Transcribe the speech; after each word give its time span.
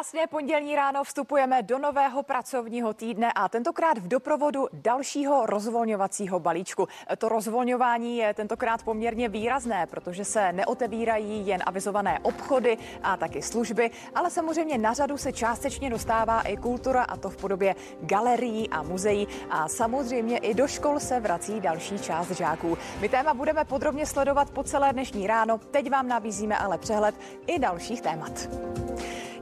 Krásně 0.00 0.26
pondělní 0.26 0.76
ráno 0.76 1.04
vstupujeme 1.04 1.62
do 1.62 1.78
nového 1.78 2.22
pracovního 2.22 2.94
týdne 2.94 3.32
a 3.32 3.48
tentokrát 3.48 3.98
v 3.98 4.08
doprovodu 4.08 4.68
dalšího 4.72 5.46
rozvolňovacího 5.46 6.40
balíčku. 6.40 6.88
To 7.18 7.28
rozvolňování 7.28 8.16
je 8.16 8.34
tentokrát 8.34 8.82
poměrně 8.82 9.28
výrazné, 9.28 9.86
protože 9.86 10.24
se 10.24 10.52
neotevírají 10.52 11.46
jen 11.46 11.62
avizované 11.66 12.18
obchody 12.22 12.78
a 13.02 13.16
taky 13.16 13.42
služby, 13.42 13.90
ale 14.14 14.30
samozřejmě 14.30 14.78
na 14.78 14.92
řadu 14.92 15.18
se 15.18 15.32
částečně 15.32 15.90
dostává 15.90 16.40
i 16.40 16.56
kultura 16.56 17.02
a 17.02 17.16
to 17.16 17.30
v 17.30 17.36
podobě 17.36 17.74
galerií 18.00 18.70
a 18.70 18.82
muzeí 18.82 19.28
a 19.50 19.68
samozřejmě 19.68 20.38
i 20.38 20.54
do 20.54 20.68
škol 20.68 21.00
se 21.00 21.20
vrací 21.20 21.60
další 21.60 21.98
část 21.98 22.30
žáků. 22.30 22.78
My 23.00 23.08
téma 23.08 23.34
budeme 23.34 23.64
podrobně 23.64 24.06
sledovat 24.06 24.50
po 24.50 24.62
celé 24.62 24.92
dnešní 24.92 25.26
ráno. 25.26 25.58
Teď 25.58 25.90
vám 25.90 26.08
nabízíme 26.08 26.58
ale 26.58 26.78
přehled 26.78 27.14
i 27.46 27.58
dalších 27.58 28.00
témat. 28.00 28.48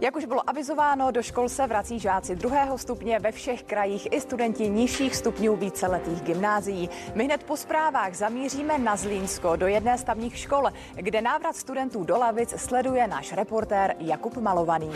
Jak 0.01 0.17
už 0.17 0.25
bylo 0.25 0.48
avizováno, 0.49 1.11
do 1.11 1.23
škol 1.23 1.49
se 1.49 1.67
vrací 1.67 2.01
žáci 2.01 2.37
druhého 2.37 2.79
stupně 2.79 3.19
ve 3.19 3.33
všech 3.33 3.63
krajích 3.63 4.09
i 4.13 4.21
studenti 4.21 4.69
nižších 4.69 5.17
stupňů 5.17 5.57
víceletých 5.57 6.23
gymnázií. 6.23 6.91
My 7.15 7.25
hned 7.25 7.43
po 7.43 7.57
zprávách 7.57 8.15
zamíříme 8.15 8.79
na 8.79 8.97
Zlínsko 8.97 9.57
do 9.57 9.67
jedné 9.67 9.99
z 9.99 10.05
tamních 10.05 10.39
škol, 10.39 10.69
kde 10.95 11.23
návrat 11.23 11.57
studentů 11.57 12.05
do 12.05 12.19
lavic 12.19 12.55
sleduje 12.57 13.07
náš 13.09 13.33
reportér 13.33 13.95
Jakub 13.99 14.37
Malovaný. 14.37 14.91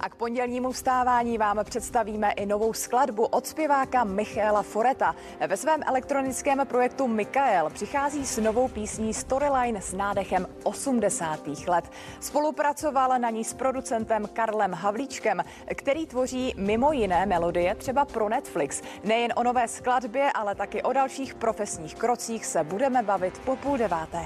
A 0.00 0.08
k 0.08 0.14
pondělnímu 0.14 0.72
vstávání 0.72 1.38
vám 1.38 1.58
představíme 1.64 2.32
i 2.32 2.46
novou 2.46 2.72
skladbu 2.72 3.24
od 3.24 3.46
zpěváka 3.46 4.04
Michaela 4.04 4.62
Foreta. 4.62 5.14
Ve 5.46 5.56
svém 5.56 5.80
elektronickém 5.86 6.66
projektu 6.66 7.08
Mikael 7.08 7.70
přichází 7.70 8.26
s 8.26 8.36
novou 8.36 8.68
písní 8.68 9.14
Storyline 9.14 9.80
s 9.80 9.92
nádechem 9.92 10.46
80. 10.62 11.40
let. 11.66 11.90
Spolupracoval 12.20 13.18
na 13.18 13.30
ní 13.30 13.44
s 13.44 13.54
producentem 13.54 14.28
Karlem 14.32 14.74
Havlíčkem, 14.74 15.44
který 15.74 16.06
tvoří 16.06 16.54
mimo 16.56 16.92
jiné 16.92 17.26
melodie 17.26 17.74
třeba 17.74 18.04
pro 18.04 18.28
Netflix. 18.28 18.82
Nejen 19.04 19.32
o 19.36 19.42
nové 19.42 19.68
skladbě, 19.68 20.32
ale 20.34 20.54
taky 20.54 20.82
o 20.82 20.92
dalších 20.92 21.34
profesních 21.34 21.94
krocích 21.94 22.46
se 22.46 22.64
budeme 22.64 23.02
bavit 23.02 23.38
po 23.44 23.56
půl 23.56 23.78
deváté. 23.78 24.24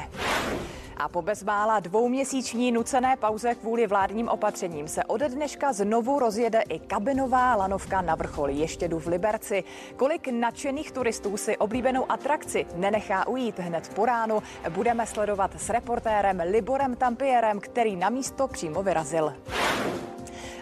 A 0.97 1.09
po 1.09 1.23
bezmála 1.23 1.81
dvouměsíční 1.81 2.73
nucené 2.73 3.17
pauze 3.17 3.55
kvůli 3.55 3.87
vládním 3.87 4.29
opatřením 4.29 4.89
se 4.89 5.05
ode 5.05 5.29
dneška 5.29 5.73
znovu 5.73 6.19
rozjede 6.19 6.63
i 6.69 6.79
kabinová 6.79 7.57
lanovka 7.57 8.03
na 8.03 8.15
vrchol 8.15 8.49
Ještědu 8.49 8.99
v 8.99 9.07
Liberci. 9.07 9.65
Kolik 9.97 10.29
nadšených 10.29 10.93
turistů 10.93 11.37
si 11.37 11.57
oblíbenou 11.57 12.13
atrakci 12.13 12.67
nenechá 12.75 13.27
ujít 13.27 13.59
hned 13.59 13.95
po 13.95 14.07
ránu, 14.07 14.43
budeme 14.69 15.07
sledovat 15.07 15.51
s 15.57 15.71
reportérem 15.71 16.43
Liborem 16.51 16.97
Tampierem, 16.97 17.61
který 17.61 17.97
na 17.97 18.09
místo 18.09 18.49
přímo 18.49 18.83
vyrazil. 18.83 19.33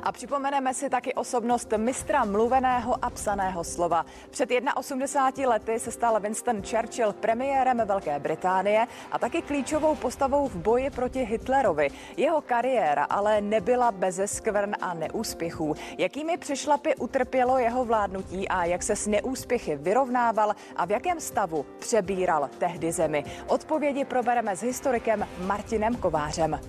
A 0.03 0.13
připomeneme 0.13 0.75
si 0.75 0.91
taky 0.91 1.15
osobnost 1.15 1.73
mistra 1.77 2.25
mluveného 2.25 3.05
a 3.05 3.11
psaného 3.11 3.65
slova. 3.65 4.07
Před 4.31 4.51
81 4.77 5.51
lety 5.51 5.79
se 5.79 5.91
stal 5.91 6.21
Winston 6.21 6.63
Churchill 6.63 7.13
premiérem 7.13 7.83
Velké 7.85 8.19
Británie 8.19 8.87
a 9.13 9.19
taky 9.19 9.43
klíčovou 9.43 9.95
postavou 9.95 10.49
v 10.49 10.57
boji 10.57 10.91
proti 10.91 11.25
Hitlerovi. 11.25 11.89
Jeho 12.17 12.41
kariéra 12.41 13.05
ale 13.05 13.41
nebyla 13.41 13.93
beze 13.93 14.27
skvrn 14.27 14.75
a 14.81 14.95
neúspěchů. 14.95 15.75
Jakými 15.99 16.39
přešlapy 16.39 16.95
utrpělo 16.97 17.59
jeho 17.59 17.85
vládnutí 17.85 18.49
a 18.49 18.65
jak 18.65 18.83
se 18.83 18.97
s 18.97 19.07
neúspěchy 19.07 19.77
vyrovnával 19.77 20.55
a 20.77 20.85
v 20.85 20.91
jakém 20.91 21.21
stavu 21.21 21.67
přebíral 21.79 22.51
tehdy 22.59 22.93
zemi? 22.93 23.25
Odpovědi 23.47 24.05
probereme 24.05 24.57
s 24.57 24.63
historikem 24.63 25.29
Martinem 25.47 25.97
Kovářem. 25.97 26.61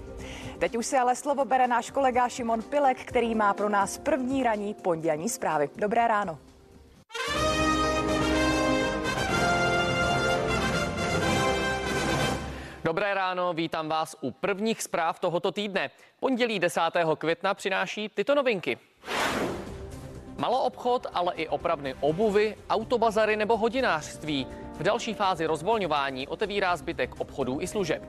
Teď 0.59 0.77
už 0.77 0.85
si 0.85 0.97
ale 0.97 1.15
slovo 1.15 1.45
bere 1.45 1.67
náš 1.67 1.91
kolega 1.91 2.29
Šimon 2.29 2.61
Pilek, 2.61 3.05
který 3.05 3.22
má 3.31 3.53
pro 3.53 3.69
nás 3.69 3.97
první 3.97 4.43
raní 4.43 4.73
pondělní 4.73 5.29
zprávy. 5.29 5.69
Dobré 5.75 6.07
ráno. 6.07 6.37
Dobré 12.83 13.13
ráno, 13.13 13.53
vítám 13.53 13.89
vás 13.89 14.15
u 14.21 14.31
prvních 14.31 14.81
zpráv 14.81 15.19
tohoto 15.19 15.51
týdne. 15.51 15.89
Pondělí 16.19 16.59
10. 16.59 16.81
května 17.17 17.53
přináší 17.53 18.09
tyto 18.09 18.35
novinky. 18.35 18.77
Maloobchod, 20.37 21.07
ale 21.13 21.33
i 21.33 21.47
opravny 21.47 21.95
obuvy, 21.99 22.55
autobazary 22.69 23.35
nebo 23.35 23.57
hodinářství. 23.57 24.47
V 24.73 24.83
další 24.83 25.13
fázi 25.13 25.45
rozvolňování 25.45 26.27
otevírá 26.27 26.75
zbytek 26.75 27.19
obchodů 27.19 27.61
i 27.61 27.67
služeb. 27.67 28.03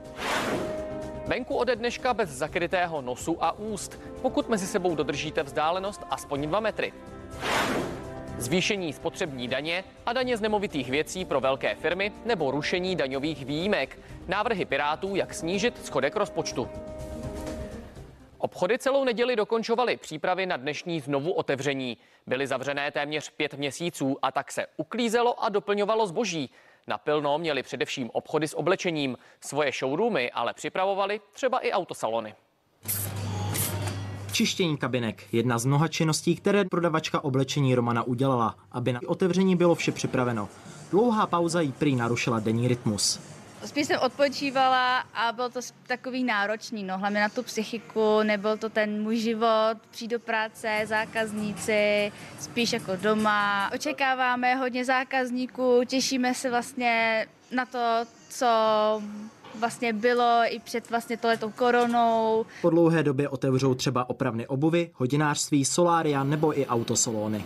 Venku 1.27 1.55
ode 1.57 1.75
dneška 1.75 2.13
bez 2.13 2.29
zakrytého 2.29 3.01
nosu 3.01 3.43
a 3.43 3.51
úst, 3.51 3.99
pokud 4.21 4.49
mezi 4.49 4.67
sebou 4.67 4.95
dodržíte 4.95 5.43
vzdálenost 5.43 6.01
aspoň 6.09 6.47
2 6.47 6.59
metry. 6.59 6.93
Zvýšení 8.37 8.93
spotřební 8.93 9.47
daně 9.47 9.83
a 10.05 10.13
daně 10.13 10.37
z 10.37 10.41
nemovitých 10.41 10.89
věcí 10.89 11.25
pro 11.25 11.41
velké 11.41 11.75
firmy 11.75 12.11
nebo 12.25 12.51
rušení 12.51 12.95
daňových 12.95 13.45
výjimek. 13.45 13.99
Návrhy 14.27 14.65
Pirátů, 14.65 15.15
jak 15.15 15.33
snížit 15.33 15.85
schodek 15.85 16.15
rozpočtu. 16.15 16.69
Obchody 18.37 18.77
celou 18.77 19.03
neděli 19.03 19.35
dokončovaly 19.35 19.97
přípravy 19.97 20.45
na 20.45 20.57
dnešní 20.57 20.99
znovu 20.99 21.31
otevření. 21.31 21.97
Byly 22.27 22.47
zavřené 22.47 22.91
téměř 22.91 23.29
pět 23.29 23.53
měsíců 23.53 24.17
a 24.21 24.31
tak 24.31 24.51
se 24.51 24.67
uklízelo 24.77 25.43
a 25.43 25.49
doplňovalo 25.49 26.07
zboží. 26.07 26.49
Na 26.87 26.97
pilno 26.97 27.37
měli 27.37 27.63
především 27.63 28.09
obchody 28.13 28.47
s 28.47 28.57
oblečením. 28.57 29.17
Svoje 29.41 29.71
showroomy 29.71 30.31
ale 30.31 30.53
připravovali 30.53 31.21
třeba 31.33 31.59
i 31.59 31.71
autosalony. 31.71 32.35
Čištění 34.31 34.77
kabinek, 34.77 35.33
jedna 35.33 35.57
z 35.57 35.65
mnoha 35.65 35.87
činností, 35.87 36.35
které 36.35 36.65
prodavačka 36.65 37.23
oblečení 37.23 37.75
Romana 37.75 38.03
udělala, 38.03 38.55
aby 38.71 38.93
na 38.93 38.99
otevření 39.07 39.55
bylo 39.55 39.75
vše 39.75 39.91
připraveno. 39.91 40.49
Dlouhá 40.91 41.27
pauza 41.27 41.61
jí 41.61 41.71
prý 41.71 41.95
narušila 41.95 42.39
denní 42.39 42.67
rytmus. 42.67 43.34
Spíš 43.65 43.87
jsem 43.87 43.99
odpočívala 43.99 44.97
a 45.13 45.31
bylo 45.31 45.49
to 45.49 45.59
takový 45.87 46.23
náročný, 46.23 46.83
no, 46.83 46.97
hlavně 46.97 47.19
na 47.19 47.29
tu 47.29 47.43
psychiku, 47.43 48.23
nebyl 48.23 48.57
to 48.57 48.69
ten 48.69 49.03
můj 49.03 49.17
život, 49.17 49.77
přijít 49.91 50.11
do 50.11 50.19
práce, 50.19 50.81
zákazníci, 50.85 52.11
spíš 52.39 52.73
jako 52.73 52.95
doma. 52.95 53.69
Očekáváme 53.73 54.55
hodně 54.55 54.85
zákazníků, 54.85 55.81
těšíme 55.85 56.33
se 56.33 56.49
vlastně 56.49 57.25
na 57.55 57.65
to, 57.65 57.79
co 58.29 58.47
vlastně 59.59 59.93
bylo 59.93 60.41
i 60.45 60.59
před 60.59 60.89
vlastně 60.89 61.17
tohletou 61.17 61.51
koronou. 61.51 62.45
Po 62.61 62.69
dlouhé 62.69 63.03
době 63.03 63.29
otevřou 63.29 63.75
třeba 63.75 64.09
opravny 64.09 64.47
obuvy, 64.47 64.91
hodinářství, 64.93 65.65
solária 65.65 66.23
nebo 66.23 66.59
i 66.59 66.65
autosalony. 66.65 67.45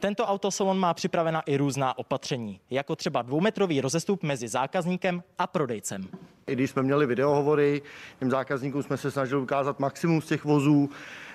Tento 0.00 0.26
autosalon 0.26 0.78
má 0.78 0.94
připravena 0.94 1.40
i 1.40 1.56
různá 1.56 1.98
opatření, 1.98 2.60
jako 2.70 2.96
třeba 2.96 3.22
dvoumetrový 3.22 3.80
rozestup 3.80 4.22
mezi 4.22 4.48
zákazníkem 4.48 5.22
a 5.38 5.46
prodejcem. 5.46 6.08
I 6.46 6.52
když 6.52 6.70
jsme 6.70 6.82
měli 6.82 7.06
videohovory, 7.06 7.82
těm 8.18 8.30
zákazníkům 8.30 8.82
jsme 8.82 8.96
se 8.96 9.10
snažili 9.10 9.42
ukázat 9.42 9.80
maximum 9.80 10.22
z 10.22 10.26
těch 10.26 10.44
vozů, 10.44 10.90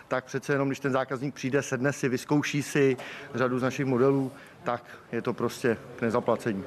tak 0.08 0.26
přece 0.26 0.54
jenom, 0.54 0.70
když 0.70 0.80
ten 0.80 0.92
zákazník 0.92 1.34
přijde, 1.34 1.62
sedne 1.62 1.94
si, 1.94 2.10
vyzkouší 2.10 2.64
si 2.64 2.98
řadu 3.36 3.60
z 3.60 3.64
našich 3.64 3.86
modelů, 3.86 4.32
tak 4.64 4.84
je 5.12 5.22
to 5.22 5.34
prostě 5.34 5.78
k 5.96 6.02
nezaplacení. 6.02 6.64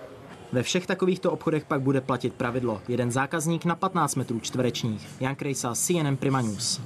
Ve 0.52 0.62
všech 0.62 0.86
takovýchto 0.86 1.32
obchodech 1.32 1.64
pak 1.64 1.80
bude 1.80 2.00
platit 2.00 2.34
pravidlo. 2.34 2.82
Jeden 2.88 3.10
zákazník 3.10 3.64
na 3.64 3.74
15 3.74 4.14
metrů 4.14 4.40
čtverečních. 4.40 5.08
Jan 5.20 5.36
Krejsa, 5.36 5.74
CNN 5.74 6.16
Prima 6.16 6.40
News. 6.40 6.80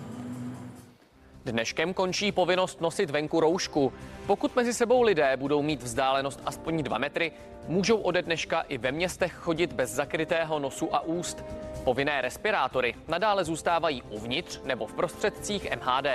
Dneškem 1.44 1.94
končí 1.94 2.32
povinnost 2.32 2.80
nosit 2.80 3.10
venku 3.10 3.40
roušku. 3.40 3.92
Pokud 4.26 4.56
mezi 4.56 4.74
sebou 4.74 5.02
lidé 5.02 5.36
budou 5.36 5.62
mít 5.62 5.82
vzdálenost 5.82 6.40
aspoň 6.46 6.82
2 6.82 6.98
metry, 6.98 7.32
můžou 7.68 7.96
ode 7.96 8.22
dneška 8.22 8.60
i 8.60 8.78
ve 8.78 8.92
městech 8.92 9.32
chodit 9.32 9.72
bez 9.72 9.90
zakrytého 9.90 10.58
nosu 10.58 10.94
a 10.94 11.00
úst. 11.00 11.44
Povinné 11.84 12.20
respirátory 12.20 12.94
nadále 13.08 13.44
zůstávají 13.44 14.02
uvnitř 14.02 14.60
nebo 14.64 14.86
v 14.86 14.94
prostředcích 14.94 15.70
MHD. 15.76 16.06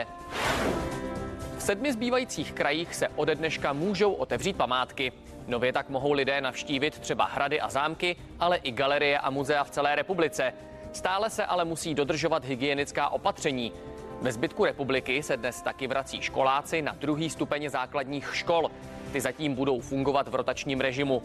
V 1.58 1.62
sedmi 1.64 1.94
zbývajících 1.94 2.54
krajích 2.54 2.96
se 2.96 3.08
ode 3.16 3.36
dneška 3.36 3.74
můžou 3.74 4.14
otevřít 4.14 4.56
památky. 4.56 5.12
Nově 5.48 5.74
tak 5.74 5.90
mohou 5.90 6.12
lidé 6.12 6.42
navštívit 6.42 7.00
třeba 7.00 7.26
hrady 7.26 7.62
a 7.62 7.70
zámky, 7.70 8.16
ale 8.40 8.58
i 8.58 8.72
galerie 8.72 9.20
a 9.20 9.30
muzea 9.30 9.64
v 9.64 9.70
celé 9.70 9.96
republice. 9.96 10.54
Stále 10.94 11.30
se 11.30 11.46
ale 11.46 11.66
musí 11.66 11.96
dodržovat 11.96 12.46
hygienická 12.46 13.10
opatření. 13.10 13.74
Ve 14.22 14.32
zbytku 14.32 14.66
republiky 14.66 15.24
se 15.24 15.38
dnes 15.38 15.62
taky 15.62 15.88
vrací 15.88 16.22
školáci 16.22 16.82
na 16.82 16.94
druhý 16.94 17.30
stupeň 17.30 17.70
základních 17.70 18.36
škol. 18.36 18.72
Ty 19.12 19.22
zatím 19.22 19.56
budou 19.56 19.80
fungovat 19.80 20.28
v 20.28 20.36
rotačním 20.36 20.80
režimu. 20.80 21.22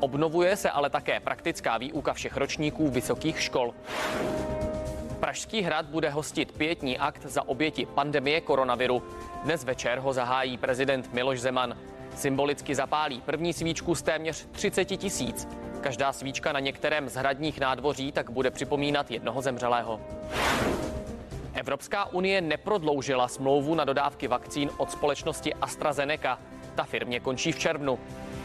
Obnovuje 0.00 0.56
se 0.56 0.70
ale 0.70 0.90
také 0.90 1.20
praktická 1.20 1.78
výuka 1.78 2.12
všech 2.12 2.36
ročníků 2.36 2.88
vysokých 2.90 3.42
škol. 3.42 3.74
Pražský 5.20 5.62
hrad 5.62 5.86
bude 5.86 6.10
hostit 6.10 6.52
pětní 6.52 6.98
akt 6.98 7.22
za 7.22 7.48
oběti 7.48 7.86
pandemie 7.86 8.40
koronaviru. 8.40 9.02
Dnes 9.44 9.64
večer 9.64 9.98
ho 9.98 10.12
zahájí 10.12 10.58
prezident 10.58 11.12
Miloš 11.12 11.40
Zeman. 11.40 11.76
Symbolicky 12.16 12.74
zapálí 12.74 13.20
první 13.20 13.52
svíčku 13.52 13.94
z 13.94 14.02
téměř 14.02 14.46
30 14.52 14.84
tisíc. 14.84 15.48
Každá 15.80 16.12
svíčka 16.12 16.52
na 16.52 16.60
některém 16.60 17.08
z 17.08 17.14
hradních 17.14 17.60
nádvoří 17.60 18.12
tak 18.12 18.30
bude 18.30 18.50
připomínat 18.50 19.10
jednoho 19.10 19.42
zemřelého. 19.42 20.00
Evropská 21.56 22.04
unie 22.12 22.40
neprodloužila 22.40 23.28
smlouvu 23.28 23.74
na 23.74 23.84
dodávky 23.84 24.28
vakcín 24.28 24.70
od 24.76 24.90
společnosti 24.90 25.54
AstraZeneca. 25.54 26.38
Ta 26.74 26.84
firmě 26.84 27.20
končí 27.20 27.52
v 27.52 27.58
červnu. 27.58 27.98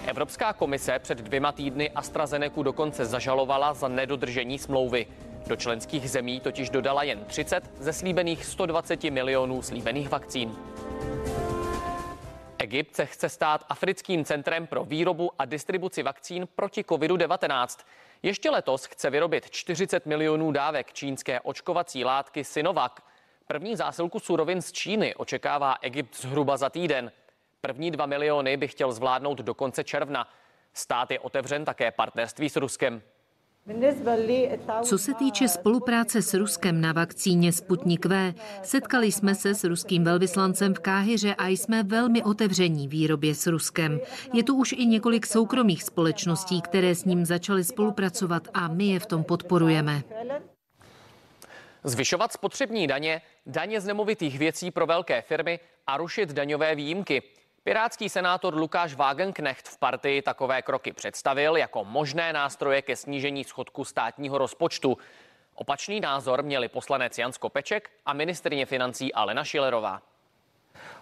Evropská 0.05 0.53
komise 0.53 0.99
před 0.99 1.17
dvěma 1.17 1.51
týdny 1.51 1.89
AstraZeneca 1.89 2.63
dokonce 2.63 3.05
zažalovala 3.05 3.73
za 3.73 3.87
nedodržení 3.87 4.59
smlouvy. 4.59 5.07
Do 5.47 5.55
členských 5.55 6.09
zemí 6.09 6.39
totiž 6.39 6.69
dodala 6.69 7.03
jen 7.03 7.25
30 7.25 7.71
ze 7.79 7.93
slíbených 7.93 8.45
120 8.45 9.03
milionů 9.03 9.61
slíbených 9.61 10.09
vakcín. 10.09 10.55
Egypt 12.57 12.95
se 12.95 13.05
chce 13.05 13.29
stát 13.29 13.65
africkým 13.69 14.25
centrem 14.25 14.67
pro 14.67 14.83
výrobu 14.83 15.31
a 15.39 15.45
distribuci 15.45 16.03
vakcín 16.03 16.47
proti 16.55 16.81
COVID-19. 16.81 17.79
Ještě 18.23 18.49
letos 18.49 18.85
chce 18.85 19.09
vyrobit 19.09 19.49
40 19.49 20.05
milionů 20.05 20.51
dávek 20.51 20.93
čínské 20.93 21.39
očkovací 21.39 22.03
látky 22.03 22.43
Sinovac. 22.43 22.91
První 23.47 23.75
zásilku 23.75 24.19
surovin 24.19 24.61
z 24.61 24.71
Číny 24.71 25.15
očekává 25.15 25.75
Egypt 25.81 26.15
zhruba 26.15 26.57
za 26.57 26.69
týden. 26.69 27.11
První 27.61 27.91
dva 27.91 28.05
miliony 28.05 28.57
by 28.57 28.67
chtěl 28.67 28.91
zvládnout 28.91 29.37
do 29.37 29.53
konce 29.53 29.83
června. 29.83 30.27
Stát 30.73 31.11
je 31.11 31.19
otevřen 31.19 31.65
také 31.65 31.91
partnerství 31.91 32.49
s 32.49 32.55
Ruskem. 32.55 33.01
Co 34.83 34.97
se 34.97 35.13
týče 35.13 35.47
spolupráce 35.47 36.21
s 36.21 36.33
Ruskem 36.33 36.81
na 36.81 36.93
vakcíně 36.93 37.53
Sputnik 37.53 38.05
V, 38.05 38.33
setkali 38.63 39.11
jsme 39.11 39.35
se 39.35 39.55
s 39.55 39.63
ruským 39.63 40.03
velvyslancem 40.03 40.73
v 40.73 40.79
Káhyře 40.79 41.35
a 41.35 41.47
jsme 41.47 41.83
velmi 41.83 42.23
otevření 42.23 42.87
výrobě 42.87 43.35
s 43.35 43.47
Ruskem. 43.47 43.99
Je 44.33 44.43
tu 44.43 44.55
už 44.55 44.71
i 44.71 44.85
několik 44.85 45.25
soukromých 45.25 45.83
společností, 45.83 46.61
které 46.61 46.95
s 46.95 47.05
ním 47.05 47.25
začaly 47.25 47.63
spolupracovat 47.63 48.47
a 48.53 48.67
my 48.67 48.85
je 48.85 48.99
v 48.99 49.05
tom 49.05 49.23
podporujeme. 49.23 50.03
Zvyšovat 51.83 52.33
spotřební 52.33 52.87
daně, 52.87 53.21
daně 53.45 53.81
z 53.81 53.85
nemovitých 53.85 54.39
věcí 54.39 54.71
pro 54.71 54.85
velké 54.85 55.21
firmy 55.21 55.59
a 55.87 55.97
rušit 55.97 56.33
daňové 56.33 56.75
výjimky– 56.75 57.23
Pirátský 57.63 58.09
senátor 58.09 58.55
Lukáš 58.55 58.93
Wagenknecht 58.93 59.67
v 59.67 59.77
partii 59.77 60.21
takové 60.21 60.61
kroky 60.61 60.93
představil 60.93 61.57
jako 61.57 61.85
možné 61.85 62.33
nástroje 62.33 62.81
ke 62.81 62.95
snížení 62.95 63.43
schodku 63.43 63.85
státního 63.85 64.37
rozpočtu. 64.37 64.97
Opačný 65.55 65.99
názor 65.99 66.43
měli 66.43 66.67
poslanec 66.67 67.17
Jan 67.17 67.33
Skopeček 67.33 67.89
a 68.05 68.13
ministrině 68.13 68.65
financí 68.65 69.13
Alena 69.13 69.43
Šilerová 69.43 70.01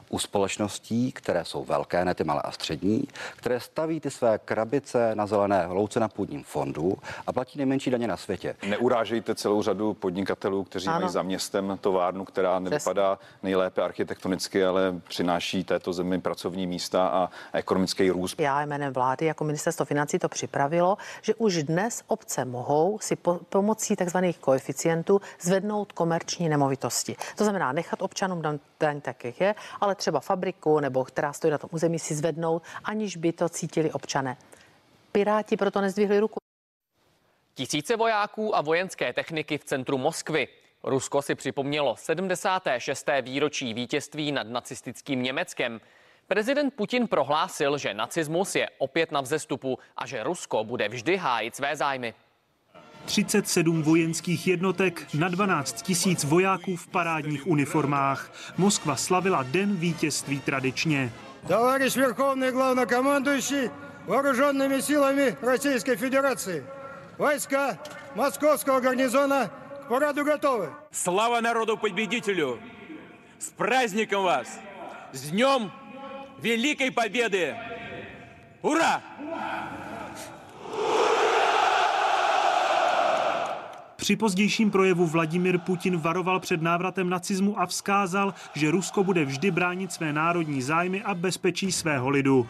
u 0.10 0.20
společností, 0.20 1.12
které 1.12 1.46
jsou 1.46 1.64
velké, 1.64 2.06
ne 2.06 2.16
ty 2.16 2.24
malé 2.24 2.42
a 2.42 2.52
střední, 2.52 3.08
které 3.36 3.60
staví 3.60 4.00
ty 4.00 4.12
své 4.12 4.38
krabice 4.38 5.16
na 5.16 5.28
zelené 5.28 5.68
louce 5.68 6.00
na 6.00 6.08
půdním 6.08 6.44
fondu 6.44 6.98
a 7.28 7.34
platí 7.34 7.58
nejmenší 7.58 7.92
daně 7.92 8.08
na 8.08 8.18
světě. 8.18 8.56
Neurážejte 8.68 9.36
celou 9.36 9.62
řadu 9.62 9.94
podnikatelů, 9.94 10.64
kteří 10.64 10.88
ano. 10.88 11.00
mají 11.00 11.12
za 11.12 11.22
městem 11.22 11.78
továrnu, 11.82 12.26
která 12.26 12.60
nevypadá 12.60 13.20
nejlépe 13.44 13.82
architektonicky, 13.82 14.66
ale 14.66 14.96
přináší 15.08 15.64
této 15.64 15.94
zemi 15.94 16.22
pracovní 16.22 16.68
místa 16.68 17.08
a 17.08 17.30
ekonomický 17.54 18.10
růst. 18.10 18.40
Já 18.40 18.62
jménem 18.62 18.94
vlády 18.94 19.26
jako 19.26 19.44
ministerstvo 19.44 19.86
financí 19.86 20.20
to 20.20 20.30
připravilo, 20.30 20.98
že 21.22 21.36
už 21.36 21.64
dnes 21.64 22.04
obce 22.08 22.46
mohou 22.46 23.00
si 23.00 23.16
po, 23.16 23.40
pomocí 23.50 23.96
tzv. 23.96 24.18
koeficientů 24.40 25.22
zvednout 25.42 25.92
komerční 25.92 26.50
nemovitosti. 26.50 27.16
To 27.36 27.44
znamená 27.44 27.72
nechat 27.72 28.02
občanům 28.02 28.42
daň 28.80 29.02
tak, 29.02 29.24
jak 29.24 29.42
je, 29.42 29.56
ale 29.82 29.96
třeba 30.00 30.20
fabriku 30.20 30.80
nebo 30.80 31.06
která 31.06 31.34
stojí 31.34 31.52
na 31.52 31.58
tom 31.58 31.70
území 31.74 32.00
si 32.00 32.16
zvednout, 32.16 32.64
aniž 32.84 33.18
by 33.18 33.34
to 33.34 33.50
cítili 33.50 33.92
občané. 33.92 34.38
Piráti 35.12 35.58
proto 35.58 35.82
nezdvihli 35.82 36.20
ruku. 36.20 36.40
Tisíce 37.54 37.96
vojáků 37.96 38.56
a 38.56 38.62
vojenské 38.62 39.14
techniky 39.14 39.58
v 39.58 39.64
centru 39.64 39.98
Moskvy. 39.98 40.48
Rusko 40.84 41.22
si 41.22 41.36
připomnělo 41.36 41.96
76. 41.96 43.10
výročí 43.22 43.74
vítězství 43.74 44.32
nad 44.32 44.48
nacistickým 44.48 45.24
Německem. 45.24 45.82
Prezident 46.28 46.74
Putin 46.74 47.08
prohlásil, 47.08 47.78
že 47.78 47.94
nacismus 47.94 48.56
je 48.56 48.70
opět 48.78 49.12
na 49.12 49.22
vzestupu 49.22 49.80
a 49.98 50.06
že 50.06 50.24
Rusko 50.24 50.64
bude 50.64 50.90
vždy 50.90 51.18
hájit 51.18 51.56
své 51.56 51.76
zájmy. 51.76 52.14
37 53.10 53.82
vojenských 53.84 54.48
jednotek 54.48 55.08
na 55.14 55.30
12 55.30 55.82
tisíc 55.82 56.24
vojáků 56.24 56.76
v 56.76 56.88
parádních 56.88 57.48
uniformách. 57.48 58.32
Moskva 58.58 58.96
slavila 58.96 59.44
den 59.44 59.76
vítězství 59.76 60.40
tradičně. 60.40 61.12
Товарищ 61.48 61.96
Верховный 61.96 62.52
главнокомандующий 62.52 63.72
вооруженными 64.06 64.82
силами 64.82 65.36
Российской 65.42 65.96
Федерации. 65.96 66.64
Войска 67.18 67.80
Московского 68.16 68.80
гарнизона 68.80 69.50
к 69.86 69.88
параду 69.88 70.24
готовы. 70.24 70.70
Слава 70.92 71.42
народу-победителю! 71.42 72.60
С 73.40 73.50
праздником 73.50 74.24
вас! 74.24 74.60
С 75.14 75.32
Днем 75.32 75.72
Великой 76.42 76.92
Победы! 76.92 77.56
Ура! 78.62 79.02
Při 84.10 84.16
pozdějším 84.16 84.72
projevu 84.72 85.08
Vladimir 85.08 85.58
Putin 85.58 85.98
varoval 85.98 86.40
před 86.40 86.62
návratem 86.62 87.10
nacismu 87.10 87.60
a 87.60 87.66
vzkázal, 87.66 88.34
že 88.54 88.72
Rusko 88.72 89.04
bude 89.04 89.26
vždy 89.26 89.52
bránit 89.52 89.92
své 89.92 90.14
národní 90.14 90.62
zájmy 90.62 91.04
a 91.04 91.16
bezpečí 91.16 91.72
svého 91.72 92.10
lidu. 92.10 92.48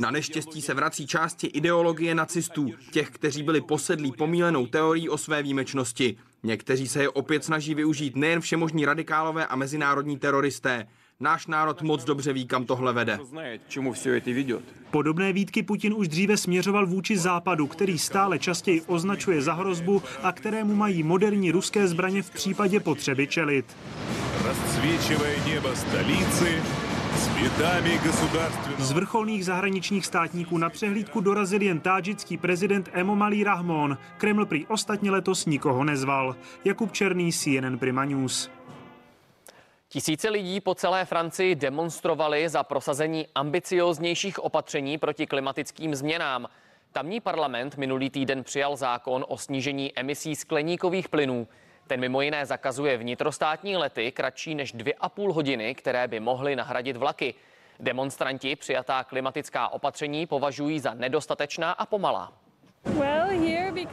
Na 0.00 0.10
neštěstí 0.10 0.62
se 0.62 0.74
vrací 0.74 1.06
části 1.06 1.46
ideologie 1.46 2.14
nacistů, 2.14 2.70
těch, 2.90 3.10
kteří 3.10 3.42
byli 3.42 3.60
posedlí 3.60 4.12
pomílenou 4.12 4.66
teorií 4.66 5.08
o 5.08 5.18
své 5.18 5.42
výjimečnosti. 5.42 6.16
Někteří 6.42 6.88
se 6.88 7.02
je 7.02 7.08
opět 7.08 7.44
snaží 7.44 7.74
využít 7.74 8.16
nejen 8.16 8.40
všemožní 8.40 8.84
radikálové 8.84 9.46
a 9.46 9.56
mezinárodní 9.56 10.18
teroristé. 10.18 10.86
Náš 11.20 11.46
národ 11.46 11.82
moc 11.82 12.04
dobře 12.04 12.32
ví, 12.32 12.46
kam 12.46 12.64
tohle 12.64 12.92
vede. 12.92 13.18
Podobné 14.90 15.32
výtky 15.32 15.62
Putin 15.62 15.94
už 15.96 16.08
dříve 16.08 16.36
směřoval 16.36 16.86
vůči 16.86 17.18
západu, 17.18 17.66
který 17.66 17.98
stále 17.98 18.38
častěji 18.38 18.80
označuje 18.80 19.42
za 19.42 19.52
hrozbu 19.52 20.02
a 20.22 20.32
kterému 20.32 20.74
mají 20.74 21.02
moderní 21.02 21.50
ruské 21.50 21.88
zbraně 21.88 22.22
v 22.22 22.30
případě 22.30 22.80
potřeby 22.80 23.26
čelit. 23.26 23.76
z 28.78 28.92
vrcholných 28.92 29.44
zahraničních 29.44 30.06
státníků 30.06 30.58
na 30.58 30.70
přehlídku 30.70 31.20
dorazil 31.20 31.62
jen 31.62 31.80
tádžický 31.80 32.36
prezident 32.36 32.88
Emomali 32.92 33.44
Rahmon. 33.44 33.98
Kreml 34.18 34.46
prý 34.46 34.66
ostatně 34.66 35.10
letos 35.10 35.46
nikoho 35.46 35.84
nezval. 35.84 36.36
Jakub 36.64 36.92
Černý, 36.92 37.32
CNN 37.32 37.78
Prima 37.78 38.04
News. 38.04 38.50
Tisíce 39.96 40.30
lidí 40.30 40.60
po 40.60 40.74
celé 40.74 41.04
Francii 41.04 41.54
demonstrovali 41.54 42.48
za 42.48 42.62
prosazení 42.62 43.26
ambicioznějších 43.34 44.38
opatření 44.38 44.98
proti 44.98 45.26
klimatickým 45.26 45.94
změnám. 45.94 46.48
Tamní 46.92 47.20
parlament 47.20 47.76
minulý 47.76 48.10
týden 48.10 48.44
přijal 48.44 48.76
zákon 48.76 49.24
o 49.28 49.38
snížení 49.38 49.98
emisí 49.98 50.36
skleníkových 50.36 51.08
plynů. 51.08 51.48
Ten 51.86 52.00
mimo 52.00 52.20
jiné 52.20 52.46
zakazuje 52.46 52.96
vnitrostátní 52.96 53.76
lety 53.76 54.12
kratší 54.12 54.54
než 54.54 54.72
dvě 54.72 54.94
a 54.94 55.08
půl 55.08 55.32
hodiny, 55.32 55.74
které 55.74 56.08
by 56.08 56.20
mohly 56.20 56.56
nahradit 56.56 56.96
vlaky. 56.96 57.34
Demonstranti 57.80 58.56
přijatá 58.56 59.04
klimatická 59.04 59.68
opatření 59.68 60.26
považují 60.26 60.80
za 60.80 60.94
nedostatečná 60.94 61.72
a 61.72 61.86
pomalá. 61.86 62.32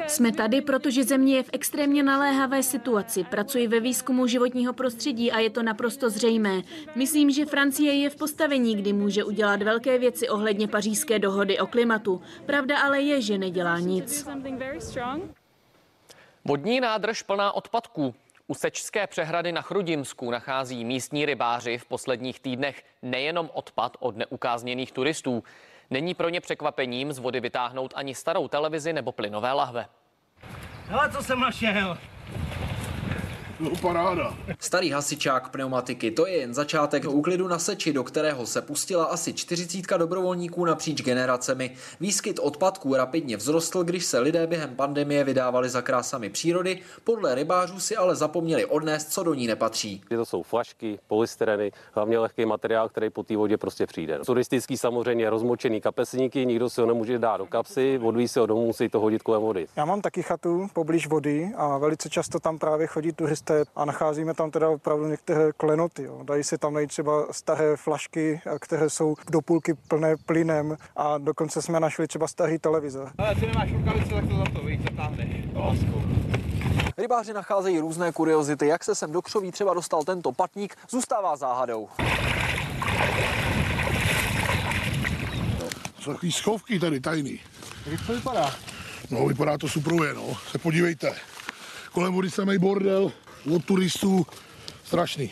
Jsme 0.07 0.31
tady, 0.31 0.61
protože 0.61 1.03
země 1.03 1.35
je 1.35 1.43
v 1.43 1.49
extrémně 1.53 2.03
naléhavé 2.03 2.63
situaci. 2.63 3.23
Pracuji 3.23 3.67
ve 3.67 3.79
výzkumu 3.79 4.27
životního 4.27 4.73
prostředí 4.73 5.31
a 5.31 5.39
je 5.39 5.49
to 5.49 5.63
naprosto 5.63 6.09
zřejmé. 6.09 6.61
Myslím, 6.95 7.31
že 7.31 7.45
Francie 7.45 7.93
je 7.93 8.09
v 8.09 8.15
postavení, 8.15 8.75
kdy 8.75 8.93
může 8.93 9.23
udělat 9.23 9.61
velké 9.61 9.97
věci 9.97 10.29
ohledně 10.29 10.67
pařížské 10.67 11.19
dohody 11.19 11.59
o 11.59 11.67
klimatu. 11.67 12.21
Pravda 12.45 12.79
ale 12.79 13.01
je, 13.01 13.21
že 13.21 13.37
nedělá 13.37 13.79
nic. 13.79 14.27
Vodní 16.45 16.79
nádrž 16.79 17.21
plná 17.21 17.51
odpadků. 17.51 18.15
U 18.47 18.53
Sečské 18.53 19.07
přehrady 19.07 19.51
na 19.51 19.61
Chrudimsku 19.61 20.31
nachází 20.31 20.85
místní 20.85 21.25
rybáři 21.25 21.77
v 21.77 21.85
posledních 21.85 22.39
týdnech 22.39 22.83
nejenom 23.01 23.49
odpad 23.53 23.97
od 23.99 24.17
neukázněných 24.17 24.91
turistů. 24.91 25.43
Není 25.89 26.13
pro 26.13 26.29
ně 26.29 26.41
překvapením 26.41 27.13
z 27.13 27.19
vody 27.19 27.39
vytáhnout 27.39 27.93
ani 27.95 28.15
starou 28.15 28.47
televizi 28.47 28.93
nebo 28.93 29.11
plynové 29.11 29.51
lahve. 29.51 29.85
Hele, 30.87 31.11
co 31.11 31.23
jsem 31.23 31.39
našel. 31.39 31.97
No 33.63 33.69
paráda. 33.81 34.33
Starý 34.59 34.89
hasičák 34.89 35.49
pneumatiky, 35.49 36.11
to 36.11 36.27
je 36.27 36.37
jen 36.37 36.53
začátek 36.53 37.05
úklidu 37.09 37.47
na 37.47 37.59
seči, 37.59 37.93
do 37.93 38.03
kterého 38.03 38.45
se 38.45 38.61
pustila 38.61 39.05
asi 39.05 39.33
40 39.33 39.97
dobrovolníků 39.97 40.65
napříč 40.65 41.01
generacemi. 41.01 41.71
Výskyt 41.99 42.39
odpadků 42.39 42.95
rapidně 42.95 43.37
vzrostl, 43.37 43.83
když 43.83 44.05
se 44.05 44.19
lidé 44.19 44.47
během 44.47 44.75
pandemie 44.75 45.23
vydávali 45.23 45.69
za 45.69 45.81
krásami 45.81 46.29
přírody, 46.29 46.79
podle 47.03 47.35
rybářů 47.35 47.79
si 47.79 47.95
ale 47.95 48.15
zapomněli 48.15 48.65
odnést, 48.65 49.13
co 49.13 49.23
do 49.23 49.33
ní 49.33 49.47
nepatří. 49.47 50.01
To 50.09 50.25
jsou 50.25 50.43
flašky, 50.43 50.99
polystyreny, 51.07 51.71
hlavně 51.93 52.19
lehký 52.19 52.45
materiál, 52.45 52.89
který 52.89 53.09
po 53.09 53.23
té 53.23 53.37
vodě 53.37 53.57
prostě 53.57 53.85
přijde. 53.85 54.19
Turistický 54.25 54.77
samozřejmě 54.77 55.29
rozmočený 55.29 55.81
kapesníky, 55.81 56.45
nikdo 56.45 56.69
si 56.69 56.81
ho 56.81 56.87
nemůže 56.87 57.19
dát 57.19 57.37
do 57.37 57.45
kapsy, 57.45 57.99
odvíjí 58.03 58.27
si 58.27 58.39
ho 58.39 58.45
domů, 58.45 58.65
musí 58.65 58.89
to 58.89 58.99
hodit 58.99 59.23
kolem 59.23 59.41
vody. 59.41 59.67
Já 59.75 59.85
mám 59.85 60.01
taky 60.01 60.23
chatu 60.23 60.67
poblíž 60.73 61.07
vody 61.07 61.51
a 61.57 61.77
velice 61.77 62.09
často 62.09 62.39
tam 62.39 62.59
právě 62.59 62.87
chodí 62.87 63.11
turisté 63.11 63.52
a 63.75 63.85
nacházíme 63.85 64.33
tam 64.33 64.51
teda 64.51 64.69
opravdu 64.69 65.07
některé 65.07 65.51
klenoty. 65.57 66.03
Jo. 66.03 66.19
Dají 66.23 66.43
se 66.43 66.57
tam 66.57 66.73
najít 66.73 66.89
třeba 66.89 67.27
staré 67.31 67.77
flašky, 67.77 68.41
které 68.59 68.89
jsou 68.89 69.15
do 69.31 69.41
půlky 69.41 69.73
plné 69.73 70.15
plynem 70.25 70.77
a 70.95 71.17
dokonce 71.17 71.61
jsme 71.61 71.79
našli 71.79 72.07
třeba 72.07 72.27
starý 72.27 72.59
televizor. 72.59 73.11
Ale 73.17 73.35
ty 73.35 73.47
nemáš 73.47 73.73
rukavice, 73.73 74.13
tak 74.13 74.27
to 74.27 74.37
za 74.37 74.43
to, 74.43 74.65
víš, 74.65 74.81
zatáhneš. 74.83 75.29
Rybáři 76.97 77.33
nacházejí 77.33 77.79
různé 77.79 78.11
kuriozity. 78.11 78.67
Jak 78.67 78.83
se 78.83 78.95
sem 78.95 79.11
do 79.11 79.21
křoví 79.21 79.51
třeba 79.51 79.73
dostal 79.73 80.03
tento 80.03 80.31
patník, 80.31 80.75
zůstává 80.89 81.35
záhadou. 81.35 81.89
Jsou 85.99 86.13
takový 86.13 86.31
schovky 86.31 86.79
tady 86.79 86.99
tajný. 86.99 87.39
Jak 87.85 88.07
to 88.07 88.13
vypadá? 88.13 88.51
No, 89.09 89.25
vypadá 89.25 89.57
to 89.57 89.67
super, 89.67 90.15
no. 90.15 90.33
Se 90.51 90.57
podívejte. 90.57 91.15
Kolem 91.91 92.13
vody 92.13 92.31
samý 92.31 92.57
bordel, 92.57 93.11
od 93.55 93.65
turistů, 93.65 94.25
strašný. 94.83 95.31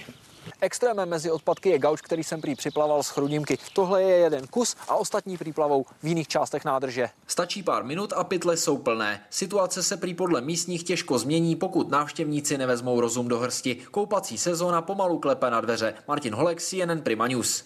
Extrémem 0.62 1.10
mezi 1.10 1.32
odpadky 1.32 1.70
je 1.70 1.80
gauč, 1.80 2.02
který 2.02 2.24
jsem 2.24 2.42
prý 2.42 2.56
připlaval 2.56 3.04
z 3.04 3.10
chrudímky. 3.10 3.58
Tohle 3.74 4.04
je 4.04 4.18
jeden 4.18 4.48
kus 4.48 4.76
a 4.88 4.96
ostatní 4.96 5.38
prý 5.38 5.54
plavou 5.54 5.86
v 6.04 6.08
jiných 6.08 6.28
částech 6.28 6.66
nádrže. 6.66 7.10
Stačí 7.28 7.64
pár 7.64 7.84
minut 7.84 8.14
a 8.14 8.24
pytle 8.24 8.58
jsou 8.58 8.78
plné. 8.78 9.24
Situace 9.30 9.84
se 9.84 9.98
prý 9.98 10.14
podle 10.14 10.42
místních 10.42 10.84
těžko 10.84 11.20
změní, 11.20 11.56
pokud 11.56 11.90
návštěvníci 11.90 12.58
nevezmou 12.58 13.02
rozum 13.02 13.28
do 13.28 13.40
hrsti. 13.40 13.76
Koupací 13.92 14.38
sezóna 14.38 14.82
pomalu 14.82 15.20
klepe 15.20 15.50
na 15.52 15.62
dveře. 15.62 15.94
Martin 16.08 16.36
Holek, 16.36 16.62
CNN 16.62 17.02
Prima 17.04 17.28
News. 17.28 17.64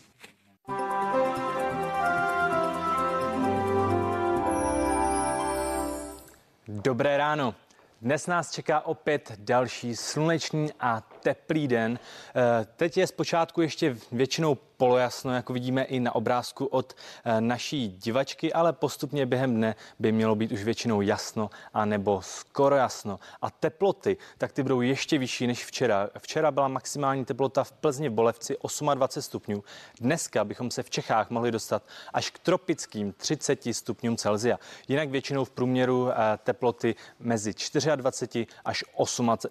Dobré 6.67 7.17
ráno. 7.17 7.55
Dnes 8.01 8.27
nás 8.27 8.51
čeká 8.51 8.81
opět 8.81 9.31
další 9.39 9.95
slunečný 9.95 10.73
a 10.79 11.03
teplý 11.25 11.67
den. 11.67 12.00
Eh, 12.36 12.65
teď 12.75 12.98
je 12.98 13.08
zpočátku 13.08 13.62
ještě 13.62 13.98
většinou 14.12 14.58
polojasno, 14.77 15.34
jako 15.34 15.53
vidíme 15.53 15.84
i 15.84 16.00
na 16.00 16.15
obrázku 16.15 16.65
od 16.65 16.94
eh, 17.25 17.41
naší 17.41 17.88
divačky, 17.88 18.53
ale 18.53 18.74
postupně 18.74 19.25
během 19.25 19.55
dne 19.55 19.75
by 20.00 20.12
mělo 20.12 20.36
být 20.36 20.51
už 20.51 20.63
většinou 20.63 21.01
jasno 21.01 21.50
a 21.74 21.86
nebo 21.86 22.22
skoro 22.22 22.75
jasno. 22.75 23.20
A 23.41 23.50
teploty, 23.50 24.17
tak 24.38 24.51
ty 24.51 24.63
budou 24.63 24.82
ještě 24.82 25.17
vyšší 25.17 25.48
než 25.48 25.65
včera. 25.65 26.10
Včera 26.17 26.51
byla 26.51 26.67
maximální 26.67 27.25
teplota 27.25 27.63
v 27.63 27.72
Plzni 27.72 28.10
v 28.10 28.13
Bolevci 28.13 28.55
28 28.94 29.22
stupňů. 29.22 29.63
Dneska 30.01 30.44
bychom 30.44 30.72
se 30.72 30.84
v 30.84 30.89
Čechách 30.89 31.29
mohli 31.29 31.51
dostat 31.51 31.84
až 32.13 32.29
k 32.29 32.39
tropickým 32.39 33.13
30 33.13 33.60
stupňům 33.72 34.17
Celzia. 34.17 34.60
Jinak 34.88 35.10
většinou 35.10 35.46
v 35.46 35.50
průměru 35.50 36.10
eh, 36.10 36.15
teploty 36.44 36.96
mezi 37.20 37.53
24 37.96 38.48
až 38.65 38.84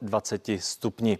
28 0.02 0.58
stupni. 0.58 1.18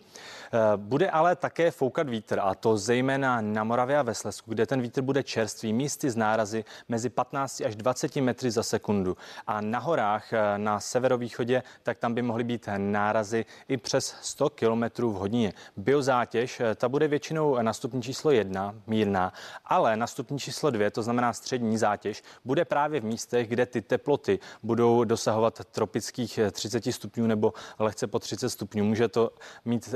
Eh, 0.55 0.77
bude 0.77 1.11
ale 1.11 1.37
také 1.37 1.71
foukat 1.71 2.09
vítr 2.09 2.39
a 2.43 2.55
to 2.55 2.77
zejména 2.77 3.41
na 3.41 3.65
Moravě 3.65 3.99
a 3.99 4.03
ve 4.03 4.15
Slesku, 4.15 4.51
kde 4.51 4.67
ten 4.67 4.81
vítr 4.81 5.03
bude 5.03 5.23
čerstvý, 5.23 5.73
místy 5.73 6.11
z 6.11 6.17
nárazy 6.17 6.65
mezi 6.89 7.11
15 7.11 7.61
až 7.61 7.77
20 7.77 8.17
metry 8.17 8.51
za 8.51 8.63
sekundu. 8.63 9.17
A 9.47 9.61
na 9.61 9.79
horách 9.79 10.33
eh, 10.33 10.59
na 10.59 10.81
severovýchodě, 10.81 11.63
tak 11.83 11.99
tam 11.99 12.15
by 12.15 12.23
mohly 12.23 12.45
být 12.45 12.69
nárazy 12.77 13.45
i 13.69 13.77
přes 13.77 14.17
100 14.23 14.51
km 14.51 14.83
v 14.99 15.15
hodině. 15.15 15.53
Biozátěž, 15.77 16.61
eh, 16.61 16.75
ta 16.75 16.89
bude 16.89 17.09
většinou 17.09 17.63
na 17.63 17.73
stupni 17.73 18.03
číslo 18.03 18.31
1, 18.31 18.75
mírná, 18.87 19.33
ale 19.65 19.97
na 19.97 20.07
stupni 20.07 20.39
číslo 20.39 20.71
2, 20.71 20.91
to 20.91 21.03
znamená 21.03 21.33
střední 21.33 21.79
zátěž, 21.79 22.23
bude 22.45 22.65
právě 22.65 23.01
v 23.01 23.05
místech, 23.05 23.49
kde 23.49 23.67
ty 23.67 23.83
teploty 23.83 24.39
budou 24.63 25.05
dosahovat 25.05 25.61
tropických 25.65 26.39
30 26.53 26.93
stupňů 26.93 27.27
nebo 27.27 27.53
lehce 27.79 28.07
po 28.07 28.19
30 28.19 28.51
stupňů. 28.51 28.85
Může 28.85 29.09
to 29.09 29.31
mít 29.65 29.95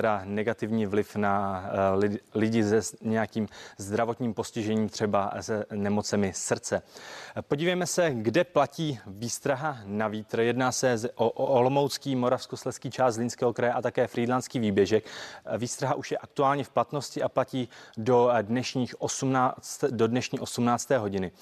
teda 0.00 0.22
negativní 0.24 0.86
vliv 0.86 1.16
na 1.16 1.64
lidi 2.34 2.64
se 2.64 2.96
nějakým 3.02 3.48
zdravotním 3.78 4.34
postižením, 4.34 4.88
třeba 4.88 5.32
se 5.40 5.64
nemocemi 5.72 6.32
srdce. 6.34 6.82
Podívejme 7.40 7.86
se, 7.86 8.10
kde 8.14 8.44
platí 8.44 8.98
výstraha 9.06 9.78
na 9.84 10.08
vítr. 10.08 10.40
Jedná 10.40 10.72
se 10.72 10.98
o 11.14 11.30
Olomoucký, 11.30 12.16
Moravskosleský 12.16 12.90
část 12.90 13.14
Zlínského 13.14 13.52
kraje 13.52 13.72
a 13.72 13.82
také 13.82 14.06
Frýdlanský 14.06 14.58
výběžek. 14.58 15.04
Výstraha 15.56 15.94
už 15.94 16.10
je 16.10 16.18
aktuálně 16.18 16.64
v 16.64 16.70
platnosti 16.70 17.22
a 17.22 17.28
platí 17.28 17.68
do, 17.96 18.30
dnešních 18.42 19.00
18, 19.02 19.84
do 19.84 20.06
dnešní 20.06 20.40
18. 20.40 20.90
hodiny. 20.90 21.32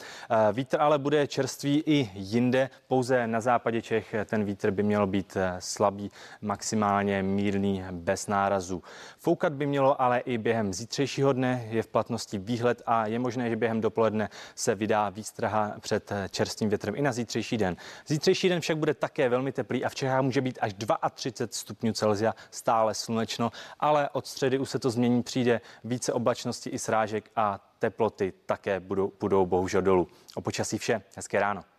Vítr 0.52 0.80
ale 0.80 0.98
bude 0.98 1.26
čerstvý 1.26 1.82
i 1.86 2.10
jinde, 2.14 2.70
pouze 2.88 3.26
na 3.26 3.40
západě 3.40 3.82
Čech 3.82 4.14
ten 4.24 4.44
vítr 4.44 4.70
by 4.70 4.82
měl 4.82 5.06
být 5.06 5.36
slabý, 5.58 6.10
maximálně 6.42 7.22
mírný, 7.22 7.84
bez 7.90 8.26
nárazu. 8.38 8.82
Foukat 9.18 9.52
by 9.52 9.66
mělo 9.66 10.02
ale 10.02 10.18
i 10.18 10.38
během 10.38 10.74
zítřejšího 10.74 11.32
dne 11.32 11.66
je 11.70 11.82
v 11.82 11.86
platnosti 11.86 12.38
výhled 12.38 12.82
a 12.86 13.06
je 13.06 13.18
možné, 13.18 13.50
že 13.50 13.56
během 13.56 13.80
dopoledne 13.80 14.28
se 14.54 14.74
vydá 14.74 15.08
výstraha 15.08 15.74
před 15.80 16.12
čerstvým 16.30 16.68
větrem 16.70 16.94
i 16.96 17.02
na 17.02 17.12
zítřejší 17.12 17.56
den. 17.58 17.76
Zítřejší 18.06 18.48
den 18.48 18.60
však 18.60 18.78
bude 18.78 18.94
také 18.94 19.28
velmi 19.28 19.52
teplý 19.52 19.84
a 19.84 19.88
v 19.88 19.94
Čechách 19.94 20.22
může 20.22 20.40
být 20.40 20.58
až 20.60 20.74
32 21.14 21.48
stupňů 21.52 21.92
Celzia, 21.92 22.34
stále 22.50 22.94
slunečno, 22.94 23.50
ale 23.80 24.08
od 24.12 24.26
středy 24.26 24.58
už 24.58 24.70
se 24.70 24.78
to 24.78 24.90
změní, 24.90 25.22
přijde 25.22 25.60
více 25.84 26.12
oblačnosti 26.12 26.70
i 26.70 26.78
srážek 26.78 27.30
a 27.36 27.60
teploty 27.78 28.32
také 28.46 28.80
budou, 28.80 29.12
budou 29.20 29.46
bohužel 29.46 29.82
dolů. 29.82 30.08
O 30.34 30.40
počasí 30.40 30.78
vše, 30.78 31.02
hezké 31.16 31.40
ráno. 31.40 31.77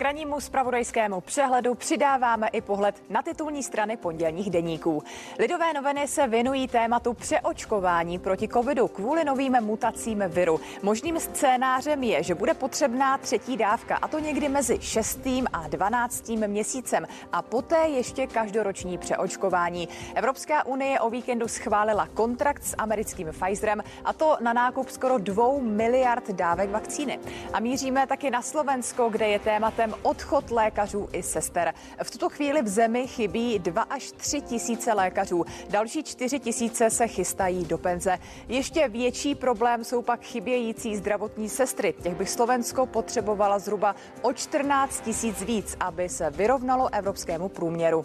K 0.00 0.02
rannímu 0.02 0.40
spravodajskému 0.40 1.20
přehledu 1.20 1.74
přidáváme 1.74 2.48
i 2.48 2.60
pohled 2.60 3.02
na 3.10 3.22
titulní 3.22 3.62
strany 3.62 3.96
pondělních 3.96 4.50
deníků. 4.50 5.02
Lidové 5.38 5.72
noviny 5.72 6.08
se 6.08 6.28
věnují 6.28 6.68
tématu 6.68 7.14
přeočkování 7.14 8.18
proti 8.18 8.48
covidu 8.48 8.88
kvůli 8.88 9.24
novým 9.24 9.56
mutacím 9.60 10.24
viru. 10.28 10.60
Možným 10.82 11.20
scénářem 11.20 12.02
je, 12.02 12.22
že 12.22 12.34
bude 12.34 12.54
potřebná 12.54 13.18
třetí 13.18 13.56
dávka, 13.56 13.96
a 13.96 14.08
to 14.08 14.18
někdy 14.18 14.48
mezi 14.48 14.78
6. 14.80 15.18
a 15.52 15.68
12. 15.68 16.28
měsícem 16.28 17.06
a 17.32 17.42
poté 17.42 17.88
ještě 17.88 18.26
každoroční 18.26 18.98
přeočkování. 18.98 19.88
Evropská 20.14 20.66
unie 20.66 21.00
o 21.00 21.10
víkendu 21.10 21.48
schválila 21.48 22.08
kontrakt 22.14 22.64
s 22.64 22.74
americkým 22.78 23.28
Pfizerem 23.32 23.82
a 24.04 24.12
to 24.12 24.36
na 24.40 24.52
nákup 24.52 24.90
skoro 24.90 25.18
2 25.18 25.58
miliard 25.60 26.30
dávek 26.30 26.70
vakcíny. 26.70 27.18
A 27.52 27.60
míříme 27.60 28.06
taky 28.06 28.30
na 28.30 28.42
Slovensko, 28.42 29.08
kde 29.08 29.28
je 29.28 29.38
tématem 29.38 29.89
tématem 29.90 29.94
odchod 30.02 30.50
lékařů 30.50 31.08
i 31.12 31.22
sester. 31.22 31.74
V 32.02 32.10
tuto 32.10 32.28
chvíli 32.28 32.62
v 32.62 32.68
zemi 32.68 33.06
chybí 33.06 33.58
2 33.58 33.82
až 33.82 34.12
3 34.12 34.40
tisíce 34.40 34.92
lékařů. 34.92 35.44
Další 35.70 36.02
4 36.02 36.40
tisíce 36.40 36.90
se 36.90 37.06
chystají 37.06 37.64
do 37.64 37.78
penze. 37.78 38.18
Ještě 38.48 38.88
větší 38.88 39.34
problém 39.34 39.84
jsou 39.84 40.02
pak 40.02 40.20
chybějící 40.22 40.96
zdravotní 40.96 41.48
sestry. 41.48 41.94
Těch 42.02 42.14
by 42.14 42.26
Slovensko 42.26 42.86
potřebovala 42.86 43.58
zhruba 43.58 43.94
o 44.22 44.32
14 44.32 45.00
tisíc 45.00 45.42
víc, 45.42 45.76
aby 45.80 46.08
se 46.08 46.30
vyrovnalo 46.30 46.88
evropskému 46.94 47.48
průměru. 47.48 48.04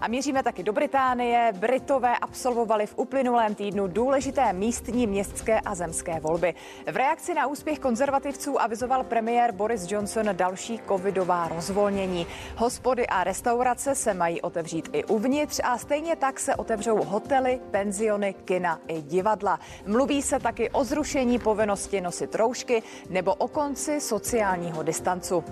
A 0.00 0.08
míříme 0.08 0.42
taky 0.42 0.62
do 0.62 0.72
Británie. 0.72 1.52
Britové 1.52 2.18
absolvovali 2.18 2.86
v 2.86 2.94
uplynulém 2.98 3.54
týdnu 3.54 3.86
důležité 3.86 4.52
místní, 4.52 5.06
městské 5.06 5.60
a 5.60 5.74
zemské 5.74 6.20
volby. 6.20 6.54
V 6.92 6.96
reakci 6.96 7.34
na 7.34 7.46
úspěch 7.46 7.78
konzervativců 7.78 8.60
avizoval 8.60 9.04
premiér 9.04 9.52
Boris 9.52 9.90
Johnson 9.90 10.28
další 10.32 10.78
covidová 11.14 11.48
rozvolnění. 11.48 12.26
Hospody 12.56 13.06
a 13.06 13.24
restaurace 13.24 13.94
se 13.94 14.14
mají 14.14 14.40
otevřít 14.40 14.88
i 14.92 15.04
uvnitř 15.04 15.60
a 15.64 15.78
stejně 15.78 16.16
tak 16.16 16.40
se 16.40 16.54
otevřou 16.54 17.04
hotely, 17.04 17.60
penziony, 17.70 18.34
kina 18.44 18.80
i 18.88 19.02
divadla. 19.02 19.60
Mluví 19.86 20.22
se 20.22 20.38
taky 20.38 20.70
o 20.70 20.84
zrušení 20.84 21.38
povinnosti 21.38 22.00
nosit 22.00 22.34
roušky 22.34 22.82
nebo 23.10 23.34
o 23.34 23.48
konci 23.48 24.00
sociálního 24.00 24.82
distancu. 24.82 25.44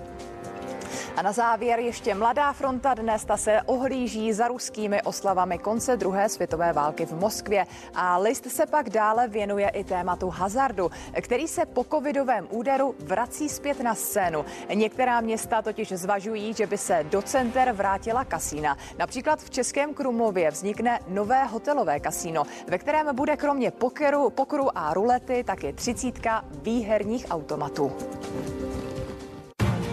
A 1.15 1.21
na 1.21 1.31
závěr 1.31 1.79
ještě 1.79 2.15
Mladá 2.15 2.53
fronta 2.53 2.93
dnes 2.93 3.25
ta 3.25 3.37
se 3.37 3.61
ohlíží 3.65 4.33
za 4.33 4.47
ruskými 4.47 5.01
oslavami 5.01 5.57
konce 5.57 5.97
druhé 5.97 6.29
světové 6.29 6.73
války 6.73 7.05
v 7.05 7.11
Moskvě. 7.11 7.65
A 7.95 8.17
list 8.17 8.51
se 8.51 8.65
pak 8.65 8.89
dále 8.89 9.27
věnuje 9.27 9.69
i 9.69 9.83
tématu 9.83 10.29
hazardu, 10.29 10.91
který 11.21 11.47
se 11.47 11.65
po 11.65 11.83
covidovém 11.83 12.47
úderu 12.49 12.95
vrací 12.99 13.49
zpět 13.49 13.79
na 13.79 13.95
scénu. 13.95 14.45
Některá 14.73 15.21
města 15.21 15.61
totiž 15.61 15.91
zvažují, 15.91 16.53
že 16.53 16.67
by 16.67 16.77
se 16.77 17.03
do 17.03 17.21
center 17.21 17.71
vrátila 17.71 18.25
kasína. 18.25 18.77
Například 18.99 19.39
v 19.39 19.49
Českém 19.49 19.93
Krumlově 19.93 20.51
vznikne 20.51 20.99
nové 21.07 21.45
hotelové 21.45 21.99
kasíno, 21.99 22.43
ve 22.67 22.77
kterém 22.77 23.15
bude 23.15 23.37
kromě 23.37 23.71
pokeru, 23.71 24.29
pokeru 24.29 24.77
a 24.77 24.93
rulety 24.93 25.43
taky 25.43 25.73
třicítka 25.73 26.45
výherních 26.51 27.25
automatů. 27.29 27.91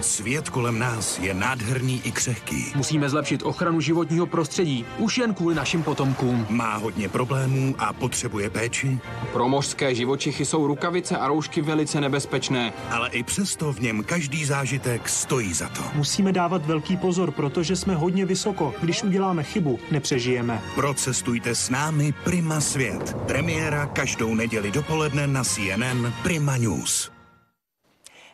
Svět 0.02 0.48
kolem 0.48 0.78
nás 0.78 1.18
je 1.18 1.34
nádherný 1.34 2.02
i 2.04 2.12
křehký. 2.12 2.72
Musíme 2.76 3.08
zlepšit 3.08 3.42
ochranu 3.42 3.80
životního 3.80 4.26
prostředí, 4.26 4.86
už 4.98 5.18
jen 5.18 5.34
kvůli 5.34 5.54
našim 5.54 5.82
potomkům. 5.82 6.46
Má 6.50 6.76
hodně 6.76 7.08
problémů 7.08 7.74
a 7.78 7.92
potřebuje 7.92 8.50
péči. 8.50 8.98
Pro 9.32 9.48
mořské 9.48 9.94
živočichy 9.94 10.44
jsou 10.44 10.66
rukavice 10.66 11.16
a 11.16 11.28
roušky 11.28 11.62
velice 11.62 12.00
nebezpečné. 12.00 12.72
Ale 12.90 13.08
i 13.08 13.22
přesto 13.22 13.72
v 13.72 13.80
něm 13.80 14.04
každý 14.04 14.44
zážitek 14.44 15.08
stojí 15.08 15.52
za 15.52 15.68
to. 15.68 15.82
Musíme 15.94 16.32
dávat 16.32 16.66
velký 16.66 16.96
pozor, 16.96 17.30
protože 17.30 17.76
jsme 17.76 17.94
hodně 17.94 18.24
vysoko. 18.26 18.74
Když 18.82 19.02
uděláme 19.02 19.42
chybu, 19.42 19.78
nepřežijeme. 19.90 20.62
Procestujte 20.74 21.54
s 21.54 21.70
námi 21.70 22.14
Prima 22.24 22.60
Svět. 22.60 23.16
Premiéra 23.26 23.86
každou 23.86 24.34
neděli 24.34 24.70
dopoledne 24.70 25.26
na 25.26 25.44
CNN 25.44 26.12
Prima 26.22 26.56
News. 26.56 27.19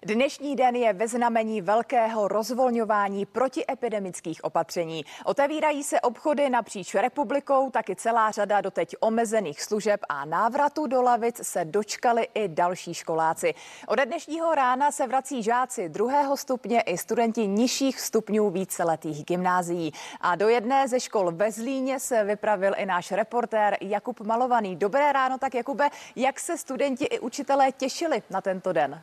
Dnešní 0.06 0.56
den 0.56 0.76
je 0.76 0.92
ve 0.92 1.08
znamení 1.08 1.60
velkého 1.60 2.28
rozvolňování 2.28 3.26
protiepidemických 3.26 4.44
opatření. 4.44 5.04
Otevírají 5.24 5.82
se 5.82 6.00
obchody 6.00 6.50
napříč 6.50 6.94
republikou, 6.94 7.70
taky 7.70 7.96
celá 7.96 8.30
řada 8.30 8.60
doteď 8.60 8.96
omezených 9.00 9.62
služeb 9.62 10.00
a 10.08 10.24
návratu 10.24 10.86
do 10.86 11.02
lavic 11.02 11.40
se 11.46 11.64
dočkali 11.64 12.28
i 12.34 12.48
další 12.48 12.94
školáci. 12.94 13.54
Ode 13.86 14.06
dnešního 14.06 14.54
rána 14.54 14.92
se 14.92 15.06
vrací 15.06 15.42
žáci 15.42 15.88
druhého 15.88 16.36
stupně 16.36 16.80
i 16.80 16.98
studenti 16.98 17.46
nižších 17.46 18.00
stupňů 18.00 18.50
víceletých 18.50 19.24
gymnázií. 19.24 19.92
A 20.20 20.36
do 20.36 20.48
jedné 20.48 20.88
ze 20.88 21.00
škol 21.00 21.32
ve 21.32 21.52
Zlíně 21.52 22.00
se 22.00 22.24
vypravil 22.24 22.72
i 22.76 22.86
náš 22.86 23.12
reportér 23.12 23.76
Jakub 23.80 24.20
Malovaný. 24.20 24.76
Dobré 24.76 25.12
ráno, 25.12 25.38
tak 25.38 25.54
Jakube, 25.54 25.88
jak 26.16 26.40
se 26.40 26.56
studenti 26.58 27.04
i 27.04 27.18
učitelé 27.18 27.72
těšili 27.72 28.22
na 28.30 28.40
tento 28.40 28.72
den? 28.72 29.02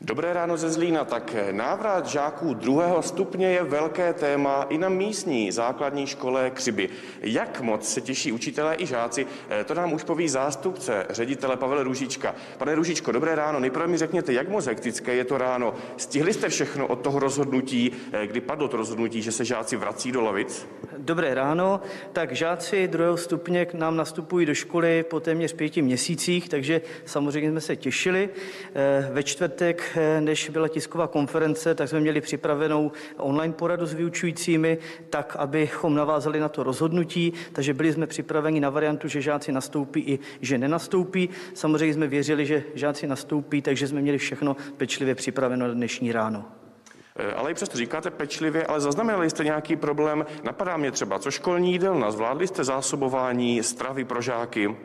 Dobré 0.00 0.32
ráno 0.32 0.56
ze 0.56 0.70
Zlína. 0.70 1.04
Tak 1.04 1.36
návrat 1.50 2.06
žáků 2.06 2.54
druhého 2.54 3.02
stupně 3.02 3.50
je 3.50 3.62
velké 3.62 4.12
téma 4.12 4.66
i 4.68 4.78
na 4.78 4.88
místní 4.88 5.52
základní 5.52 6.06
škole 6.06 6.50
Křiby. 6.50 6.88
Jak 7.20 7.60
moc 7.60 7.92
se 7.92 8.00
těší 8.00 8.32
učitelé 8.32 8.76
i 8.78 8.86
žáci, 8.86 9.26
to 9.64 9.74
nám 9.74 9.92
už 9.92 10.04
poví 10.04 10.28
zástupce 10.28 11.06
ředitele 11.10 11.56
Pavel 11.56 11.82
Růžička. 11.82 12.34
Pane 12.58 12.74
Růžičko, 12.74 13.12
dobré 13.12 13.34
ráno. 13.34 13.60
Nejprve 13.60 13.86
mi 13.86 13.98
řekněte, 13.98 14.32
jak 14.32 14.48
moc 14.48 14.66
hektické 14.66 15.14
je 15.14 15.24
to 15.24 15.38
ráno. 15.38 15.74
Stihli 15.96 16.32
jste 16.32 16.48
všechno 16.48 16.86
od 16.86 16.96
toho 16.96 17.18
rozhodnutí, 17.18 17.92
kdy 18.26 18.40
padlo 18.40 18.68
to 18.68 18.76
rozhodnutí, 18.76 19.22
že 19.22 19.32
se 19.32 19.44
žáci 19.44 19.76
vrací 19.76 20.12
do 20.12 20.20
lavic? 20.20 20.68
Dobré 20.98 21.34
ráno. 21.34 21.80
Tak 22.12 22.32
žáci 22.32 22.88
druhého 22.88 23.16
stupně 23.16 23.66
k 23.66 23.74
nám 23.74 23.96
nastupují 23.96 24.46
do 24.46 24.54
školy 24.54 25.02
po 25.02 25.20
téměř 25.20 25.52
pěti 25.52 25.82
měsících, 25.82 26.48
takže 26.48 26.80
samozřejmě 27.04 27.50
jsme 27.50 27.60
se 27.60 27.76
těšili. 27.76 28.28
Ve 29.12 29.22
čtvrtek 29.22 29.82
než 30.20 30.48
byla 30.48 30.68
tisková 30.68 31.06
konference, 31.06 31.74
tak 31.74 31.88
jsme 31.88 32.00
měli 32.00 32.20
připravenou 32.20 32.92
online 33.16 33.54
poradu 33.54 33.86
s 33.86 33.94
vyučujícími, 33.94 34.78
tak 35.10 35.36
abychom 35.36 35.94
navázali 35.94 36.40
na 36.40 36.48
to 36.48 36.62
rozhodnutí, 36.62 37.32
takže 37.52 37.74
byli 37.74 37.92
jsme 37.92 38.06
připraveni 38.06 38.60
na 38.60 38.70
variantu, 38.70 39.08
že 39.08 39.20
žáci 39.20 39.52
nastoupí 39.52 40.00
i 40.00 40.18
že 40.40 40.58
nenastoupí. 40.58 41.28
Samozřejmě 41.54 41.94
jsme 41.94 42.06
věřili, 42.06 42.46
že 42.46 42.64
žáci 42.74 43.06
nastoupí, 43.06 43.62
takže 43.62 43.88
jsme 43.88 44.00
měli 44.00 44.18
všechno 44.18 44.56
pečlivě 44.76 45.14
připraveno 45.14 45.68
na 45.68 45.74
dnešní 45.74 46.12
ráno. 46.12 46.44
Ale 47.36 47.50
i 47.50 47.54
přesto 47.54 47.78
říkáte 47.78 48.10
pečlivě, 48.10 48.66
ale 48.66 48.80
zaznamenali 48.80 49.30
jste 49.30 49.44
nějaký 49.44 49.76
problém? 49.76 50.26
Napadá 50.44 50.76
mě 50.76 50.90
třeba, 50.90 51.18
co 51.18 51.30
školní 51.30 51.72
jídelna? 51.72 52.10
Zvládli 52.10 52.46
jste 52.46 52.64
zásobování 52.64 53.62
stravy 53.62 54.04
pro 54.04 54.22
žáky? 54.22 54.76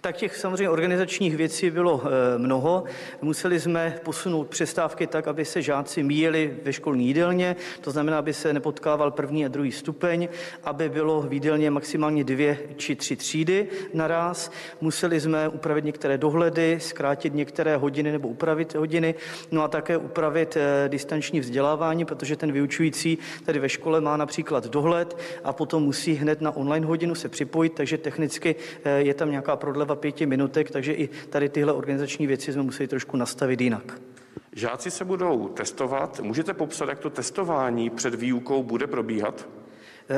Tak 0.00 0.16
těch 0.16 0.36
samozřejmě 0.36 0.70
organizačních 0.70 1.36
věcí 1.36 1.70
bylo 1.70 2.02
e, 2.04 2.38
mnoho. 2.38 2.84
Museli 3.22 3.60
jsme 3.60 3.98
posunout 4.04 4.48
přestávky 4.48 5.06
tak, 5.06 5.28
aby 5.28 5.44
se 5.44 5.62
žáci 5.62 6.02
míjeli 6.02 6.54
ve 6.64 6.72
školní 6.72 7.06
jídelně, 7.06 7.56
to 7.80 7.90
znamená, 7.90 8.18
aby 8.18 8.32
se 8.32 8.52
nepotkával 8.52 9.10
první 9.10 9.44
a 9.44 9.48
druhý 9.48 9.72
stupeň, 9.72 10.28
aby 10.64 10.88
bylo 10.88 11.22
v 11.22 11.32
jídelně 11.32 11.70
maximálně 11.70 12.24
dvě 12.24 12.58
či 12.76 12.96
tři 12.96 13.16
třídy 13.16 13.68
naraz. 13.94 14.50
Museli 14.80 15.20
jsme 15.20 15.48
upravit 15.48 15.84
některé 15.84 16.18
dohledy, 16.18 16.78
zkrátit 16.80 17.34
některé 17.34 17.76
hodiny 17.76 18.12
nebo 18.12 18.28
upravit 18.28 18.74
hodiny, 18.74 19.14
no 19.50 19.62
a 19.62 19.68
také 19.68 19.96
upravit 19.96 20.56
e, 20.56 20.88
distanční 20.88 21.40
vzdělávání, 21.40 22.04
protože 22.04 22.36
ten 22.36 22.52
vyučující 22.52 23.18
tady 23.44 23.58
ve 23.58 23.68
škole 23.68 24.00
má 24.00 24.16
například 24.16 24.66
dohled 24.66 25.18
a 25.44 25.52
potom 25.52 25.82
musí 25.82 26.14
hned 26.14 26.40
na 26.40 26.56
online 26.56 26.86
hodinu 26.86 27.14
se 27.14 27.28
připojit, 27.28 27.72
takže 27.72 27.98
technicky 27.98 28.54
e, 28.84 28.90
je 28.90 29.14
tam 29.14 29.30
nějaká 29.30 29.56
prodleva 29.56 29.87
třeba 29.88 30.00
pěti 30.00 30.26
minutek, 30.26 30.70
takže 30.70 30.92
i 30.92 31.08
tady 31.30 31.48
tyhle 31.48 31.72
organizační 31.72 32.26
věci 32.26 32.52
jsme 32.52 32.62
museli 32.62 32.88
trošku 32.88 33.16
nastavit 33.16 33.60
jinak. 33.60 34.00
Žáci 34.52 34.90
se 34.90 35.04
budou 35.04 35.48
testovat. 35.48 36.20
Můžete 36.20 36.54
popsat, 36.54 36.88
jak 36.88 36.98
to 36.98 37.10
testování 37.10 37.90
před 37.90 38.14
výukou 38.14 38.62
bude 38.62 38.86
probíhat? 38.86 39.48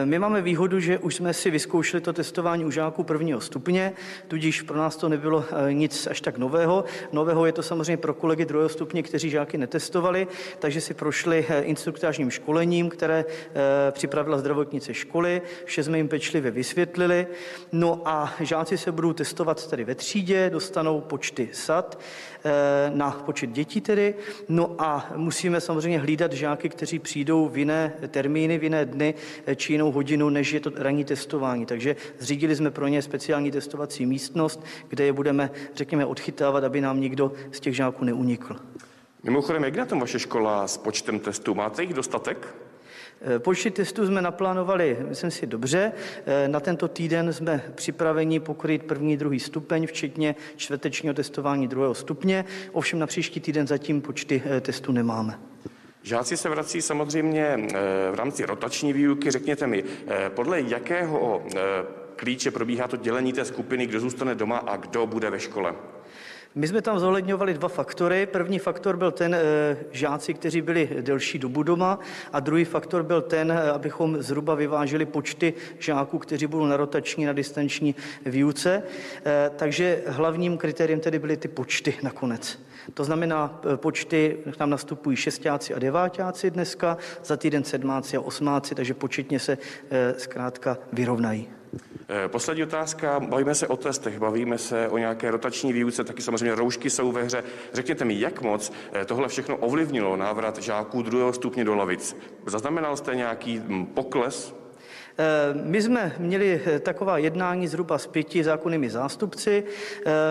My 0.05 0.18
máme 0.18 0.42
výhodu, 0.42 0.81
že 0.81 0.98
už 0.98 1.14
jsme 1.14 1.35
si 1.35 1.50
vyzkoušeli 1.50 2.00
to 2.00 2.12
testování 2.12 2.64
u 2.64 2.70
žáků 2.70 3.05
prvního 3.05 3.40
stupně, 3.40 3.92
tudíž 4.29 4.62
pro 4.62 4.79
nás 4.79 4.96
to 4.96 5.09
nebylo 5.09 5.44
eh, 5.68 5.74
nic 5.74 6.07
až 6.07 6.20
tak 6.20 6.38
nového. 6.38 6.85
Nového 7.12 7.46
je 7.46 7.53
to 7.53 7.62
samozřejmě 7.62 7.96
pro 7.96 8.14
kolegy 8.14 8.44
druhého 8.44 8.68
stupně, 8.68 9.03
kteří 9.03 9.31
žáky 9.31 9.59
netestovali, 9.59 10.26
takže 10.59 10.81
si 10.81 10.94
prošli 10.94 11.46
eh, 11.48 11.62
instruktážním 11.62 12.31
školením, 12.31 12.88
které 12.88 13.24
eh, 13.29 13.92
připravila 13.92 14.38
zdravotnice 14.38 14.94
školy, 14.94 15.42
vše 15.64 15.85
jsme 15.85 15.96
jim 15.96 16.09
pečlivě 16.09 16.50
vysvětlili. 16.50 17.26
No 17.72 18.03
a 18.05 18.35
žáci 18.40 18.79
se 18.79 18.92
budou 18.92 19.12
testovat 19.12 19.70
tady 19.70 19.85
ve 19.85 19.94
třídě, 19.94 20.50
dostanou 20.50 21.00
počty 21.00 21.48
sad 21.53 22.00
na 22.94 23.11
počet 23.11 23.50
dětí 23.50 23.81
tedy. 23.81 24.14
No 24.48 24.74
a 24.79 25.11
musíme 25.16 25.61
samozřejmě 25.61 25.98
hlídat 25.98 26.33
žáky, 26.33 26.68
kteří 26.68 26.98
přijdou 26.98 27.48
v 27.48 27.59
jiné 27.59 27.92
termíny, 28.09 28.59
v 28.59 28.62
jiné 28.62 28.85
dny 28.85 29.14
či 29.57 29.80
jinou 29.81 29.93
hodinu, 29.93 30.29
než 30.29 30.53
je 30.53 30.61
to 30.61 30.71
ranní 30.77 31.05
testování. 31.05 31.66
Takže 31.66 31.97
zřídili 32.19 32.57
jsme 32.57 32.71
pro 32.71 32.88
ně 32.88 33.03
speciální 33.03 33.51
testovací 33.51 34.07
místnost, 34.07 34.64
kde 34.88 35.05
je 35.05 35.12
budeme, 35.12 35.51
řekněme, 35.75 36.07
odchytávat, 36.07 36.64
aby 36.64 36.81
nám 36.81 37.01
nikdo 37.01 37.33
z 37.53 37.61
těch 37.61 37.77
žáků 37.77 38.05
neunikl. 38.05 38.57
Mimochodem, 39.23 39.64
jak 39.64 39.77
na 39.77 39.87
tom 39.87 40.01
vaše 40.01 40.19
škola 40.19 40.69
s 40.69 40.77
počtem 40.77 41.21
testů? 41.21 41.55
Máte 41.55 41.83
jich 41.83 41.95
dostatek? 41.95 42.55
Eh, 43.23 43.38
počty 43.38 43.71
testů 43.71 44.07
jsme 44.07 44.23
naplánovali, 44.23 44.97
myslím 45.09 45.31
si, 45.31 45.47
dobře. 45.47 45.93
Eh, 46.27 46.49
na 46.49 46.61
tento 46.61 46.88
týden 46.88 47.33
jsme 47.33 47.62
připraveni 47.75 48.40
pokryt 48.40 48.83
první, 48.83 49.16
druhý 49.16 49.40
stupeň, 49.40 49.87
včetně 49.87 50.35
čtvrtečního 50.57 51.14
testování 51.14 51.69
druhého 51.69 51.95
stupně. 51.95 52.45
Ovšem 52.73 52.99
na 52.99 53.07
příští 53.07 53.40
týden 53.40 53.66
zatím 53.66 54.01
počty 54.01 54.43
eh, 54.45 54.61
testů 54.61 54.93
nemáme. 54.93 55.38
Žáci 56.03 56.37
se 56.37 56.49
vrací 56.49 56.83
samozřejmě 56.83 57.45
eh, 57.45 57.67
v 58.11 58.15
rámci 58.15 58.47
rotační 58.47 58.93
výuky. 58.93 59.31
Řekněte 59.31 59.67
mi, 59.67 59.85
eh, 60.07 60.31
podle 60.31 60.61
jakého 60.61 61.43
eh, 61.47 61.61
klíče 62.17 62.51
probíhá 62.51 62.89
to 62.89 62.97
dělení 62.97 63.33
té 63.33 63.45
skupiny, 63.45 63.87
kdo 63.87 64.01
zůstane 64.01 64.35
doma 64.35 64.59
a 64.59 64.77
kdo 64.77 65.07
bude 65.07 65.31
ve 65.31 65.41
škole? 65.41 65.75
My 66.55 66.69
jsme 66.69 66.83
tam 66.83 66.99
zohledňovali 66.99 67.55
dva 67.55 67.69
faktory. 67.69 68.27
První 68.27 68.59
faktor 68.59 68.97
byl 68.97 69.11
ten 69.11 69.35
e, 69.35 69.41
žáci, 69.91 70.35
kteří 70.35 70.63
byli 70.63 70.89
delší 71.01 71.39
dobu 71.39 71.63
doma 71.63 71.99
a 72.33 72.41
druhý 72.41 72.65
faktor 72.65 73.03
byl 73.03 73.23
ten, 73.23 73.53
abychom 73.53 74.23
zhruba 74.23 74.55
vyvážili 74.55 75.07
počty 75.07 75.55
žáků, 75.79 76.19
kteří 76.19 76.47
budou 76.47 76.67
na 76.67 76.77
rotační, 76.77 77.25
na 77.25 77.33
distanční 77.33 77.95
výuce. 78.27 78.83
E, 79.27 79.51
takže 79.57 80.03
hlavním 80.07 80.59
kritériem 80.59 81.01
tedy 81.01 81.19
byly 81.19 81.37
ty 81.37 81.49
počty 81.49 81.95
nakonec. 82.03 82.59
To 82.95 83.05
znamená, 83.05 83.61
počty 83.77 84.37
tam 84.57 84.71
nastupují 84.71 85.17
šestáci 85.17 85.75
a 85.75 85.79
devátáci 85.79 86.51
dneska, 86.51 86.97
za 87.25 87.37
týden 87.37 87.65
sedmáci 87.65 88.17
a 88.17 88.21
osmáci, 88.21 88.75
takže 88.75 88.95
početně 88.95 89.39
se 89.39 89.59
zkrátka 90.17 90.79
vyrovnají. 90.93 91.60
E, 92.11 92.29
poslední 92.29 92.62
otázka. 92.62 93.20
Bavíme 93.20 93.55
se 93.55 93.68
o 93.68 93.77
testech, 93.77 94.18
bavíme 94.18 94.59
se 94.59 94.88
o 94.88 94.99
nějaké 94.99 95.31
rotační 95.31 95.73
výuce, 95.73 96.05
taky 96.05 96.23
samozřejmě 96.23 96.55
roušky 96.55 96.90
jsou 96.90 97.12
ve 97.12 97.23
hře. 97.23 97.44
Řekněte 97.73 98.05
mi, 98.05 98.20
jak 98.20 98.42
moc 98.42 98.73
tohle 99.07 99.29
všechno 99.29 99.57
ovlivnilo 99.57 100.16
návrat 100.16 100.59
žáků 100.59 101.03
druhého 101.03 101.33
stupně 101.33 101.64
do 101.64 101.75
lavic? 101.75 102.16
Zaznamenal 102.46 102.96
jste 102.96 103.14
nějaký 103.14 103.62
pokles 103.94 104.60
My 105.64 105.83
jsme 105.83 106.12
měli 106.18 106.61
taková 106.81 107.18
jednání 107.18 107.68
zhruba 107.68 107.99
s 107.99 108.07
pěti 108.07 108.44
zákonnými 108.44 108.90
zástupci, 108.90 109.64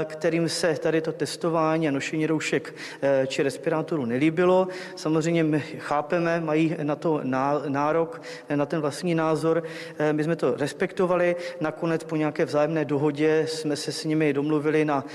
kterým 0.05 0.49
se 0.49 0.75
tady 0.79 1.01
to 1.01 1.11
testování 1.11 1.87
a 1.87 1.91
nošení 1.91 2.27
roušek 2.27 2.75
či 3.27 3.43
respirátorů 3.43 4.05
nelíbilo. 4.05 4.67
Samozřejmě 4.95 5.43
my 5.43 5.59
chápeme, 5.59 6.41
mají 6.41 6.75
na 6.83 6.95
to 6.95 7.21
nárok, 7.67 8.21
na 8.55 8.65
ten 8.65 8.81
vlastní 8.81 9.15
názor. 9.15 9.63
My 10.11 10.23
jsme 10.23 10.35
to 10.35 10.55
respektovali. 10.57 11.35
Nakonec 11.61 12.03
po 12.03 12.15
nějaké 12.15 12.45
vzájemné 12.45 12.85
dohodě 12.85 13.45
jsme 13.49 13.75
se 13.75 13.91
s 13.91 14.05
nimi 14.05 14.33
domluvili 14.33 14.85
na 14.85 15.05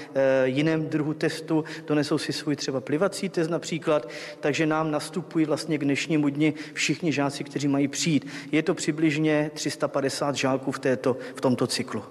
jiném 0.45 0.89
druhu 0.89 1.15
testu. 1.15 1.65
Donesou 1.87 2.19
si 2.19 2.33
svůj 2.33 2.57
třeba 2.57 2.81
plivací 2.81 3.29
test 3.29 3.49
například, 3.49 4.09
takže 4.41 4.67
nám 4.67 4.91
nastupují 4.91 5.45
vlastně 5.45 5.79
k 5.79 5.85
dnešnímu 5.85 6.29
dni 6.29 6.55
všichni 6.73 7.13
žáci, 7.13 7.45
kteří 7.45 7.69
mají 7.69 7.89
přijít. 7.89 8.27
Je 8.53 8.63
to 8.63 8.75
přibližně 8.75 9.51
350 9.65 10.35
žáků 10.35 10.73
v, 10.73 10.79
této, 10.79 11.17
v 11.35 11.41
tomto 11.41 11.67
cyklu. 11.67 12.05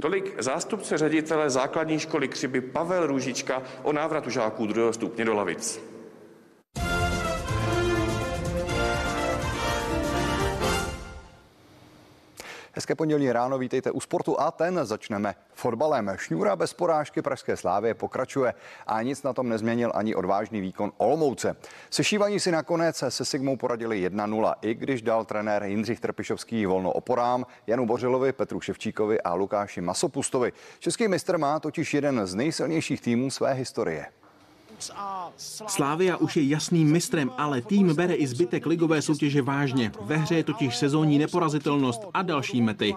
Tolik 0.00 0.42
zástupce 0.42 0.98
ředitele 0.98 1.50
základní 1.50 1.98
školy 1.98 2.28
Křiby 2.28 2.60
Pavel 2.60 3.06
Růžička 3.06 3.62
o 3.82 3.92
návratu 3.92 4.30
žáků 4.30 4.66
druhého 4.66 4.92
stupně 4.92 5.24
do 5.24 5.34
lavic. 5.34 5.80
Hezké 12.76 12.94
pondělí 12.94 13.32
ráno, 13.32 13.58
vítejte 13.58 13.90
u 13.90 14.00
sportu 14.00 14.40
a 14.40 14.50
ten 14.50 14.80
začneme 14.82 15.34
fotbalem. 15.52 16.12
Šňůra 16.16 16.56
bez 16.56 16.72
porážky 16.72 17.22
Pražské 17.22 17.56
slávy 17.56 17.94
pokračuje 17.94 18.54
a 18.86 19.02
nic 19.02 19.22
na 19.22 19.32
tom 19.32 19.48
nezměnil 19.48 19.92
ani 19.94 20.14
odvážný 20.14 20.60
výkon 20.60 20.92
Olomouce. 20.96 21.56
Sešívaní 21.90 22.40
si 22.40 22.50
nakonec 22.50 23.04
se 23.08 23.24
Sigmou 23.24 23.56
poradili 23.56 24.08
1-0, 24.08 24.54
i 24.62 24.74
když 24.74 25.02
dal 25.02 25.24
trenér 25.24 25.62
Jindřich 25.62 26.00
Trpišovský 26.00 26.66
volno 26.66 26.92
oporám 26.92 27.46
Janu 27.66 27.86
Bořilovi, 27.86 28.32
Petru 28.32 28.60
Ševčíkovi 28.60 29.20
a 29.20 29.34
Lukáši 29.34 29.80
Masopustovi. 29.80 30.52
Český 30.78 31.08
mistr 31.08 31.38
má 31.38 31.60
totiž 31.60 31.94
jeden 31.94 32.26
z 32.26 32.34
nejsilnějších 32.34 33.00
týmů 33.00 33.30
své 33.30 33.52
historie. 33.52 34.06
Slávia 35.66 36.16
už 36.16 36.36
je 36.36 36.42
jasným 36.42 36.92
mistrem, 36.92 37.30
ale 37.38 37.62
tým 37.62 37.94
bere 37.94 38.14
i 38.14 38.26
zbytek 38.26 38.66
ligové 38.66 39.02
soutěže 39.02 39.42
vážně. 39.42 39.92
Ve 40.00 40.16
hře 40.16 40.34
je 40.34 40.44
totiž 40.44 40.76
sezónní 40.76 41.18
neporazitelnost 41.18 42.02
a 42.14 42.22
další 42.22 42.62
mety. 42.62 42.94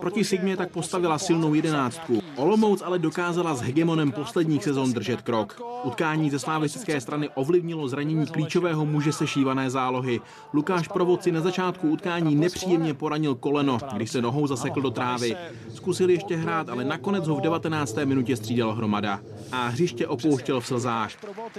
Proti 0.00 0.24
Sigmě 0.24 0.56
tak 0.56 0.70
postavila 0.70 1.18
silnou 1.18 1.54
jedenáctku. 1.54 2.22
Olomouc 2.36 2.82
ale 2.82 2.98
dokázala 2.98 3.54
s 3.54 3.60
hegemonem 3.60 4.12
posledních 4.12 4.64
sezon 4.64 4.92
držet 4.92 5.22
krok. 5.22 5.62
Utkání 5.84 6.30
ze 6.30 6.38
slávistické 6.38 7.00
strany 7.00 7.28
ovlivnilo 7.34 7.88
zranění 7.88 8.26
klíčového 8.26 8.86
muže 8.86 9.12
sešívané 9.12 9.70
zálohy. 9.70 10.20
Lukáš 10.52 10.88
Provoci 10.88 11.32
na 11.32 11.40
začátku 11.40 11.90
utkání 11.90 12.34
nepříjemně 12.34 12.94
poranil 12.94 13.34
koleno, 13.34 13.78
když 13.92 14.10
se 14.10 14.22
nohou 14.22 14.46
zasekl 14.46 14.80
do 14.80 14.90
trávy. 14.90 15.36
Zkusil 15.74 16.10
ještě 16.10 16.36
hrát, 16.36 16.68
ale 16.68 16.84
nakonec 16.84 17.28
ho 17.28 17.34
v 17.34 17.40
19. 17.40 17.96
minutě 18.04 18.36
střídal 18.36 18.72
hromada. 18.74 19.20
A 19.52 19.68
hřiště 19.68 20.06
opouštěl 20.06 20.60
v 20.60 20.66
slzách. 20.66 21.10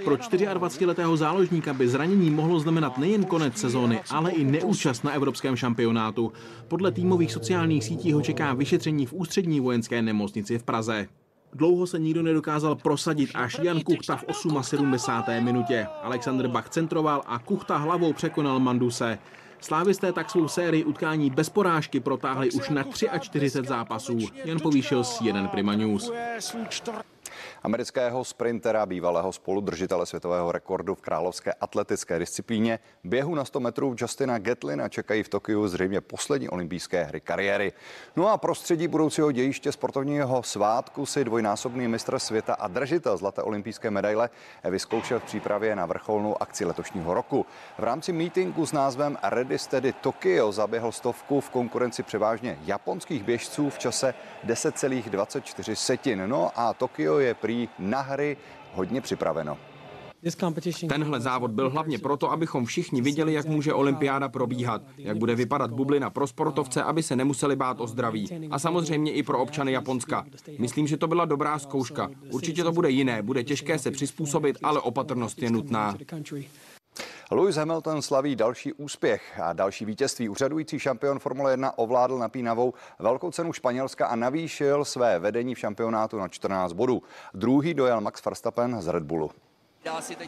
Pro 0.04 0.16
24-letého 0.16 1.16
záložníka 1.16 1.72
by 1.72 1.88
zranění 1.88 2.30
mohlo 2.30 2.60
znamenat 2.60 2.98
nejen 2.98 3.24
konec 3.24 3.56
sezóny, 3.56 4.00
ale 4.10 4.30
i 4.30 4.44
neúčast 4.44 5.04
na 5.04 5.12
evropském 5.12 5.56
šampionátu. 5.56 6.32
Podle 6.68 6.92
týmových 6.92 7.32
sociálních 7.32 7.84
sítí 7.84 8.12
ho 8.12 8.22
čeká 8.22 8.54
vyšetření 8.54 9.06
v 9.06 9.12
ústřední 9.12 9.60
vojenské 9.60 10.02
nemocnici 10.02 10.58
v 10.58 10.62
Praze. 10.62 11.08
Dlouho 11.54 11.86
se 11.86 11.98
nikdo 11.98 12.22
nedokázal 12.22 12.74
prosadit, 12.74 13.30
až 13.34 13.58
Jan 13.62 13.80
Kuchta 13.80 14.16
v 14.16 14.24
78. 14.62 15.44
minutě. 15.44 15.86
Alexander 16.02 16.48
Bach 16.48 16.68
centroval 16.68 17.22
a 17.26 17.38
Kuchta 17.38 17.76
hlavou 17.76 18.12
překonal 18.12 18.60
Manduse. 18.60 19.18
Slávisté 19.60 20.12
tak 20.12 20.30
svou 20.30 20.48
sérii 20.48 20.84
utkání 20.84 21.30
bez 21.30 21.48
porážky 21.48 22.00
protáhli 22.00 22.50
už 22.50 22.68
na 22.68 22.82
43 22.82 23.48
zápasů. 23.48 24.18
Jan 24.44 24.58
povýšil 24.62 25.04
si 25.04 25.24
jeden 25.24 25.48
Prima 25.48 25.74
News. 25.74 26.12
Amerického 27.64 28.24
sprintera, 28.24 28.86
bývalého 28.86 29.32
spoludržitele 29.32 30.06
světového 30.06 30.52
rekordu 30.52 30.94
v 30.94 31.00
královské 31.00 31.52
atletické 31.52 32.18
disciplíně, 32.18 32.78
běhu 33.04 33.34
na 33.34 33.44
100 33.44 33.60
metrů 33.60 33.94
Justina 33.98 34.38
Gatlina 34.38 34.88
čekají 34.88 35.22
v 35.22 35.28
Tokiu 35.28 35.68
zřejmě 35.68 36.00
poslední 36.00 36.48
olympijské 36.48 37.04
hry 37.04 37.20
kariéry. 37.20 37.72
No 38.16 38.28
a 38.28 38.38
prostředí 38.38 38.88
budoucího 38.88 39.32
dějiště 39.32 39.72
sportovního 39.72 40.42
svátku 40.42 41.06
si 41.06 41.24
dvojnásobný 41.24 41.88
mistr 41.88 42.18
světa 42.18 42.54
a 42.54 42.68
držitel 42.68 43.16
zlaté 43.16 43.42
olympijské 43.42 43.90
medaile 43.90 44.30
vyzkoušel 44.64 45.20
v 45.20 45.24
přípravě 45.24 45.76
na 45.76 45.86
vrcholnou 45.86 46.42
akci 46.42 46.64
letošního 46.64 47.14
roku. 47.14 47.46
V 47.78 47.82
rámci 47.82 48.12
meetingu 48.12 48.66
s 48.66 48.72
názvem 48.72 49.18
Ready 49.22 49.58
Steady 49.58 49.92
Tokyo 49.92 50.52
zaběhl 50.52 50.92
stovku 50.92 51.40
v 51.40 51.50
konkurenci 51.50 52.02
převážně 52.02 52.58
japonských 52.64 53.24
běžců 53.24 53.70
v 53.70 53.78
čase 53.78 54.14
10,24 54.46 55.74
setin. 55.74 56.22
No 56.26 56.50
a 56.56 56.74
Tokio 56.74 57.18
je 57.18 57.34
prý 57.34 57.51
na 57.78 58.00
hry 58.00 58.36
hodně 58.74 59.00
připraveno. 59.00 59.58
Tenhle 60.88 61.20
závod 61.20 61.50
byl 61.50 61.70
hlavně 61.70 61.98
proto, 61.98 62.30
abychom 62.30 62.66
všichni 62.66 63.02
viděli, 63.02 63.32
jak 63.32 63.46
může 63.46 63.74
olympiáda 63.74 64.28
probíhat, 64.28 64.82
jak 64.96 65.16
bude 65.16 65.34
vypadat 65.34 65.70
bublina 65.70 66.10
pro 66.10 66.26
sportovce, 66.26 66.82
aby 66.82 67.02
se 67.02 67.16
nemuseli 67.16 67.56
bát 67.56 67.80
o 67.80 67.86
zdraví. 67.86 68.28
A 68.50 68.58
samozřejmě 68.58 69.12
i 69.12 69.22
pro 69.22 69.38
občany 69.38 69.72
Japonska. 69.72 70.24
Myslím, 70.58 70.86
že 70.86 70.96
to 70.96 71.08
byla 71.08 71.24
dobrá 71.24 71.58
zkouška. 71.58 72.10
Určitě 72.30 72.64
to 72.64 72.72
bude 72.72 72.90
jiné, 72.90 73.22
bude 73.22 73.44
těžké 73.44 73.78
se 73.78 73.90
přizpůsobit, 73.90 74.58
ale 74.62 74.80
opatrnost 74.80 75.42
je 75.42 75.50
nutná. 75.50 75.96
Lewis 77.34 77.56
Hamilton 77.56 78.02
slaví 78.02 78.36
další 78.36 78.72
úspěch 78.72 79.40
a 79.40 79.52
další 79.52 79.84
vítězství. 79.84 80.28
Úřadující 80.28 80.78
šampion 80.78 81.18
Formule 81.18 81.52
1 81.52 81.78
ovládl 81.78 82.18
napínavou 82.18 82.74
velkou 82.98 83.30
cenu 83.30 83.52
Španělska 83.52 84.06
a 84.06 84.16
navýšil 84.16 84.84
své 84.84 85.18
vedení 85.18 85.54
v 85.54 85.58
šampionátu 85.58 86.18
na 86.18 86.28
14 86.28 86.72
bodů. 86.72 87.02
Druhý 87.34 87.74
dojel 87.74 88.00
Max 88.00 88.24
Verstappen 88.24 88.82
z 88.82 88.86
Red 88.88 89.02
Bullu. 89.02 89.30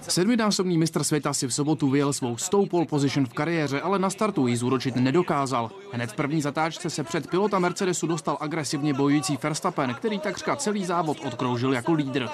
Sedminásobný 0.01 0.79
mistr 0.79 1.05
světa 1.05 1.33
si 1.33 1.47
v 1.47 1.55
sobotu 1.55 1.91
vyjel 1.91 2.13
svou 2.13 2.37
stou 2.37 2.67
pole 2.67 2.87
position 2.87 3.27
v 3.27 3.33
kariéře, 3.33 3.81
ale 3.81 3.99
na 3.99 4.11
startu 4.11 4.47
ji 4.47 4.57
zúročit 4.57 4.97
nedokázal. 4.97 5.71
Hned 5.93 6.11
v 6.11 6.15
první 6.15 6.43
zatáčce 6.43 6.91
se 6.91 7.05
před 7.05 7.31
pilota 7.31 7.59
Mercedesu 7.59 8.07
dostal 8.07 8.39
agresivně 8.41 8.95
bojující 8.95 9.39
Verstappen, 9.43 9.95
který 9.95 10.19
takřka 10.19 10.57
celý 10.57 10.85
závod 10.85 11.19
odkroužil 11.27 11.73
jako 11.73 11.93
lídr. 11.93 12.29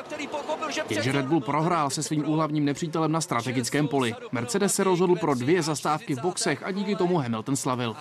Jenže 0.90 1.12
Red 1.12 1.26
Bull 1.26 1.40
prohrál 1.40 1.90
se 1.90 2.02
svým 2.02 2.28
úhlavním 2.28 2.64
nepřítelem 2.64 3.12
na 3.12 3.20
strategickém 3.20 3.88
poli. 3.88 4.14
Mercedes 4.32 4.74
se 4.74 4.84
rozhodl 4.84 5.16
pro 5.16 5.34
dvě 5.34 5.62
zastávky 5.62 6.14
v 6.14 6.20
boxech 6.20 6.62
a 6.62 6.70
díky 6.70 6.96
tomu 6.96 7.18
Hamilton 7.18 7.56
slavil. 7.56 7.96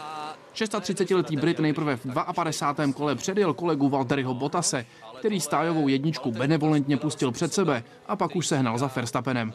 36-letý 0.55 1.37
Brit 1.37 1.59
nejprve 1.59 1.95
v 1.95 2.07
52. 2.35 2.93
kole 2.93 3.15
předjel 3.15 3.53
kolegu 3.53 3.89
Valtteriho 3.89 4.33
Bottase, 4.33 4.85
který 5.19 5.41
stájovou 5.41 5.87
jedničku 5.87 6.31
benevolentně 6.31 6.97
pustil 6.97 7.31
před 7.31 7.53
sebe 7.53 7.83
a 8.07 8.15
pak 8.15 8.35
už 8.35 8.47
se 8.47 8.57
hnal 8.57 8.77
za 8.77 8.91
Verstappenem. 8.95 9.53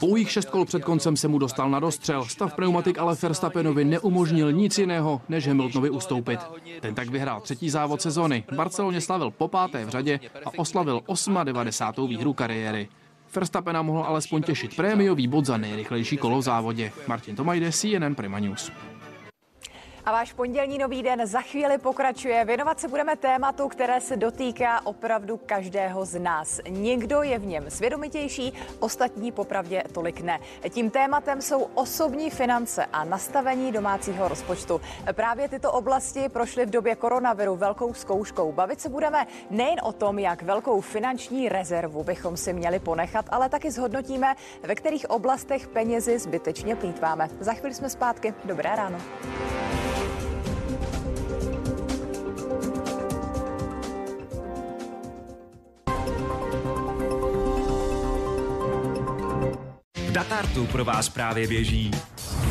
Pouhých 0.00 0.30
šest 0.30 0.50
kol 0.50 0.64
před 0.64 0.84
koncem 0.84 1.16
se 1.16 1.28
mu 1.28 1.38
dostal 1.38 1.70
na 1.70 1.80
dostřel. 1.80 2.24
Stav 2.24 2.54
pneumatik 2.54 2.98
ale 2.98 3.16
Verstappenovi 3.22 3.84
neumožnil 3.84 4.52
nic 4.52 4.78
jiného, 4.78 5.20
než 5.28 5.48
Hamiltonovi 5.48 5.90
ustoupit. 5.90 6.40
Ten 6.80 6.94
tak 6.94 7.08
vyhrál 7.08 7.40
třetí 7.40 7.70
závod 7.70 8.02
sezony. 8.02 8.44
Barceloně 8.54 9.00
slavil 9.00 9.30
po 9.30 9.48
páté 9.48 9.84
v 9.84 9.88
řadě 9.88 10.20
a 10.44 10.58
oslavil 10.58 11.02
98. 11.44 12.08
výhru 12.08 12.32
kariéry. 12.32 12.88
Verstappena 13.34 13.82
mohl 13.82 14.02
alespoň 14.02 14.42
těšit 14.42 14.76
prémiový 14.76 15.28
bod 15.28 15.46
za 15.46 15.56
nejrychlejší 15.56 16.16
kolo 16.16 16.38
v 16.38 16.42
závodě. 16.42 16.92
Martin 17.06 17.36
Tomajde, 17.36 17.72
CNN 17.72 18.14
Prima 18.14 18.38
News. 18.38 18.72
A 20.06 20.12
váš 20.12 20.32
pondělní 20.32 20.78
nový 20.78 21.02
den 21.02 21.26
za 21.26 21.40
chvíli 21.40 21.78
pokračuje. 21.78 22.44
Věnovat 22.44 22.80
se 22.80 22.88
budeme 22.88 23.16
tématu, 23.16 23.68
které 23.68 24.00
se 24.00 24.16
dotýká 24.16 24.86
opravdu 24.86 25.40
každého 25.46 26.04
z 26.04 26.18
nás. 26.18 26.60
Někdo 26.68 27.22
je 27.22 27.38
v 27.38 27.46
něm 27.46 27.70
svědomitější, 27.70 28.52
ostatní 28.78 29.32
popravdě 29.32 29.82
tolik 29.92 30.20
ne. 30.20 30.38
Tím 30.70 30.90
tématem 30.90 31.42
jsou 31.42 31.62
osobní 31.74 32.30
finance 32.30 32.86
a 32.92 33.04
nastavení 33.04 33.72
domácího 33.72 34.28
rozpočtu. 34.28 34.80
Právě 35.12 35.48
tyto 35.48 35.72
oblasti 35.72 36.28
prošly 36.28 36.66
v 36.66 36.70
době 36.70 36.96
koronaviru 36.96 37.56
velkou 37.56 37.94
zkouškou. 37.94 38.52
Bavit 38.52 38.80
se 38.80 38.88
budeme 38.88 39.26
nejen 39.50 39.78
o 39.82 39.92
tom, 39.92 40.18
jak 40.18 40.42
velkou 40.42 40.80
finanční 40.80 41.48
rezervu 41.48 42.04
bychom 42.04 42.36
si 42.36 42.52
měli 42.52 42.78
ponechat, 42.78 43.26
ale 43.30 43.48
taky 43.48 43.70
zhodnotíme, 43.70 44.34
ve 44.62 44.74
kterých 44.74 45.10
oblastech 45.10 45.68
penězi 45.68 46.18
zbytečně 46.18 46.76
plítváme. 46.76 47.28
Za 47.40 47.52
chvíli 47.52 47.74
jsme 47.74 47.90
zpátky. 47.90 48.34
Dobré 48.44 48.76
ráno. 48.76 48.98
Datartu 60.16 60.66
pro 60.66 60.84
vás 60.84 61.08
právě 61.08 61.48
běží 61.48 61.90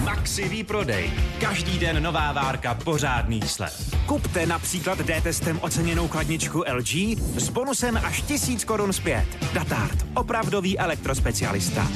Maxi 0.04 0.50
výprodej. 0.50 1.12
Každý 1.42 1.80
den 1.80 2.04
nová 2.04 2.32
várka 2.32 2.74
pořádných 2.74 3.52
slev. 3.52 3.96
Kupte 4.06 4.46
například 4.46 5.00
D-testem 5.00 5.60
oceněnou 5.62 6.08
chladničku 6.08 6.64
LG 6.74 6.94
s 7.36 7.50
bonusem 7.50 7.98
až 8.04 8.22
1000 8.22 8.64
korun 8.64 8.94
zpět. 8.94 9.26
Datart. 9.54 10.06
Opravdový 10.14 10.80
elektrospecialista. 10.80 11.88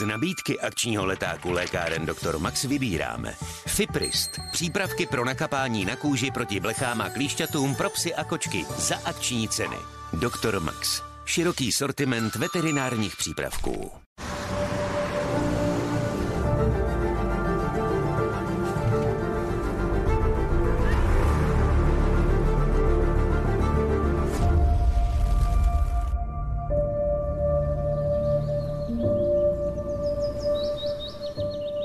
Z 0.00 0.06
nabídky 0.06 0.60
akčního 0.60 1.06
letáku 1.06 1.50
lékáren 1.50 2.06
Dr. 2.06 2.38
Max 2.38 2.64
vybíráme 2.64 3.34
Fiprist, 3.66 4.30
přípravky 4.52 5.06
pro 5.06 5.24
nakapání 5.24 5.84
na 5.84 5.96
kůži 5.96 6.30
proti 6.30 6.60
blechám 6.60 7.00
a 7.00 7.10
klíšťatům 7.10 7.74
pro 7.74 7.90
psy 7.90 8.14
a 8.14 8.24
kočky 8.24 8.64
za 8.78 8.96
akční 9.04 9.48
ceny. 9.48 9.76
Dr. 10.12 10.60
Max. 10.60 11.02
Široký 11.24 11.72
sortiment 11.72 12.34
veterinárních 12.34 13.16
přípravků. 13.16 13.90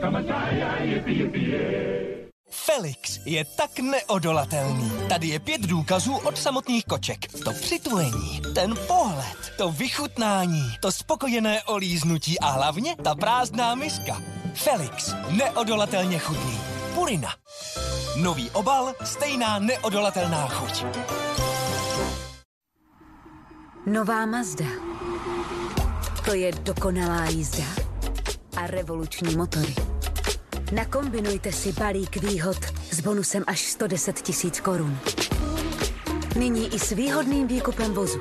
Kamataya, 0.01 0.69
yippee, 0.89 1.15
yippee, 1.19 1.47
yeah. 1.51 1.92
Felix 2.73 3.19
je 3.25 3.45
tak 3.45 3.79
neodolatelný. 3.79 4.91
Tady 5.09 5.27
je 5.27 5.39
pět 5.39 5.61
důkazů 5.61 6.15
od 6.15 6.37
samotných 6.37 6.85
koček. 6.85 7.43
To 7.43 7.51
přitulení, 7.51 8.41
ten 8.55 8.75
pohled, 8.87 9.37
to 9.57 9.71
vychutnání, 9.71 10.63
to 10.79 10.91
spokojené 10.91 11.63
olíznutí 11.63 12.39
a 12.39 12.49
hlavně 12.49 12.95
ta 13.03 13.15
prázdná 13.15 13.75
miska. 13.75 14.21
Felix, 14.53 15.13
neodolatelně 15.29 16.19
chutný. 16.19 16.57
Purina. 16.93 17.29
Nový 18.21 18.49
obal, 18.49 18.93
stejná 19.03 19.59
neodolatelná 19.59 20.47
chuť. 20.47 20.85
Nová 23.85 24.25
Mazda. 24.25 24.65
To 26.25 26.33
je 26.33 26.51
dokonalá 26.51 27.25
jízda 27.25 27.65
a 28.57 28.67
revoluční 28.67 29.35
motory. 29.35 29.92
Nakombinujte 30.73 31.51
si 31.51 31.69
balík 31.71 32.17
výhod 32.17 32.57
s 32.91 33.01
bonusem 33.05 33.43
až 33.47 33.61
110 33.77 34.21
tisíc 34.21 34.59
korun. 34.59 34.97
Nyní 36.35 36.73
i 36.73 36.79
s 36.79 36.91
výhodným 36.91 37.47
výkupem 37.47 37.93
vozu. 37.93 38.19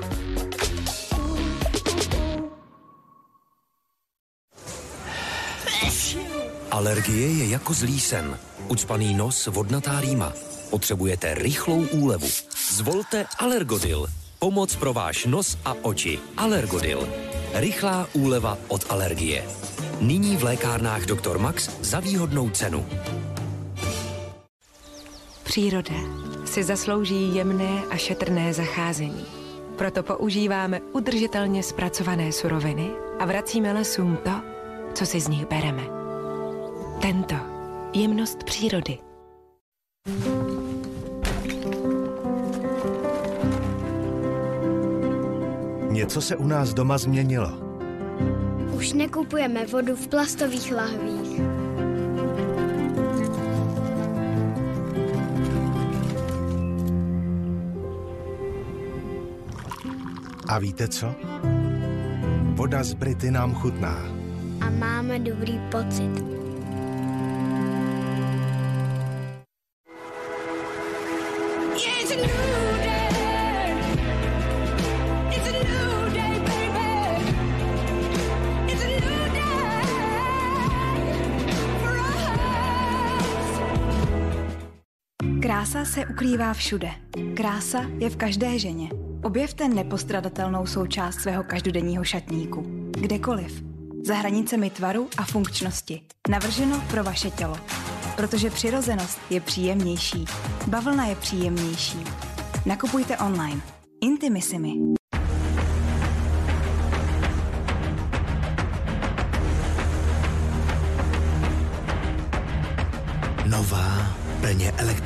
Alergie 6.71 7.27
je 7.27 7.49
jako 7.49 7.73
zlý 7.73 7.99
sen. 7.99 8.39
Ucpaný 8.67 9.13
nos, 9.13 9.47
vodnatá 9.47 10.01
rýma. 10.01 10.33
Potřebujete 10.69 11.33
rychlou 11.33 11.85
úlevu. 11.85 12.27
Zvolte 12.69 13.25
Alergodil. 13.39 14.05
Pomoc 14.39 14.75
pro 14.75 14.93
váš 14.93 15.25
nos 15.25 15.57
a 15.65 15.73
oči. 15.81 16.19
Alergodil. 16.37 17.09
Rychlá 17.53 18.07
úleva 18.13 18.57
od 18.67 18.85
alergie. 18.89 19.62
Nyní 20.03 20.37
v 20.37 20.43
lékárnách 20.43 21.05
Dr. 21.05 21.37
Max 21.37 21.69
za 21.81 21.99
výhodnou 21.99 22.49
cenu. 22.49 22.85
Příroda 25.43 25.95
si 26.45 26.63
zaslouží 26.63 27.35
jemné 27.35 27.83
a 27.91 27.97
šetrné 27.97 28.53
zacházení. 28.53 29.25
Proto 29.77 30.03
používáme 30.03 30.81
udržitelně 30.81 31.63
zpracované 31.63 32.31
suroviny 32.31 32.89
a 33.19 33.25
vracíme 33.25 33.73
lesům 33.73 34.17
to, 34.23 34.31
co 34.93 35.05
si 35.05 35.19
z 35.19 35.27
nich 35.27 35.45
bereme. 35.45 35.83
Tento 37.01 37.35
jemnost 37.93 38.43
přírody. 38.43 38.97
Něco 45.89 46.21
se 46.21 46.35
u 46.35 46.47
nás 46.47 46.73
doma 46.73 46.97
změnilo. 46.97 47.62
Už 48.83 48.99
nekupujeme 48.99 49.63
vodu 49.63 49.95
v 49.95 50.07
plastových 50.11 50.75
lahvích. 50.75 51.39
A 60.47 60.59
víte 60.59 60.87
co? 60.87 61.15
Voda 62.59 62.83
z 62.83 62.93
Brity 62.93 63.31
nám 63.31 63.55
chutná. 63.55 63.95
A 64.59 64.69
máme 64.69 65.19
dobrý 65.19 65.55
pocit. 65.71 66.42
Se 85.93 86.05
ukrývá 86.05 86.53
všude. 86.53 86.91
Krása 87.35 87.81
je 87.97 88.09
v 88.09 88.15
každé 88.15 88.59
ženě. 88.59 88.89
Objevte 89.23 89.67
nepostradatelnou 89.67 90.65
součást 90.65 91.15
svého 91.15 91.43
každodenního 91.43 92.03
šatníku. 92.03 92.61
Kdekoliv. 92.91 93.63
Za 94.05 94.15
hranicemi 94.15 94.69
tvaru 94.69 95.07
a 95.17 95.23
funkčnosti. 95.23 96.01
Navrženo 96.29 96.83
pro 96.91 97.03
vaše 97.03 97.29
tělo. 97.29 97.57
Protože 98.15 98.49
přirozenost 98.49 99.19
je 99.29 99.41
příjemnější. 99.41 100.25
Bavlna 100.67 101.05
je 101.05 101.15
příjemnější. 101.15 102.03
Nakupujte 102.65 103.17
online. 103.17 103.61
Intimissimi. 104.01 104.73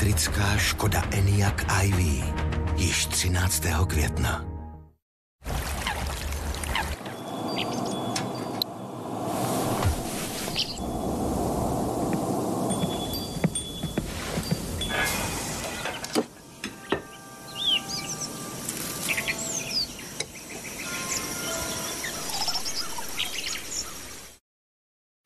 Elektrická 0.08 0.58
Škoda 0.58 1.04
Enyaq 1.12 1.65
iV. 1.84 2.24
Již 2.78 3.06
13. 3.06 3.63
května. 3.88 4.46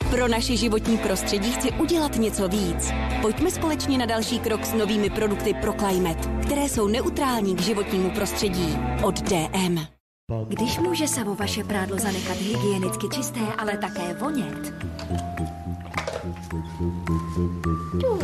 Pro 0.09 0.20
naše 0.31 0.55
životní 0.57 0.97
prostředí 0.97 1.51
chci 1.51 1.71
udělat 1.71 2.15
něco 2.15 2.47
víc. 2.47 2.91
Pojďme 3.21 3.51
společně 3.51 3.97
na 3.97 4.05
další 4.05 4.39
krok 4.39 4.65
s 4.65 4.73
novými 4.73 5.09
produkty 5.09 5.53
pro 5.53 5.73
Climate, 5.73 6.29
které 6.41 6.69
jsou 6.69 6.87
neutrální 6.87 7.55
k 7.55 7.61
životnímu 7.61 8.09
prostředí. 8.09 8.77
Od 9.03 9.21
DM. 9.21 9.79
Když 10.47 10.79
může 10.79 11.07
Savo 11.07 11.35
vaše 11.35 11.63
prádlo 11.63 11.97
zanechat 11.97 12.37
hygienicky 12.37 13.07
čisté, 13.09 13.39
ale 13.57 13.77
také 13.77 14.13
vonět, 14.13 14.73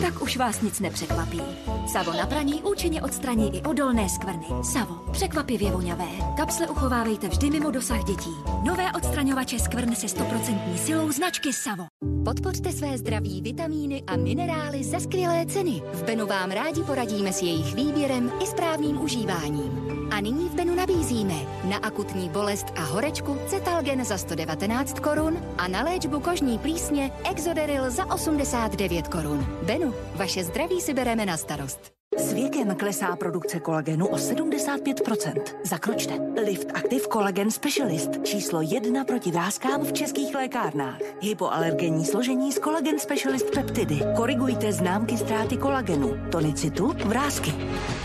tak 0.01 0.21
už 0.21 0.37
vás 0.37 0.61
nic 0.61 0.79
nepřekvapí. 0.79 1.41
Savo 1.87 2.13
na 2.13 2.25
praní 2.25 2.63
účinně 2.63 3.01
odstraní 3.01 3.57
i 3.57 3.61
odolné 3.61 4.09
skvrny. 4.09 4.45
Savo, 4.63 4.95
překvapivě 5.11 5.71
voňavé. 5.71 6.07
Kapsle 6.37 6.67
uchovávejte 6.67 7.27
vždy 7.27 7.49
mimo 7.49 7.71
dosah 7.71 8.03
dětí. 8.03 8.35
Nové 8.63 8.91
odstraňovače 8.91 9.59
skvrn 9.59 9.95
se 9.95 10.07
100% 10.07 10.75
silou 10.75 11.11
značky 11.11 11.53
Savo. 11.53 11.85
Podpořte 12.25 12.71
své 12.71 12.97
zdraví 12.97 13.41
vitamíny 13.41 14.03
a 14.07 14.17
minerály 14.17 14.83
za 14.83 14.99
skvělé 14.99 15.45
ceny. 15.45 15.81
V 15.93 16.03
Benu 16.03 16.27
vám 16.27 16.51
rádi 16.51 16.83
poradíme 16.83 17.33
s 17.33 17.41
jejich 17.41 17.75
výběrem 17.75 18.31
i 18.43 18.47
správným 18.47 19.01
užíváním. 19.01 19.86
A 20.11 20.19
nyní 20.19 20.49
v 20.49 20.55
Benu 20.55 20.75
nabízíme 20.75 21.35
na 21.63 21.77
akutní 21.77 22.29
bolest 22.29 22.65
a 22.75 22.81
horečku 22.81 23.37
Cetalgen 23.47 24.05
za 24.05 24.17
119 24.17 24.99
korun 24.99 25.37
a 25.57 25.67
na 25.67 25.83
léčbu 25.83 26.19
kožní 26.19 26.59
plísně 26.59 27.11
Exoderil 27.31 27.91
za 27.91 28.11
89 28.13 29.07
korun. 29.07 29.45
Benu, 29.63 29.93
vaše 30.15 30.43
zdraví 30.43 30.81
si 30.81 30.93
bereme 30.93 31.25
na 31.25 31.37
starost. 31.37 31.96
S 32.17 32.33
věkem 32.33 32.75
klesá 32.75 33.15
produkce 33.15 33.59
kolagenu 33.59 34.07
o 34.07 34.15
75%. 34.15 35.41
Zakročte. 35.63 36.13
Lift 36.45 36.67
Active 36.77 37.05
Collagen 37.13 37.51
Specialist. 37.51 38.09
Číslo 38.23 38.61
jedna 38.61 39.03
proti 39.05 39.31
vrázkám 39.31 39.81
v 39.81 39.93
českých 39.93 40.35
lékárnách. 40.35 40.99
Hypoalergenní 41.21 42.05
složení 42.05 42.51
z 42.51 42.59
Collagen 42.59 42.99
Specialist 42.99 43.51
peptidy. 43.53 43.99
Korigujte 44.15 44.73
známky 44.73 45.17
ztráty 45.17 45.57
kolagenu, 45.57 46.13
tonicitu, 46.31 46.93
vrázky. 47.05 47.53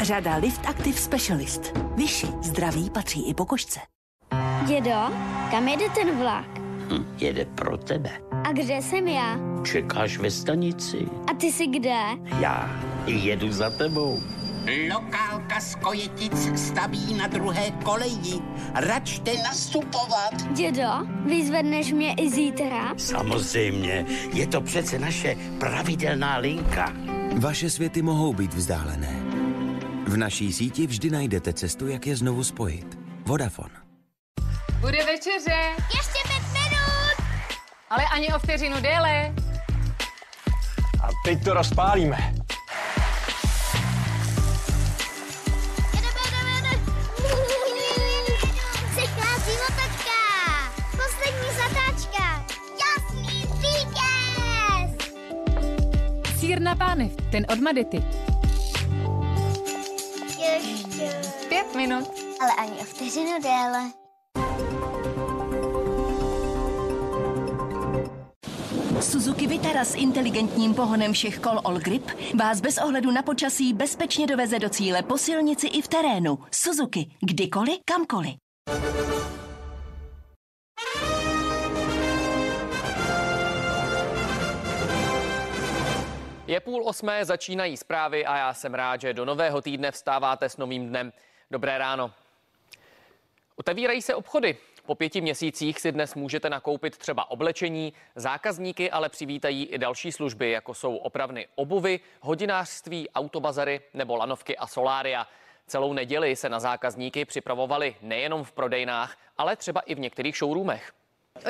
Řada 0.03 0.37
Lift 0.37 0.67
Active 0.69 0.99
Specialist. 0.99 1.73
Vyši 1.97 2.27
zdraví 2.43 2.91
patří 2.91 3.29
i 3.29 3.35
po 3.35 3.45
košce. 3.45 3.81
Dědo, 4.67 5.01
kam 5.51 5.69
jede 5.69 5.89
ten 5.89 6.19
vlak? 6.19 6.59
Hm, 6.59 7.17
jede 7.19 7.45
pro 7.45 7.77
tebe. 7.79 8.11
A 8.45 8.53
kde 8.53 8.83
jsem 8.83 9.09
já? 9.09 9.39
Čekáš 9.65 10.19
ve 10.19 10.31
stanici. 10.31 11.07
A 11.31 11.35
ty 11.35 11.53
jsi 11.53 11.67
kde? 11.67 11.99
Já 12.41 12.71
jedu 13.07 13.53
za 13.53 13.71
tebou. 13.71 14.23
Lokálka 14.95 15.61
z 15.61 15.75
Kojetic 15.75 16.61
staví 16.61 17.15
na 17.15 17.27
druhé 17.27 17.71
koleji. 17.71 18.41
Račte 18.75 19.35
nastupovat. 19.43 20.53
Dědo, 20.53 20.89
vyzvedneš 21.27 21.93
mě 21.93 22.15
i 22.15 22.31
zítra? 22.31 22.95
Samozřejmě, 22.97 24.07
je 24.33 24.47
to 24.47 24.61
přece 24.61 24.99
naše 24.99 25.37
pravidelná 25.59 26.37
linka. 26.37 26.93
Vaše 27.39 27.71
světy 27.71 28.03
mohou 28.03 28.33
být 28.33 28.55
vzdálené. 28.55 29.23
V 30.07 30.17
naší 30.17 30.53
síti 30.53 30.87
vždy 30.87 31.11
najdete 31.11 31.53
cestu, 31.53 31.89
jak 31.89 32.07
je 32.07 32.17
znovu 32.17 32.45
spojit. 32.45 32.99
Vodafone. 33.27 33.75
Bude 34.81 34.99
večeře. 34.99 35.61
Ještě 35.79 36.19
pět 36.29 36.53
minut! 36.53 37.27
Ale 37.91 38.05
ani 38.15 38.29
o 38.29 38.39
vteřinu 38.39 38.77
déle. 38.81 39.35
A 41.03 41.09
teď 41.25 41.45
to 41.45 41.55
rozpálíme. 41.55 42.42
Pánev, 56.83 57.13
ten 57.31 57.47
od 57.53 57.61
Madety. 57.61 58.05
Ještě. 60.39 61.21
Pět 61.49 61.75
minut. 61.77 62.11
Ale 62.41 62.53
ani 62.59 62.73
o 62.73 62.85
vteřinu 62.85 63.33
déle. 63.43 63.91
Suzuki 69.01 69.47
Vitara 69.47 69.85
s 69.85 69.95
inteligentním 69.95 70.75
pohonem 70.75 71.13
všech 71.13 71.39
kol 71.39 71.61
All 71.65 71.79
Grip 71.79 72.11
vás 72.41 72.61
bez 72.61 72.79
ohledu 72.79 73.11
na 73.11 73.23
počasí 73.23 73.73
bezpečně 73.73 74.27
doveze 74.27 74.59
do 74.59 74.69
cíle 74.69 75.03
po 75.03 75.19
silnici 75.19 75.67
i 75.67 75.83
v 75.83 75.89
terénu. 75.89 76.39
Suzuki, 76.51 77.11
kdykoliv, 77.21 77.79
kamkoliv. 77.85 78.35
Je 86.47 86.61
půl 86.61 86.89
osmé, 86.89 87.25
začínají 87.25 87.77
zprávy 87.77 88.27
a 88.27 88.37
já 88.37 88.55
jsem 88.55 88.75
rád, 88.75 89.01
že 89.01 89.15
do 89.15 89.25
nového 89.25 89.63
týdne 89.63 89.91
vstáváte 89.91 90.49
s 90.49 90.57
novým 90.57 90.89
dnem. 90.89 91.13
Dobré 91.51 91.79
ráno. 91.79 92.11
Otevírají 93.57 94.03
se 94.03 94.15
obchody. 94.15 94.57
Po 94.87 94.95
pěti 94.95 95.21
měsících 95.21 95.81
si 95.81 95.93
dnes 95.93 96.15
můžete 96.15 96.51
nakoupit 96.51 96.99
třeba 96.99 97.31
oblečení, 97.31 97.93
zákazníky 98.17 98.91
ale 98.91 99.09
přivítají 99.09 99.65
i 99.67 99.79
další 99.79 100.13
služby, 100.13 100.51
jako 100.51 100.75
jsou 100.75 100.97
opravny 100.97 101.49
obuvy, 101.55 102.01
hodinářství, 102.21 103.11
autobazary 103.11 103.81
nebo 103.95 104.17
lanovky 104.17 104.57
a 104.57 104.67
solária. 104.67 105.27
Celou 105.67 105.93
neděli 105.93 106.37
se 106.37 106.49
na 106.49 106.61
zákazníky 106.61 107.25
připravovali 107.25 107.97
nejenom 108.03 108.45
v 108.45 108.53
prodejnách, 108.53 109.17
ale 109.39 109.57
třeba 109.57 109.81
i 109.81 109.95
v 109.95 110.01
některých 110.01 110.37
showroomech. 110.37 110.93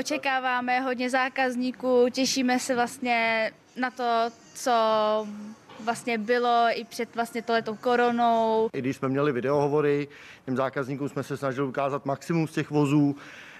Očekáváme 0.01 0.81
hodně 0.81 1.11
zákazníků, 1.11 2.09
těšíme 2.13 2.59
se 2.59 2.75
vlastně 2.75 3.51
na 3.77 3.91
to, 3.91 4.31
co 4.55 4.73
vlastně 5.81 6.19
bylo 6.19 6.67
i 6.71 6.85
před 6.85 7.15
vlastně 7.15 7.43
tohletou 7.43 7.77
koronou. 7.77 8.71
I 8.73 8.79
když 8.79 8.97
jsme 8.97 9.09
měli 9.09 9.33
videohovory, 9.33 10.09
těm 10.45 10.57
zákazníkům 10.57 11.09
jsme 11.09 11.23
se 11.23 11.37
snažili 11.37 11.69
ukázat 11.69 12.07
maximum 12.07 12.49
z 12.49 12.53
těch 12.53 12.71
vozů, 12.71 13.17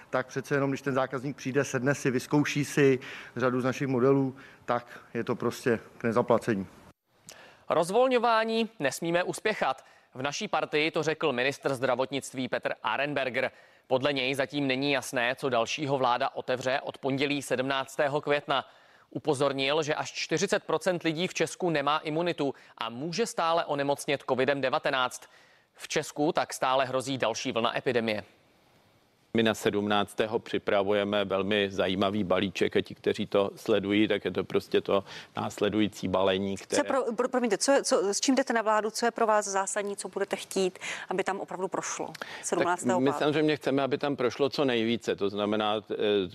tak 0.09 0.27
přece 0.27 0.55
jenom, 0.55 0.71
když 0.71 0.81
ten 0.81 0.93
zákazník 0.93 1.35
přijde, 1.35 1.63
sedne 1.63 1.95
si, 1.95 2.11
vyzkouší 2.11 2.65
si 2.65 2.99
řadu 3.35 3.61
z 3.61 3.63
našich 3.63 3.87
modelů, 3.87 4.35
tak 4.65 4.87
je 5.13 5.23
to 5.23 5.35
prostě 5.35 5.79
k 5.97 6.03
nezaplacení. 6.03 6.67
Rozvolňování 7.69 8.69
nesmíme 8.79 9.23
uspěchat. 9.23 9.85
V 10.15 10.21
naší 10.21 10.47
partii 10.47 10.91
to 10.91 11.03
řekl 11.03 11.33
ministr 11.33 11.73
zdravotnictví 11.73 12.47
Petr 12.47 12.73
Arenberger. 12.83 13.51
Podle 13.87 14.13
něj 14.13 14.35
zatím 14.35 14.67
není 14.67 14.91
jasné, 14.91 15.35
co 15.35 15.49
dalšího 15.49 15.97
vláda 15.97 16.29
otevře 16.33 16.79
od 16.83 16.97
pondělí 16.97 17.41
17. 17.41 17.99
května. 18.21 18.65
Upozornil, 19.13 19.83
že 19.83 19.95
až 19.95 20.13
40% 20.29 20.99
lidí 21.03 21.27
v 21.27 21.33
Česku 21.33 21.69
nemá 21.69 21.97
imunitu 21.97 22.53
a 22.77 22.89
může 22.89 23.25
stále 23.25 23.65
onemocnět 23.65 24.23
COVID-19. 24.23 25.27
V 25.73 25.87
Česku 25.87 26.31
tak 26.31 26.53
stále 26.53 26.85
hrozí 26.85 27.17
další 27.17 27.51
vlna 27.51 27.77
epidemie. 27.77 28.23
My 29.37 29.43
na 29.43 29.53
17. 29.53 30.17
připravujeme 30.39 31.25
velmi 31.25 31.67
zajímavý 31.71 32.23
balíček 32.23 32.75
a 32.75 32.81
ti, 32.81 32.95
kteří 32.95 33.25
to 33.25 33.51
sledují, 33.55 34.07
tak 34.07 34.25
je 34.25 34.31
to 34.31 34.43
prostě 34.43 34.81
to 34.81 35.03
následující 35.37 36.07
balení, 36.07 36.57
Co 36.57 36.63
které... 36.63 36.79
je 36.79 36.83
pro, 36.83 37.13
pro, 37.15 37.29
promiňte, 37.29 37.57
co, 37.57 37.71
je- 37.71 37.83
co, 37.83 38.13
s 38.13 38.19
čím 38.19 38.35
jdete 38.35 38.53
na 38.53 38.61
vládu, 38.61 38.89
co 38.91 39.05
je 39.05 39.11
pro 39.11 39.25
vás 39.27 39.45
zásadní, 39.47 39.95
co 39.95 40.09
budete 40.09 40.35
chtít, 40.35 40.79
aby 41.09 41.23
tam 41.23 41.39
opravdu 41.39 41.67
prošlo 41.67 42.07
17. 42.43 42.83
Tak 42.83 42.97
my 42.99 43.13
samozřejmě 43.13 43.55
chceme, 43.55 43.83
aby 43.83 43.97
tam 43.97 44.15
prošlo 44.15 44.49
co 44.49 44.65
nejvíce, 44.65 45.15
to 45.15 45.29
znamená 45.29 45.75
uh, 45.75 45.83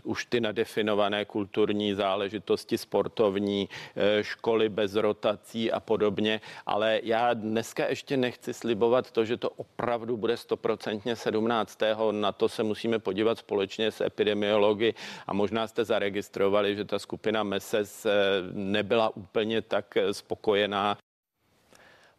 už 0.02 0.24
ty 0.26 0.40
nadefinované 0.40 1.24
kulturní 1.24 1.94
záležitosti, 1.94 2.78
sportovní, 2.78 3.68
uh, 3.96 4.02
školy 4.22 4.68
bez 4.68 4.94
rotací 4.94 5.72
a 5.72 5.80
podobně, 5.80 6.40
ale 6.66 7.00
já 7.02 7.34
dneska 7.34 7.88
ještě 7.88 8.16
nechci 8.16 8.54
slibovat 8.54 9.10
to, 9.10 9.24
že 9.24 9.36
to 9.36 9.50
opravdu 9.50 10.16
bude 10.16 10.36
stoprocentně 10.36 11.16
17. 11.16 11.78
Na 12.10 12.32
to 12.32 12.48
se 12.48 12.62
musíme 12.62 12.87
podívat 12.98 13.38
společně 13.38 13.90
s 13.92 14.00
epidemiology 14.00 14.94
a 15.26 15.32
možná 15.32 15.66
jste 15.66 15.84
zaregistrovali, 15.84 16.76
že 16.76 16.84
ta 16.84 16.98
skupina 16.98 17.42
MESES 17.42 18.06
uh, 18.06 18.12
nebyla 18.52 19.16
úplně 19.16 19.62
tak 19.62 19.96
eh, 19.96 20.14
spokojená. 20.14 20.98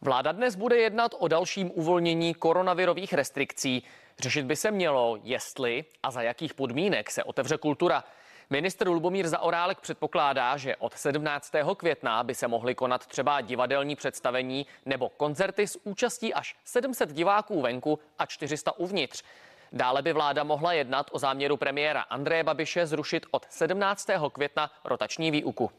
Vláda 0.01 0.31
dnes 0.31 0.55
bude 0.55 0.77
jednat 0.77 1.15
o 1.19 1.27
dalším 1.27 1.71
uvolnění 1.73 2.33
koronavirových 2.33 3.13
restrikcí. 3.13 3.83
Řešit 4.19 4.45
by 4.45 4.55
se 4.55 4.71
mělo, 4.71 5.17
jestli 5.23 5.85
a 6.03 6.11
za 6.11 6.21
jakých 6.21 6.53
podmínek 6.53 7.11
se 7.11 7.23
otevře 7.23 7.57
kultura. 7.57 8.03
Ministr 8.49 8.87
Lubomír 8.87 9.27
Zaorálek 9.27 9.79
předpokládá, 9.79 10.57
že 10.57 10.75
od 10.75 10.93
17. 10.93 11.51
května 11.77 12.23
by 12.23 12.35
se 12.35 12.47
mohly 12.47 12.75
konat 12.75 13.07
třeba 13.07 13.41
divadelní 13.41 13.95
představení 13.95 14.65
nebo 14.85 15.09
koncerty 15.09 15.67
s 15.67 15.79
účastí 15.83 16.33
až 16.33 16.55
700 16.63 17.13
diváků 17.13 17.61
venku 17.61 17.99
a 18.19 18.25
400 18.25 18.71
uvnitř. 18.71 19.23
Dále 19.71 20.01
by 20.01 20.13
vláda 20.13 20.43
mohla 20.43 20.73
jednat 20.73 21.09
o 21.11 21.19
záměru 21.19 21.57
premiéra 21.57 22.01
Andreje 22.01 22.43
Babiše 22.43 22.85
zrušit 22.85 23.25
od 23.31 23.45
17. 23.49 24.07
května 24.31 24.71
rotační 24.83 25.31
výuku. 25.31 25.71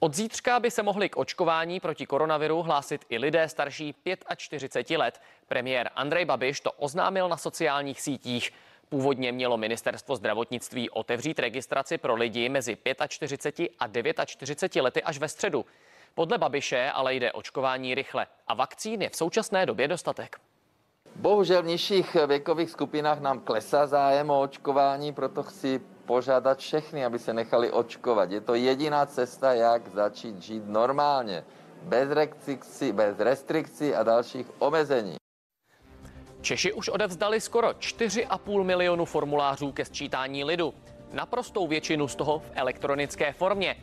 Od 0.00 0.14
zítřka 0.14 0.60
by 0.60 0.70
se 0.70 0.82
mohli 0.82 1.08
k 1.08 1.16
očkování 1.16 1.80
proti 1.80 2.06
koronaviru 2.06 2.62
hlásit 2.62 3.04
i 3.08 3.18
lidé 3.18 3.48
starší 3.48 3.94
45 4.36 4.98
let. 4.98 5.22
Premiér 5.48 5.90
Andrej 5.94 6.24
Babiš 6.24 6.60
to 6.60 6.72
oznámil 6.72 7.28
na 7.28 7.36
sociálních 7.36 8.00
sítích. 8.00 8.52
Původně 8.88 9.32
mělo 9.32 9.56
ministerstvo 9.56 10.16
zdravotnictví 10.16 10.90
otevřít 10.90 11.38
registraci 11.38 11.98
pro 11.98 12.14
lidi 12.14 12.48
mezi 12.48 12.76
45 13.08 14.20
a 14.20 14.24
49 14.24 14.82
lety 14.82 15.02
až 15.02 15.18
ve 15.18 15.28
středu. 15.28 15.66
Podle 16.14 16.38
Babiše 16.38 16.90
ale 16.90 17.14
jde 17.14 17.32
očkování 17.32 17.94
rychle 17.94 18.26
a 18.46 18.54
vakcín 18.54 19.02
je 19.02 19.10
v 19.10 19.16
současné 19.16 19.66
době 19.66 19.88
dostatek. 19.88 20.40
Bohužel 21.18 21.62
v 21.62 21.66
nižších 21.66 22.16
věkových 22.26 22.70
skupinách 22.70 23.20
nám 23.20 23.40
klesá 23.40 23.86
zájem 23.86 24.30
o 24.30 24.40
očkování, 24.40 25.12
proto 25.12 25.42
chci 25.42 25.80
požádat 26.06 26.58
všechny, 26.58 27.04
aby 27.04 27.18
se 27.18 27.34
nechali 27.34 27.70
očkovat. 27.70 28.30
Je 28.30 28.40
to 28.40 28.54
jediná 28.54 29.06
cesta, 29.06 29.52
jak 29.52 29.88
začít 29.94 30.42
žít 30.42 30.62
normálně, 30.66 31.44
bez 31.82 32.10
restrikcí, 32.10 32.92
bez 32.92 33.18
restrikcí 33.18 33.94
a 33.94 34.02
dalších 34.02 34.46
omezení. 34.58 35.14
Češi 36.40 36.72
už 36.72 36.88
odevzdali 36.88 37.40
skoro 37.40 37.68
4,5 37.68 38.64
milionu 38.64 39.04
formulářů 39.04 39.72
ke 39.72 39.84
sčítání 39.84 40.44
lidu. 40.44 40.74
Naprostou 41.12 41.66
většinu 41.66 42.08
z 42.08 42.14
toho 42.14 42.38
v 42.38 42.50
elektronické 42.54 43.32
formě. 43.32 43.76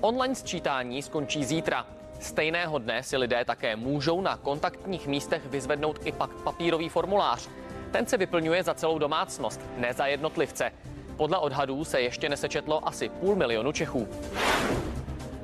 Online 0.00 0.34
sčítání 0.34 1.02
skončí 1.02 1.44
zítra. 1.44 1.97
Stejného 2.20 2.78
dne 2.78 3.02
si 3.02 3.16
lidé 3.16 3.44
také 3.44 3.76
můžou 3.76 4.20
na 4.20 4.36
kontaktních 4.36 5.06
místech 5.06 5.46
vyzvednout 5.46 6.00
i 6.04 6.12
pak 6.12 6.30
papírový 6.30 6.88
formulář. 6.88 7.48
Ten 7.90 8.06
se 8.06 8.16
vyplňuje 8.16 8.62
za 8.62 8.74
celou 8.74 8.98
domácnost, 8.98 9.60
ne 9.76 9.92
za 9.92 10.06
jednotlivce. 10.06 10.72
Podle 11.16 11.38
odhadů 11.38 11.84
se 11.84 12.00
ještě 12.00 12.28
nesečetlo 12.28 12.88
asi 12.88 13.08
půl 13.08 13.36
milionu 13.36 13.72
Čechů. 13.72 14.08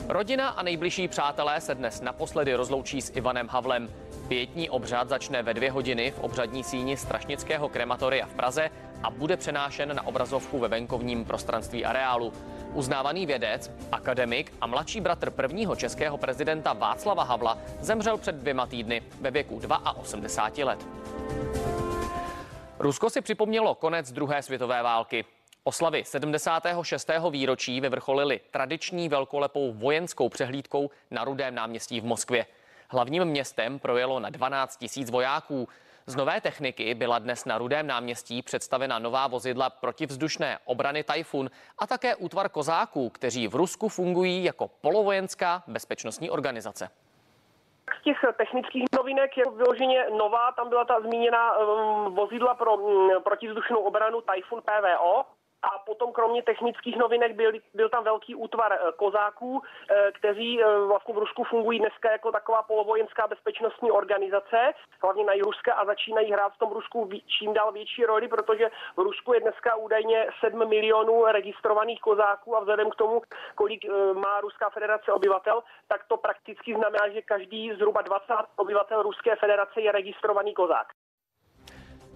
Rodina 0.08 0.48
a 0.48 0.62
nejbližší 0.62 1.08
přátelé 1.08 1.60
se 1.60 1.74
dnes 1.74 2.00
naposledy 2.00 2.54
rozloučí 2.54 3.02
s 3.02 3.16
Ivanem 3.16 3.48
Havlem. 3.48 3.90
Pětní 4.28 4.70
obřad 4.70 5.08
začne 5.08 5.42
ve 5.42 5.54
dvě 5.54 5.70
hodiny 5.70 6.10
v 6.10 6.18
obřadní 6.18 6.64
síni 6.64 6.96
Strašnického 6.96 7.68
krematoria 7.68 8.26
v 8.26 8.34
Praze 8.34 8.70
a 9.04 9.10
bude 9.10 9.36
přenášen 9.36 9.96
na 9.96 10.06
obrazovku 10.06 10.58
ve 10.58 10.68
venkovním 10.68 11.24
prostranství 11.24 11.84
areálu. 11.84 12.32
Uznávaný 12.72 13.26
vědec, 13.26 13.70
akademik 13.92 14.52
a 14.60 14.66
mladší 14.66 15.00
bratr 15.00 15.30
prvního 15.30 15.76
českého 15.76 16.18
prezidenta 16.18 16.72
Václava 16.72 17.24
Havla 17.24 17.58
zemřel 17.80 18.18
před 18.18 18.34
dvěma 18.34 18.66
týdny 18.66 19.02
ve 19.20 19.30
věku 19.30 19.60
82 19.96 20.66
let. 20.66 20.86
Rusko 22.78 23.10
si 23.10 23.20
připomnělo 23.20 23.74
konec 23.74 24.12
druhé 24.12 24.42
světové 24.42 24.82
války. 24.82 25.24
Oslavy 25.64 26.04
76. 26.04 27.10
výročí 27.30 27.80
vyvrcholily 27.80 28.40
tradiční 28.50 29.08
velkolepou 29.08 29.72
vojenskou 29.72 30.28
přehlídkou 30.28 30.90
na 31.10 31.24
Rudém 31.24 31.54
náměstí 31.54 32.00
v 32.00 32.04
Moskvě. 32.04 32.46
Hlavním 32.88 33.24
městem 33.24 33.78
projelo 33.78 34.20
na 34.20 34.30
12 34.30 34.76
tisíc 34.76 35.10
vojáků. 35.10 35.68
Z 36.06 36.16
nové 36.16 36.40
techniky 36.40 36.94
byla 36.94 37.18
dnes 37.18 37.44
na 37.44 37.58
Rudém 37.58 37.86
náměstí 37.86 38.42
představena 38.42 38.98
nová 38.98 39.26
vozidla 39.26 39.70
protivzdušné 39.70 40.58
obrany 40.64 41.04
Tajfun 41.04 41.50
a 41.78 41.86
také 41.86 42.16
útvar 42.16 42.48
kozáků, 42.48 43.10
kteří 43.10 43.48
v 43.48 43.54
Rusku 43.54 43.88
fungují 43.88 44.44
jako 44.44 44.70
polovojenská 44.80 45.62
bezpečnostní 45.66 46.30
organizace. 46.30 46.90
Z 48.00 48.02
těch 48.02 48.16
technických 48.36 48.84
novinek 48.96 49.36
je 49.36 49.44
vyloženě 49.56 50.06
nová, 50.18 50.52
tam 50.52 50.68
byla 50.68 50.84
ta 50.84 51.00
zmíněna 51.00 51.56
um, 51.56 52.14
vozidla 52.14 52.54
pro 52.54 52.74
um, 52.76 53.22
protivzdušnou 53.22 53.78
obranu 53.78 54.20
Typhoon 54.20 54.62
PVO. 54.62 55.24
A 55.64 55.78
potom 55.78 56.12
kromě 56.12 56.42
technických 56.42 56.96
novinek 56.96 57.32
byl, 57.32 57.52
byl 57.74 57.88
tam 57.88 58.04
velký 58.04 58.34
útvar 58.34 58.72
eh, 58.72 58.92
kozáků, 58.96 59.62
eh, 59.62 60.12
kteří 60.12 60.62
eh, 60.62 60.78
vlastně 60.86 61.14
v 61.14 61.18
Rusku 61.18 61.44
fungují 61.44 61.78
dneska 61.78 62.12
jako 62.12 62.32
taková 62.32 62.62
polovojenská 62.62 63.26
bezpečnostní 63.26 63.90
organizace, 63.90 64.72
hlavně 65.02 65.24
na 65.24 65.32
Ruska 65.44 65.74
a 65.74 65.84
začínají 65.84 66.32
hrát 66.32 66.52
v 66.52 66.58
tom 66.58 66.72
Rusku 66.72 67.10
čím 67.26 67.52
dál 67.52 67.72
větší 67.72 68.04
roli, 68.04 68.28
protože 68.28 68.70
v 68.96 69.00
Rusku 69.00 69.32
je 69.32 69.40
dneska 69.40 69.76
údajně 69.76 70.26
7 70.40 70.68
milionů 70.68 71.24
registrovaných 71.24 72.00
kozáků 72.00 72.56
a 72.56 72.60
vzhledem 72.60 72.90
k 72.90 72.94
tomu, 72.94 73.22
kolik 73.54 73.84
má 74.12 74.40
Ruská 74.40 74.70
federace 74.70 75.12
obyvatel, 75.12 75.62
tak 75.88 76.04
to 76.08 76.16
prakticky 76.16 76.74
znamená, 76.74 77.08
že 77.08 77.22
každý 77.22 77.72
zhruba 77.72 78.02
20 78.02 78.34
obyvatel 78.56 79.02
Ruské 79.02 79.36
federace 79.36 79.80
je 79.80 79.92
registrovaný 79.92 80.54
kozák. 80.54 80.86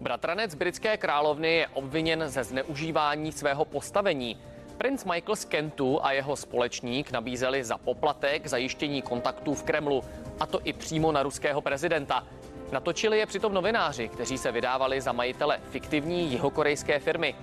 Bratranec 0.01 0.55
britské 0.55 0.97
královny 0.97 1.55
je 1.55 1.69
obviněn 1.69 2.25
ze 2.27 2.45
zneužívání 2.45 3.33
svého 3.33 3.65
postavení. 3.65 4.37
Princ 4.79 5.05
Michael 5.05 5.37
z 5.37 5.45
Kentu 5.45 6.05
a 6.05 6.13
jeho 6.13 6.37
společník 6.37 7.11
nabízeli 7.11 7.65
za 7.65 7.79
poplatek 7.79 8.47
zajištění 8.47 9.03
kontaktů 9.03 9.55
v 9.55 9.63
Kremlu, 9.63 10.05
a 10.41 10.47
to 10.47 10.61
i 10.65 10.73
přímo 10.73 11.13
na 11.13 11.23
ruského 11.23 11.61
prezidenta. 11.61 12.27
Natočili 12.73 13.19
je 13.19 13.27
přitom 13.27 13.55
novináři, 13.55 14.09
kteří 14.09 14.39
se 14.39 14.53
vydávali 14.53 15.01
za 15.01 15.13
majitele 15.13 15.61
fiktivní 15.71 16.31
jihokorejské 16.31 16.99
firmy. 16.99 17.35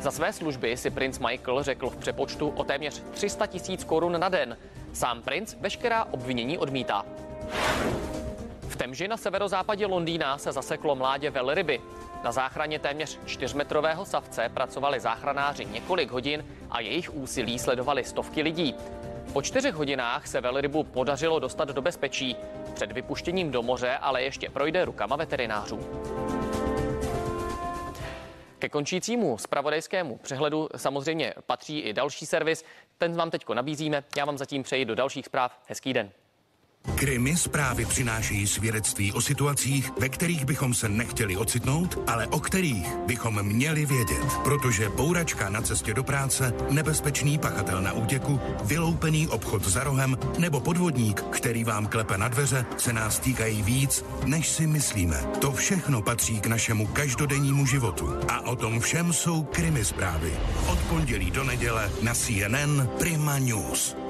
Za 0.00 0.10
své 0.10 0.32
služby 0.32 0.76
si 0.76 0.90
princ 0.90 1.18
Michael 1.18 1.62
řekl 1.62 1.90
v 1.90 1.96
přepočtu 1.96 2.48
o 2.48 2.64
téměř 2.64 3.02
300 3.10 3.46
tisíc 3.46 3.84
korun 3.84 4.20
na 4.20 4.28
den. 4.28 4.56
Sám 4.92 5.22
princ 5.22 5.54
veškerá 5.60 6.04
obvinění 6.04 6.58
odmítá. 6.58 7.04
V 8.74 8.76
Temži 8.76 9.08
na 9.08 9.16
severozápadě 9.16 9.86
Londýna 9.86 10.38
se 10.38 10.52
zaseklo 10.52 10.96
mládě 10.96 11.30
velryby. 11.30 11.80
Na 12.24 12.32
záchraně 12.32 12.78
téměř 12.78 13.18
čtyřmetrového 13.26 14.04
savce 14.04 14.48
pracovali 14.48 15.00
záchranáři 15.00 15.64
několik 15.64 16.10
hodin 16.10 16.44
a 16.70 16.80
jejich 16.80 17.14
úsilí 17.14 17.58
sledovali 17.58 18.04
stovky 18.04 18.42
lidí. 18.42 18.74
Po 19.32 19.42
čtyřech 19.42 19.74
hodinách 19.74 20.26
se 20.26 20.40
velrybu 20.40 20.84
podařilo 20.84 21.38
dostat 21.38 21.68
do 21.68 21.82
bezpečí. 21.82 22.36
Před 22.74 22.92
vypuštěním 22.92 23.50
do 23.50 23.62
moře 23.62 23.98
ale 24.00 24.22
ještě 24.22 24.50
projde 24.50 24.84
rukama 24.84 25.16
veterinářů. 25.16 25.78
Ke 28.58 28.68
končícímu 28.68 29.38
spravodajskému 29.38 30.16
přehledu 30.16 30.68
samozřejmě 30.76 31.34
patří 31.46 31.80
i 31.80 31.92
další 31.92 32.26
servis. 32.26 32.64
Ten 32.98 33.16
vám 33.16 33.30
teď 33.30 33.48
nabízíme. 33.54 34.04
Já 34.16 34.24
vám 34.24 34.38
zatím 34.38 34.62
přeji 34.62 34.84
do 34.84 34.94
dalších 34.94 35.26
zpráv. 35.26 35.58
Hezký 35.68 35.92
den. 35.92 36.10
Krymy 36.94 37.36
zprávy 37.36 37.84
přinášejí 37.84 38.46
svědectví 38.46 39.12
o 39.12 39.20
situacích, 39.20 39.90
ve 40.00 40.08
kterých 40.08 40.44
bychom 40.44 40.74
se 40.74 40.88
nechtěli 40.88 41.36
ocitnout, 41.36 41.98
ale 42.06 42.26
o 42.26 42.40
kterých 42.40 42.86
bychom 43.06 43.42
měli 43.42 43.86
vědět. 43.86 44.24
Protože 44.44 44.88
bouračka 44.88 45.48
na 45.48 45.62
cestě 45.62 45.94
do 45.94 46.04
práce, 46.04 46.54
nebezpečný 46.70 47.38
pachatel 47.38 47.82
na 47.82 47.92
útěku, 47.92 48.40
vyloupený 48.64 49.28
obchod 49.28 49.64
za 49.64 49.84
rohem 49.84 50.18
nebo 50.38 50.60
podvodník, 50.60 51.22
který 51.22 51.64
vám 51.64 51.86
klepe 51.86 52.18
na 52.18 52.28
dveře, 52.28 52.66
se 52.76 52.92
nás 52.92 53.18
týkají 53.18 53.62
víc, 53.62 54.04
než 54.26 54.48
si 54.48 54.66
myslíme. 54.66 55.24
To 55.40 55.52
všechno 55.52 56.02
patří 56.02 56.40
k 56.40 56.46
našemu 56.46 56.86
každodennímu 56.86 57.66
životu. 57.66 58.14
A 58.28 58.40
o 58.40 58.56
tom 58.56 58.80
všem 58.80 59.12
jsou 59.12 59.42
Krymy 59.42 59.84
zprávy. 59.84 60.32
Od 60.66 60.78
pondělí 60.78 61.30
do 61.30 61.44
neděle 61.44 61.90
na 62.02 62.14
CNN 62.14 62.88
Prima 62.98 63.38
News. 63.38 64.03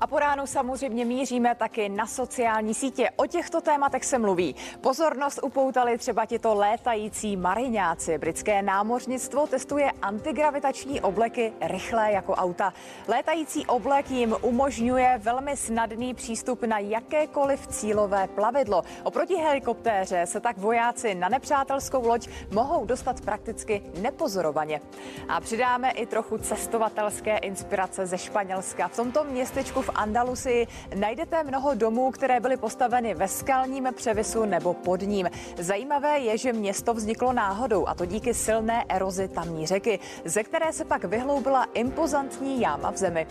A 0.00 0.06
po 0.06 0.18
ránu 0.18 0.46
samozřejmě 0.46 1.04
míříme 1.04 1.54
taky 1.54 1.88
na 1.88 2.06
sociální 2.06 2.74
sítě. 2.74 3.10
O 3.16 3.26
těchto 3.26 3.60
tématech 3.60 4.04
se 4.04 4.18
mluví. 4.18 4.54
Pozornost 4.80 5.40
upoutali 5.42 5.98
třeba 5.98 6.26
tito 6.26 6.54
létající 6.54 7.36
mariňáci. 7.36 8.18
Britské 8.18 8.62
námořnictvo 8.62 9.46
testuje 9.46 9.92
antigravitační 10.02 11.00
obleky 11.00 11.52
rychlé 11.60 12.12
jako 12.12 12.34
auta. 12.34 12.72
Létající 13.08 13.66
oblek 13.66 14.10
jim 14.10 14.36
umožňuje 14.42 15.20
velmi 15.22 15.56
snadný 15.56 16.14
přístup 16.14 16.62
na 16.62 16.78
jakékoliv 16.78 17.66
cílové 17.66 18.28
plavidlo. 18.28 18.82
Oproti 19.02 19.34
helikoptéře 19.34 20.26
se 20.26 20.40
tak 20.40 20.58
vojáci 20.58 21.14
na 21.14 21.28
nepřátelskou 21.28 22.08
loď 22.08 22.28
mohou 22.52 22.86
dostat 22.86 23.20
prakticky 23.20 23.82
nepozorovaně. 24.00 24.80
A 25.28 25.40
přidáme 25.40 25.90
i 25.90 26.06
trochu 26.06 26.38
cestovatelské 26.38 27.38
inspirace 27.38 28.06
ze 28.06 28.18
Španělska. 28.18 28.88
V 28.88 28.96
tomto 28.96 29.24
městečku 29.24 29.82
v 29.82 29.90
Andalusii 29.96 30.66
najdete 30.94 31.42
mnoho 31.42 31.74
domů, 31.74 32.10
které 32.10 32.40
byly 32.40 32.56
postaveny 32.56 33.14
ve 33.14 33.28
skalním 33.28 33.88
převisu 33.94 34.44
nebo 34.44 34.74
pod 34.74 35.00
ním. 35.02 35.30
Zajímavé 35.58 36.18
je, 36.18 36.38
že 36.38 36.52
město 36.52 36.94
vzniklo 36.94 37.32
náhodou 37.32 37.86
a 37.86 37.94
to 37.94 38.04
díky 38.04 38.34
silné 38.34 38.84
erozi 38.88 39.28
tamní 39.28 39.66
řeky, 39.66 39.98
ze 40.24 40.42
které 40.42 40.72
se 40.72 40.84
pak 40.84 41.04
vyhloubila 41.04 41.66
impozantní 41.74 42.60
jáma 42.60 42.90
v 42.90 42.96
zemi. 42.96 43.26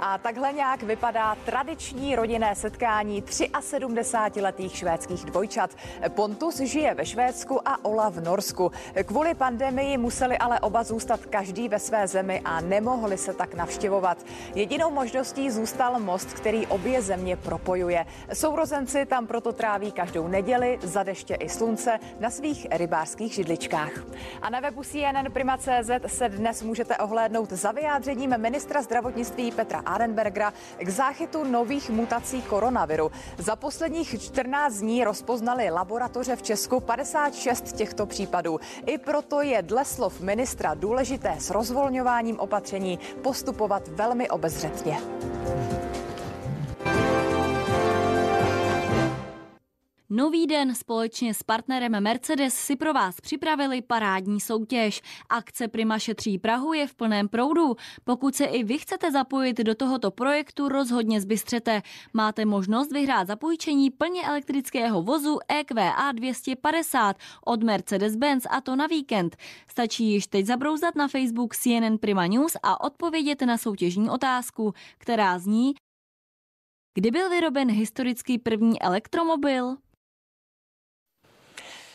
A 0.00 0.18
takhle 0.18 0.52
nějak 0.52 0.82
vypadá 0.82 1.36
tradiční 1.44 2.16
rodinné 2.16 2.54
setkání 2.54 3.22
73-letých 3.22 4.76
švédských 4.76 5.24
dvojčat. 5.24 5.70
Pontus 6.08 6.56
žije 6.56 6.94
ve 6.94 7.06
Švédsku 7.06 7.68
a 7.68 7.84
Ola 7.84 8.08
v 8.08 8.20
Norsku. 8.20 8.72
Kvůli 9.04 9.34
pandemii 9.34 9.98
museli 9.98 10.38
ale 10.38 10.60
oba 10.60 10.82
zůstat 10.84 11.26
každý 11.26 11.68
ve 11.68 11.78
své 11.78 12.06
zemi 12.06 12.40
a 12.44 12.60
nemohli 12.60 13.18
se 13.18 13.34
tak 13.34 13.54
navštěvovat. 13.54 14.18
Jedinou 14.54 14.90
možností 14.90 15.50
zůstal 15.50 15.99
most, 16.02 16.32
který 16.32 16.66
obě 16.66 17.02
země 17.02 17.36
propojuje. 17.36 18.06
Sourozenci 18.32 19.06
tam 19.06 19.26
proto 19.26 19.52
tráví 19.52 19.92
každou 19.92 20.28
neděli 20.28 20.78
za 20.82 21.02
deště 21.02 21.34
i 21.34 21.48
slunce 21.48 21.98
na 22.20 22.30
svých 22.30 22.66
rybářských 22.70 23.34
židličkách. 23.34 23.92
A 24.42 24.50
na 24.50 24.60
webu 24.60 24.82
CNN 24.82 25.32
Prima.cz 25.32 25.90
se 26.06 26.28
dnes 26.28 26.62
můžete 26.62 26.96
ohlédnout 26.96 27.52
za 27.52 27.72
vyjádřením 27.72 28.38
ministra 28.38 28.82
zdravotnictví 28.82 29.52
Petra 29.52 29.78
Arenbergera 29.78 30.52
k 30.78 30.88
záchytu 30.88 31.44
nových 31.44 31.90
mutací 31.90 32.42
koronaviru. 32.42 33.10
Za 33.38 33.56
posledních 33.56 34.22
14 34.22 34.74
dní 34.74 35.04
rozpoznali 35.04 35.70
laboratoře 35.70 36.36
v 36.36 36.42
Česku 36.42 36.80
56 36.80 37.72
těchto 37.72 38.06
případů. 38.06 38.60
I 38.86 38.98
proto 38.98 39.42
je 39.42 39.62
dle 39.62 39.84
slov 39.84 40.20
ministra 40.20 40.74
důležité 40.74 41.34
s 41.38 41.50
rozvolňováním 41.50 42.40
opatření 42.40 42.98
postupovat 43.22 43.88
velmi 43.88 44.30
obezřetně. 44.30 45.00
Nový 50.12 50.46
den 50.46 50.74
společně 50.74 51.34
s 51.34 51.42
partnerem 51.42 52.02
Mercedes 52.02 52.54
si 52.54 52.76
pro 52.76 52.92
vás 52.92 53.20
připravili 53.20 53.82
parádní 53.82 54.40
soutěž. 54.40 55.02
Akce 55.28 55.68
Prima 55.68 55.98
šetří 55.98 56.38
Prahu 56.38 56.72
je 56.72 56.86
v 56.86 56.94
plném 56.94 57.28
proudu. 57.28 57.76
Pokud 58.04 58.34
se 58.34 58.44
i 58.44 58.64
vy 58.64 58.78
chcete 58.78 59.12
zapojit 59.12 59.58
do 59.58 59.74
tohoto 59.74 60.10
projektu, 60.10 60.68
rozhodně 60.68 61.20
zbystřete. 61.20 61.82
Máte 62.12 62.44
možnost 62.44 62.92
vyhrát 62.92 63.26
zapůjčení 63.26 63.90
plně 63.90 64.22
elektrického 64.22 65.02
vozu 65.02 65.38
EQA 65.48 66.12
250 66.12 67.16
od 67.44 67.62
Mercedes-Benz 67.62 68.46
a 68.50 68.60
to 68.60 68.76
na 68.76 68.86
víkend. 68.86 69.36
Stačí 69.68 70.12
již 70.12 70.26
teď 70.26 70.46
zabrouzdat 70.46 70.94
na 70.94 71.08
Facebook 71.08 71.56
CNN 71.56 71.98
Prima 72.00 72.26
News 72.26 72.56
a 72.62 72.84
odpovědět 72.84 73.42
na 73.42 73.58
soutěžní 73.58 74.10
otázku, 74.10 74.74
která 74.98 75.38
zní 75.38 75.74
Kdy 76.94 77.10
byl 77.10 77.30
vyroben 77.30 77.70
historický 77.70 78.38
první 78.38 78.82
elektromobil? 78.82 79.76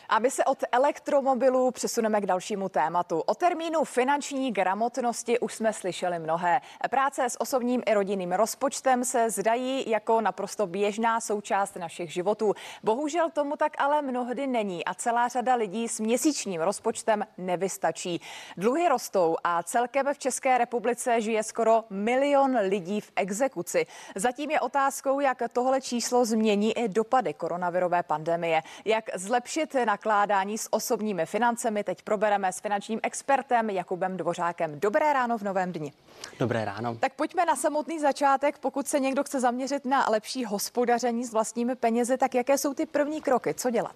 A 0.10 0.20
my 0.20 0.32
se 0.32 0.46
od 0.46 0.64
elektromobilů 0.72 1.72
přesuneme 1.72 2.22
k 2.22 2.26
dalšímu 2.26 2.70
tématu. 2.70 3.20
O 3.20 3.36
termínu 3.36 3.84
finanční 3.84 4.52
gramotnosti 4.52 5.40
už 5.40 5.54
jsme 5.54 5.74
slyšeli 5.74 6.20
mnohé. 6.20 6.62
Práce 6.90 7.30
s 7.30 7.42
osobním 7.42 7.84
i 7.86 7.94
rodinným 7.94 8.32
rozpočtem 8.32 9.06
se 9.06 9.30
zdají 9.30 9.90
jako 9.90 10.22
naprosto 10.22 10.68
běžná 10.68 11.22
součást 11.22 11.76
našich 11.76 12.14
životů. 12.14 12.54
Bohužel 12.84 13.30
tomu 13.30 13.56
tak 13.56 13.74
ale 13.78 14.02
mnohdy 14.02 14.48
není 14.48 14.86
a 14.86 14.94
celá 14.94 15.28
řada 15.28 15.56
lidí 15.56 15.88
s 15.88 16.00
měsíčním 16.00 16.62
rozpočtem 16.62 17.26
nevystačí. 17.38 18.22
Dluhy 18.58 18.90
rostou 18.90 19.36
a 19.44 19.64
celkem 19.64 20.14
v 20.14 20.18
České 20.18 20.58
republice 20.58 21.22
žije 21.22 21.44
skoro 21.44 21.84
milion 21.90 22.58
lidí 22.62 23.02
v 23.02 23.12
exekuci. 23.16 23.86
Zatím 24.16 24.52
je 24.52 24.60
otázkou, 24.60 25.20
jak 25.20 25.42
tohle 25.54 25.82
číslo 25.82 26.26
změní 26.26 26.78
i 26.78 26.88
dopady 26.88 27.34
koronavirové 27.34 28.04
pandemie. 28.04 28.62
Jak 28.86 29.06
zlepšit 29.16 29.76
na 29.86 29.95
nakládání 29.96 30.58
s 30.58 30.74
osobními 30.74 31.26
financemi 31.26 31.84
teď 31.84 32.02
probereme 32.02 32.54
s 32.54 32.60
finančním 32.60 33.00
expertem 33.04 33.70
Jakubem 33.70 34.18
Dvořákem. 34.18 34.80
Dobré 34.80 35.14
ráno 35.14 35.38
v 35.38 35.42
novém 35.42 35.72
dni. 35.72 35.94
Dobré 36.40 36.66
ráno. 36.66 36.96
Tak 36.96 37.14
pojďme 37.14 37.46
na 37.46 37.56
samotný 37.56 38.00
začátek. 38.00 38.58
Pokud 38.58 38.88
se 38.88 39.00
někdo 39.00 39.24
chce 39.24 39.40
zaměřit 39.40 39.86
na 39.86 40.06
lepší 40.10 40.46
hospodaření 40.46 41.26
s 41.26 41.32
vlastními 41.34 41.76
penězi, 41.76 42.18
tak 42.18 42.36
jaké 42.36 42.58
jsou 42.58 42.74
ty 42.74 42.86
první 42.86 43.22
kroky? 43.22 43.54
Co 43.54 43.70
dělat? 43.70 43.96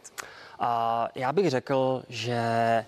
A 0.59 1.07
já 1.15 1.33
bych 1.33 1.49
řekl, 1.49 2.03
že 2.09 2.39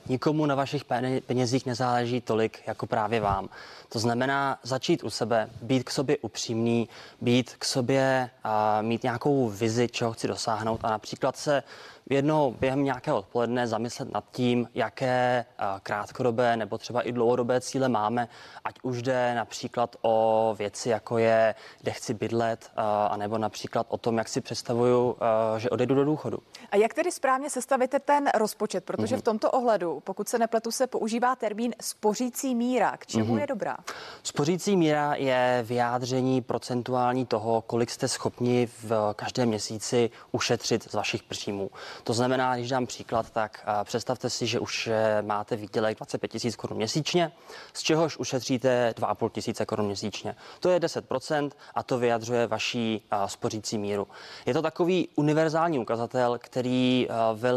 nikomu 0.08 0.46
na 0.46 0.56
vašich 0.56 0.86
penězích 1.26 1.66
nezáleží 1.66 2.22
tolik 2.22 2.64
jako 2.68 2.88
právě 2.88 3.20
vám. 3.20 3.50
To 3.90 4.00
znamená 4.00 4.60
začít 4.64 5.04
u 5.04 5.10
sebe, 5.10 5.50
být 5.62 5.84
k 5.84 5.90
sobě 5.90 6.18
upřímný, 6.18 6.90
být 7.22 7.56
k 7.60 7.66
sobě, 7.66 8.30
a 8.44 8.82
mít 8.82 9.04
nějakou 9.04 9.50
vizi, 9.50 9.88
čeho 9.88 10.14
chci 10.14 10.28
dosáhnout 10.28 10.80
a 10.84 10.90
například 10.90 11.38
se 11.38 11.64
jednou 12.10 12.56
během 12.60 12.84
nějakého 12.84 13.18
odpoledne 13.18 13.68
zamyslet 13.68 14.14
nad 14.14 14.24
tím, 14.32 14.70
jaké 14.76 15.46
krátkodobé 15.84 16.58
nebo 16.58 16.78
třeba 16.78 17.02
i 17.02 17.12
dlouhodobé 17.12 17.62
cíle 17.62 17.90
máme, 17.90 18.28
ať 18.64 18.76
už 18.82 19.02
jde 19.02 19.36
například 19.36 19.96
o 20.02 20.56
věci, 20.60 20.90
jako 20.90 21.18
je, 21.18 21.56
kde 21.82 21.92
chci 21.92 22.14
bydlet, 22.14 22.72
anebo 23.10 23.38
například 23.38 23.88
o 23.90 23.98
tom, 23.98 24.18
jak 24.18 24.28
si 24.28 24.42
představuju, 24.42 25.18
že 25.58 25.70
odejdu 25.70 25.96
do 25.96 26.06
důchodu. 26.06 26.38
A 26.72 26.76
jak 26.76 26.94
tedy 26.94 27.12
správně 27.12 27.50
sestavíte 27.62 28.00
ten 28.00 28.30
rozpočet? 28.36 28.84
Protože 28.84 29.16
mm-hmm. 29.16 29.20
v 29.20 29.24
tomto 29.24 29.52
ohledu, 29.52 30.00
pokud 30.00 30.30
se 30.30 30.40
nepletu, 30.40 30.72
se 30.72 30.88
používá 30.88 31.36
termín 31.36 31.74
spořící 31.82 32.56
míra. 32.56 32.98
K 32.98 33.06
čemu 33.06 33.36
mm-hmm. 33.36 33.40
je 33.40 33.48
dobrá? 33.48 33.78
Spořící 34.24 34.78
míra 34.78 35.16
je 35.16 35.64
vyjádření 35.68 36.42
procentuální 36.42 37.26
toho, 37.26 37.62
kolik 37.62 37.90
jste 37.92 38.08
schopni 38.08 38.70
v 38.84 39.14
každém 39.16 39.48
měsíci 39.48 40.10
ušetřit 40.32 40.92
z 40.92 40.94
vašich 40.94 41.24
příjmů. 41.24 41.70
To 42.04 42.14
znamená, 42.14 42.56
když 42.56 42.70
dám 42.70 42.86
příklad, 42.86 43.30
tak 43.30 43.66
představte 43.84 44.30
si, 44.30 44.48
že 44.48 44.60
už 44.60 44.88
eh, 44.88 45.22
máte 45.22 45.56
výdělek 45.56 45.98
25 45.98 46.44
000 46.44 46.56
korun 46.58 46.78
měsíčně, 46.78 47.32
z 47.74 47.82
čehož 47.82 48.18
ušetříte 48.18 48.94
2,5 48.98 49.30
tisíce 49.30 49.66
korun 49.66 49.86
měsíčně. 49.86 50.36
To 50.60 50.70
je 50.70 50.80
10% 50.80 51.52
a 51.76 51.84
to 51.84 51.98
vyjadřuje 51.98 52.48
vaší 52.48 53.06
spořící 53.26 53.78
míru. 53.78 54.08
Je 54.46 54.54
to 54.54 54.62
takový 54.62 55.10
univerzální 55.16 55.80
ukazatel, 55.80 56.40
který 56.42 57.08
velmi 57.34 57.51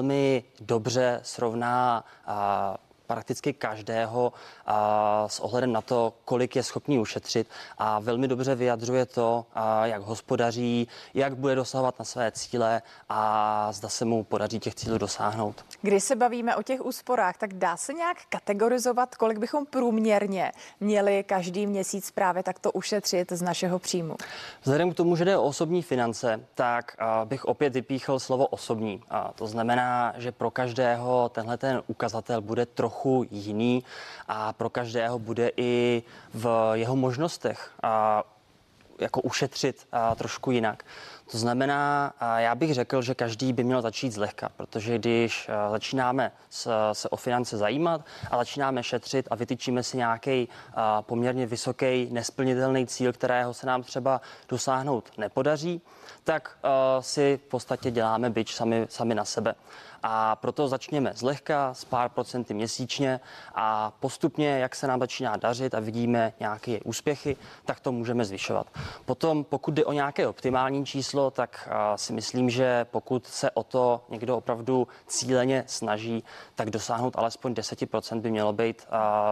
dobře 0.61 1.21
srovná 1.23 2.05
prakticky 3.07 3.53
každého 3.53 4.33
a, 4.67 5.29
s 5.29 5.41
ohledem 5.41 5.73
na 5.73 5.81
to, 5.81 6.13
kolik 6.25 6.57
je 6.57 6.63
schopný 6.63 6.99
ušetřit 6.99 7.49
a 7.79 7.99
velmi 7.99 8.29
dobře 8.29 8.55
vyjadřuje 8.55 9.07
to, 9.07 9.47
a, 9.55 9.87
jak 9.87 10.03
hospodaří, 10.03 10.89
jak 11.15 11.37
bude 11.37 11.55
dosahovat 11.55 11.99
na 11.99 12.05
své 12.05 12.33
cíle 12.33 12.83
a 13.09 13.73
zda 13.73 13.89
se 13.89 14.05
mu 14.05 14.25
podaří 14.25 14.59
těch 14.59 14.75
cílů 14.75 14.99
dosáhnout. 14.99 15.65
Když 15.83 16.05
se 16.05 16.17
bavíme 16.17 16.57
o 16.57 16.63
těch 16.63 16.85
úsporách, 16.85 17.39
tak 17.39 17.55
dá 17.55 17.77
se 17.77 17.93
nějak 17.93 18.17
kategorizovat, 18.29 19.15
kolik 19.15 19.39
bychom 19.39 19.67
průměrně 19.67 20.53
měli 20.81 21.25
každý 21.25 21.67
měsíc 21.67 22.11
právě 22.11 22.43
takto 22.43 22.73
ušetřit 22.73 23.33
z 23.33 23.43
našeho 23.43 23.79
příjmu? 23.79 24.17
Vzhledem 24.63 24.93
k 24.93 24.97
tomu, 24.97 25.17
že 25.17 25.25
jde 25.25 25.39
o 25.39 25.43
osobní 25.43 25.83
finance, 25.83 26.41
tak 26.55 26.97
a, 26.99 27.25
bych 27.25 27.45
opět 27.45 27.73
vypíchl 27.75 28.19
slovo 28.19 28.47
osobní. 28.47 29.03
A 29.11 29.33
to 29.35 29.47
znamená, 29.47 30.15
že 30.17 30.33
pro 30.33 30.51
každého 30.51 31.29
tenhle 31.29 31.57
ten 31.57 31.83
ukazatel 31.87 32.41
bude 32.41 32.67
trochu 32.67 32.94
trochu 32.95 33.27
jiný 33.31 33.85
a 34.29 34.53
pro 34.53 34.71
každého 34.71 35.19
bude 35.19 35.51
i 35.57 36.03
v 36.35 36.73
jeho 36.75 36.97
možnostech 36.97 37.71
a 37.83 38.25
jako 39.01 39.21
ušetřit 39.21 39.87
a 39.93 40.15
trošku 40.15 40.51
jinak. 40.51 40.83
To 41.31 41.39
znamená, 41.39 42.13
já 42.37 42.55
bych 42.55 42.75
řekl, 42.75 43.03
že 43.03 43.15
každý 43.15 43.53
by 43.53 43.65
měl 43.65 43.83
začít 43.83 44.13
zlehka, 44.13 44.49
protože 44.57 44.99
když 44.99 45.51
začínáme 45.71 46.33
se 46.93 47.09
o 47.11 47.17
finance 47.17 47.57
zajímat 47.57 48.01
a 48.31 48.37
začínáme 48.37 48.83
šetřit 48.83 49.29
a 49.31 49.35
vytyčíme 49.35 49.83
si 49.83 49.97
nějaký 49.97 50.49
poměrně 51.01 51.47
vysoký, 51.47 52.09
nesplnitelný 52.11 52.87
cíl, 52.87 53.13
kterého 53.13 53.55
se 53.55 53.67
nám 53.67 53.83
třeba 53.83 54.21
dosáhnout 54.49 55.11
nepodaří, 55.19 55.81
tak 56.25 56.59
si 57.01 57.41
v 57.47 57.49
podstatě 57.49 57.91
děláme 57.91 58.31
byč 58.31 58.55
sami, 58.55 58.87
sami 58.91 59.15
na 59.15 59.25
sebe. 59.25 59.55
A 60.07 60.37
proto 60.37 60.69
začněme 60.69 61.13
zlehka, 61.15 61.75
s 61.75 61.85
pár 61.85 62.09
procenty 62.09 62.55
měsíčně 62.55 63.21
a 63.55 63.93
postupně, 64.01 64.49
jak 64.59 64.75
se 64.75 64.87
nám 64.87 65.01
začíná 65.01 65.37
dařit 65.37 65.75
a 65.75 65.81
vidíme 65.81 66.33
nějaké 66.41 66.81
úspěchy, 66.81 67.37
tak 67.65 67.81
to 67.81 67.93
můžeme 67.93 68.25
zvyšovat. 68.25 68.67
Potom, 69.05 69.45
pokud 69.45 69.75
jde 69.75 69.85
o 69.85 69.93
nějaké 69.93 70.29
optimální 70.29 70.87
číslo, 70.87 71.31
tak 71.31 71.69
si 71.97 72.13
myslím, 72.13 72.51
že 72.51 72.87
pokud 72.91 73.27
se 73.27 73.51
o 73.51 73.63
to 73.63 74.05
někdo 74.09 74.37
opravdu 74.37 74.89
cíleně 75.07 75.65
snaží, 75.67 76.25
tak 76.55 76.71
dosáhnout 76.71 77.17
alespoň 77.17 77.53
10% 77.53 78.21
by 78.21 78.31
mělo 78.31 78.53
být 78.53 78.87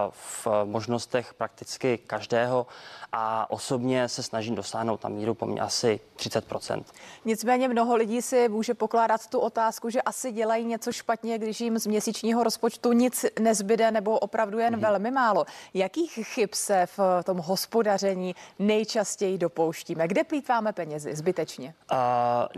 v 0.09 0.47
možnostech 0.63 1.33
prakticky 1.33 1.97
každého 1.97 2.67
a 3.15 3.51
osobně 3.51 4.07
se 4.09 4.23
snažím 4.23 4.55
dosáhnout 4.55 5.03
na 5.03 5.09
míru 5.09 5.33
po 5.33 5.47
asi 5.61 5.99
30%. 6.17 6.83
Nicméně 7.25 7.67
mnoho 7.67 7.95
lidí 7.95 8.21
si 8.21 8.49
může 8.49 8.73
pokládat 8.73 9.27
tu 9.27 9.39
otázku, 9.39 9.89
že 9.89 10.01
asi 10.01 10.31
dělají 10.31 10.65
něco 10.65 10.91
špatně, 10.91 11.37
když 11.37 11.61
jim 11.61 11.79
z 11.79 11.87
měsíčního 11.87 12.43
rozpočtu 12.43 12.93
nic 12.93 13.25
nezbyde 13.39 13.91
nebo 13.91 14.19
opravdu 14.19 14.59
jen 14.59 14.75
mm-hmm. 14.75 14.79
velmi 14.79 15.11
málo. 15.11 15.45
Jakých 15.73 16.11
chyb 16.11 16.49
se 16.53 16.85
v 16.97 16.99
tom 17.23 17.37
hospodaření 17.37 18.35
nejčastěji 18.59 19.37
dopouštíme? 19.37 20.07
Kde 20.07 20.23
plítváme 20.23 20.73
penězi 20.73 21.15
zbytečně? 21.15 21.73
Uh, 21.91 21.97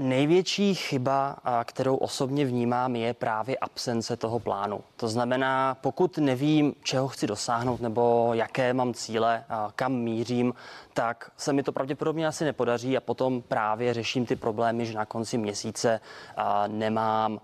největší 0.05 0.75
chyba, 0.75 1.37
kterou 1.63 1.95
osobně 1.95 2.45
vnímám, 2.45 2.95
je 2.95 3.13
právě 3.13 3.57
absence 3.57 4.17
toho 4.17 4.39
plánu. 4.39 4.81
To 4.97 5.07
znamená, 5.07 5.77
pokud 5.81 6.17
nevím, 6.17 6.73
čeho 6.83 7.07
chci 7.07 7.27
dosáhnout 7.27 7.81
nebo 7.81 8.29
jaké 8.33 8.73
mám 8.73 8.93
cíle, 8.93 9.43
kam 9.75 9.93
mířím, 9.93 10.44
tak 10.93 11.31
se 11.37 11.53
mi 11.53 11.63
to 11.63 11.71
pravděpodobně 11.71 12.27
asi 12.27 12.45
nepodaří 12.45 12.97
a 12.97 13.01
potom 13.01 13.41
právě 13.41 13.93
řeším 13.93 14.25
ty 14.25 14.35
problémy, 14.35 14.85
že 14.85 14.93
na 14.93 15.05
konci 15.05 15.37
měsíce 15.37 15.99
nemám 16.67 17.41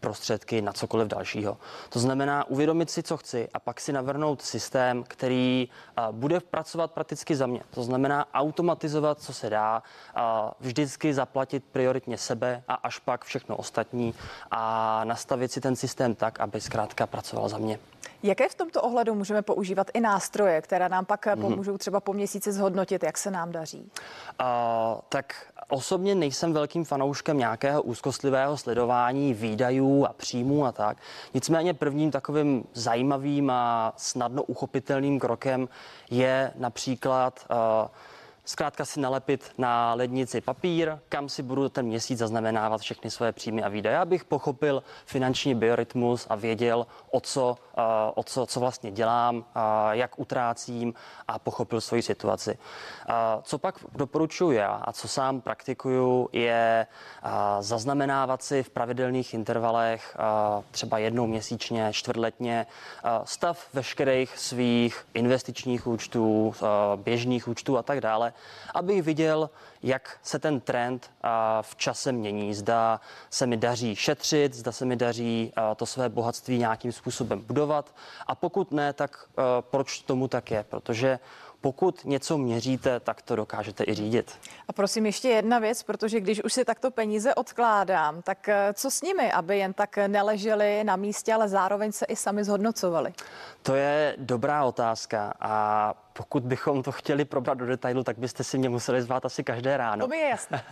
prostředky 0.00 0.62
na 0.62 0.72
cokoliv 0.72 1.08
dalšího. 1.08 1.56
To 1.88 1.98
znamená 1.98 2.44
uvědomit 2.44 2.90
si, 2.90 3.02
co 3.02 3.16
chci 3.16 3.48
a 3.54 3.58
pak 3.58 3.80
si 3.80 3.92
navrhnout 3.92 4.42
systém, 4.42 5.04
který 5.08 5.68
bude 6.10 6.40
pracovat 6.40 6.92
prakticky 6.92 7.36
za 7.36 7.46
mě. 7.46 7.60
To 7.70 7.82
znamená 7.82 8.26
automatizovat, 8.34 9.20
co 9.20 9.32
se 9.32 9.50
dá, 9.50 9.82
vždycky 10.60 11.14
zaplatit 11.14 11.64
prioritně 11.72 12.18
sebe 12.18 12.62
a 12.68 12.74
až 12.74 12.98
pak 12.98 13.24
všechno 13.24 13.56
ostatní 13.56 14.14
a 14.50 15.00
nastavit 15.04 15.52
si 15.52 15.60
ten 15.60 15.76
systém 15.76 16.14
tak, 16.14 16.40
aby 16.40 16.60
zkrátka 16.60 17.06
pracoval 17.06 17.48
za 17.48 17.58
mě. 17.58 17.78
Jaké 18.22 18.48
v 18.48 18.54
tomto 18.54 18.82
ohledu 18.82 19.14
můžeme 19.14 19.42
používat 19.42 19.90
i 19.94 20.00
nástroje, 20.00 20.62
které 20.62 20.88
nám 20.88 21.04
pak 21.04 21.26
mm-hmm. 21.26 21.40
pomůžou 21.40 21.78
třeba 21.78 22.00
po 22.00 22.12
měsíci 22.12 22.52
zhodnotit, 22.52 23.02
jak 23.02 23.18
se 23.18 23.30
nám 23.30 23.52
daří? 23.52 23.90
Uh, 24.40 24.46
tak 25.08 25.52
osobně 25.68 26.14
nejsem 26.14 26.52
velkým 26.52 26.84
fanouškem 26.84 27.38
nějakého 27.38 27.82
úzkostlivého 27.82 28.56
sledování 28.56 29.34
výdajů 29.34 30.04
a 30.04 30.12
příjmů 30.12 30.66
a 30.66 30.72
tak. 30.72 30.96
Nicméně 31.34 31.74
prvním 31.74 32.10
takovým 32.10 32.64
zajímavým 32.72 33.50
a 33.50 33.92
snadno 33.96 34.42
uchopitelným 34.42 35.20
krokem 35.20 35.68
je 36.10 36.52
například 36.56 37.46
uh, 37.50 37.88
zkrátka 38.46 38.84
si 38.84 39.00
nalepit 39.00 39.52
na 39.58 39.94
lednici 39.94 40.40
papír, 40.40 40.98
kam 41.08 41.28
si 41.28 41.42
budu 41.42 41.68
ten 41.68 41.86
měsíc 41.86 42.18
zaznamenávat 42.18 42.80
všechny 42.80 43.10
svoje 43.10 43.32
příjmy 43.32 43.62
a 43.62 43.68
výdaje, 43.68 43.98
abych 43.98 44.24
pochopil 44.24 44.82
finanční 45.06 45.54
biorytmus 45.54 46.26
a 46.30 46.34
věděl, 46.34 46.86
o 47.10 47.20
co, 47.20 47.56
uh, 47.78 47.84
o 48.14 48.22
co, 48.22 48.46
co 48.46 48.60
vlastně 48.60 48.90
dělám, 48.90 49.36
uh, 49.36 49.42
jak 49.90 50.18
utrácím 50.18 50.94
a 51.28 51.38
pochopil 51.38 51.80
svoji 51.80 52.02
situaci. 52.02 52.58
Uh, 53.08 53.14
co 53.42 53.58
pak 53.58 53.74
doporučuji 53.92 54.50
já 54.50 54.68
a 54.68 54.92
co 54.92 55.08
sám 55.08 55.40
praktikuju, 55.40 56.28
je 56.32 56.86
zaznamenávat 57.60 58.42
si 58.42 58.62
v 58.62 58.70
pravidelných 58.70 59.34
intervalech, 59.34 60.16
třeba 60.70 60.98
jednou 60.98 61.26
měsíčně, 61.26 61.92
čtvrtletně, 61.92 62.66
stav 63.24 63.68
veškerých 63.72 64.38
svých 64.38 65.06
investičních 65.14 65.86
účtů, 65.86 66.54
běžných 66.96 67.48
účtů 67.48 67.78
a 67.78 67.82
tak 67.82 68.00
dále, 68.00 68.32
abych 68.74 69.02
viděl, 69.02 69.50
jak 69.82 70.18
se 70.22 70.38
ten 70.38 70.60
trend 70.60 71.10
v 71.62 71.76
čase 71.76 72.12
mění. 72.12 72.54
Zda 72.54 73.00
se 73.30 73.46
mi 73.46 73.56
daří 73.56 73.96
šetřit, 73.96 74.54
zda 74.54 74.72
se 74.72 74.84
mi 74.84 74.96
daří 74.96 75.52
to 75.76 75.86
své 75.86 76.08
bohatství 76.08 76.58
nějakým 76.58 76.92
způsobem 76.92 77.40
budovat 77.40 77.94
a 78.26 78.34
pokud 78.34 78.72
ne, 78.72 78.92
tak 78.92 79.28
proč 79.60 79.98
tomu 79.98 80.28
tak 80.28 80.50
je? 80.50 80.64
Protože 80.68 81.18
pokud 81.66 82.04
něco 82.04 82.38
měříte, 82.38 83.00
tak 83.00 83.22
to 83.22 83.36
dokážete 83.36 83.84
i 83.86 83.94
řídit. 83.94 84.38
A 84.68 84.72
prosím 84.72 85.06
ještě 85.06 85.28
jedna 85.28 85.58
věc, 85.58 85.82
protože 85.82 86.20
když 86.20 86.44
už 86.44 86.52
si 86.52 86.64
takto 86.64 86.90
peníze 86.90 87.34
odkládám, 87.34 88.22
tak 88.22 88.48
eh, 88.48 88.72
co 88.74 88.90
s 88.90 89.02
nimi, 89.02 89.32
aby 89.32 89.58
jen 89.58 89.72
tak 89.72 89.96
neleželi 90.06 90.84
na 90.84 90.96
místě, 90.96 91.34
ale 91.34 91.48
zároveň 91.48 91.92
se 91.92 92.06
i 92.06 92.16
sami 92.16 92.44
zhodnocovali? 92.44 93.12
To 93.62 93.74
je 93.74 94.14
dobrá 94.18 94.64
otázka 94.64 95.34
a 95.40 95.94
pokud 96.12 96.42
bychom 96.42 96.82
to 96.82 96.92
chtěli 96.92 97.24
probrat 97.24 97.58
do 97.58 97.66
detailu, 97.66 98.04
tak 98.04 98.18
byste 98.18 98.44
si 98.44 98.58
mě 98.58 98.68
museli 98.68 99.02
zvát 99.02 99.24
asi 99.24 99.44
každé 99.44 99.76
ráno. 99.76 100.04
To 100.04 100.08
mi 100.08 100.18
je 100.18 100.28
jasné. 100.28 100.62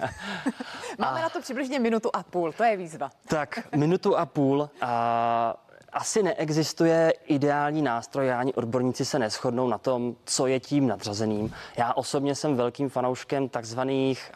Máme 0.99 1.19
a... 1.19 1.23
na 1.23 1.29
to 1.29 1.41
přibližně 1.41 1.79
minutu 1.79 2.11
a 2.13 2.23
půl, 2.23 2.53
to 2.53 2.65
je 2.65 2.77
výzva. 2.77 3.11
Tak, 3.29 3.75
minutu 3.77 4.17
a 4.17 4.27
půl. 4.27 4.71
A 4.81 5.55
asi 5.95 6.23
neexistuje 6.23 7.13
ideální 7.27 7.83
nástroj, 7.83 8.33
ani 8.33 8.55
odborníci 8.55 9.05
se 9.05 9.19
neschodnou 9.19 9.69
na 9.69 9.79
tom, 9.79 10.17
co 10.25 10.47
je 10.47 10.61
tím 10.61 10.87
nadřazeným. 10.87 11.53
Já 11.77 11.93
osobně 11.93 12.35
jsem 12.35 12.57
velkým 12.57 12.89
fanouškem 12.89 13.49
takzvaných 13.49 14.31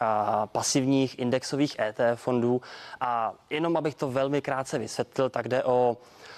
pasivních 0.45 1.19
indexových 1.19 1.79
ETF 1.79 2.21
fondů 2.21 2.61
a 3.01 3.33
jenom 3.49 3.77
abych 3.77 3.95
to 3.95 4.11
velmi 4.11 4.41
krátce 4.41 4.77
vysvětlil, 4.77 5.29
tak 5.29 5.47
jde 5.47 5.63
o 5.63 5.97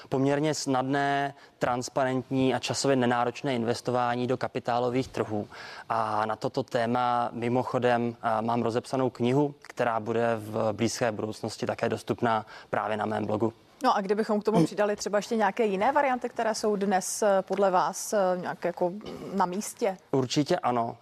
poměrně 0.10 0.54
snadné, 0.54 1.34
transparentní 1.60 2.54
a 2.54 2.60
časově 2.60 2.96
nenáročné 2.96 3.56
investování 3.56 4.28
do 4.28 4.38
kapitálových 4.38 5.08
trhů. 5.08 5.48
A 5.90 6.26
na 6.26 6.36
toto 6.36 6.64
téma 6.64 7.30
mimochodem 7.32 8.16
mám 8.42 8.62
rozepsanou 8.62 9.10
knihu, 9.10 9.54
která 9.62 10.00
bude 10.00 10.36
v 10.36 10.74
blízké 10.74 11.12
budoucnosti 11.12 11.66
také 11.66 11.90
dostupná 11.90 12.46
právě 12.70 12.98
na 12.98 13.06
mém 13.06 13.26
blogu. 13.26 13.54
No 13.84 13.98
a 13.98 14.02
kdybychom 14.02 14.42
k 14.42 14.44
tomu 14.44 14.66
přidali 14.66 14.96
třeba 14.96 15.18
ještě 15.18 15.36
nějaké 15.36 15.66
jiné 15.66 15.92
varianty, 15.92 16.30
které 16.30 16.56
jsou 16.56 16.76
dnes 16.76 17.24
eh, 17.24 17.42
podle 17.42 17.72
vás 17.72 18.14
eh, 18.14 18.18
nějak 18.42 18.66
jako 18.66 18.92
na 19.34 19.46
místě? 19.46 19.98
Určitě 20.12 20.60
ano. 20.60 20.86
Uh, 20.86 20.94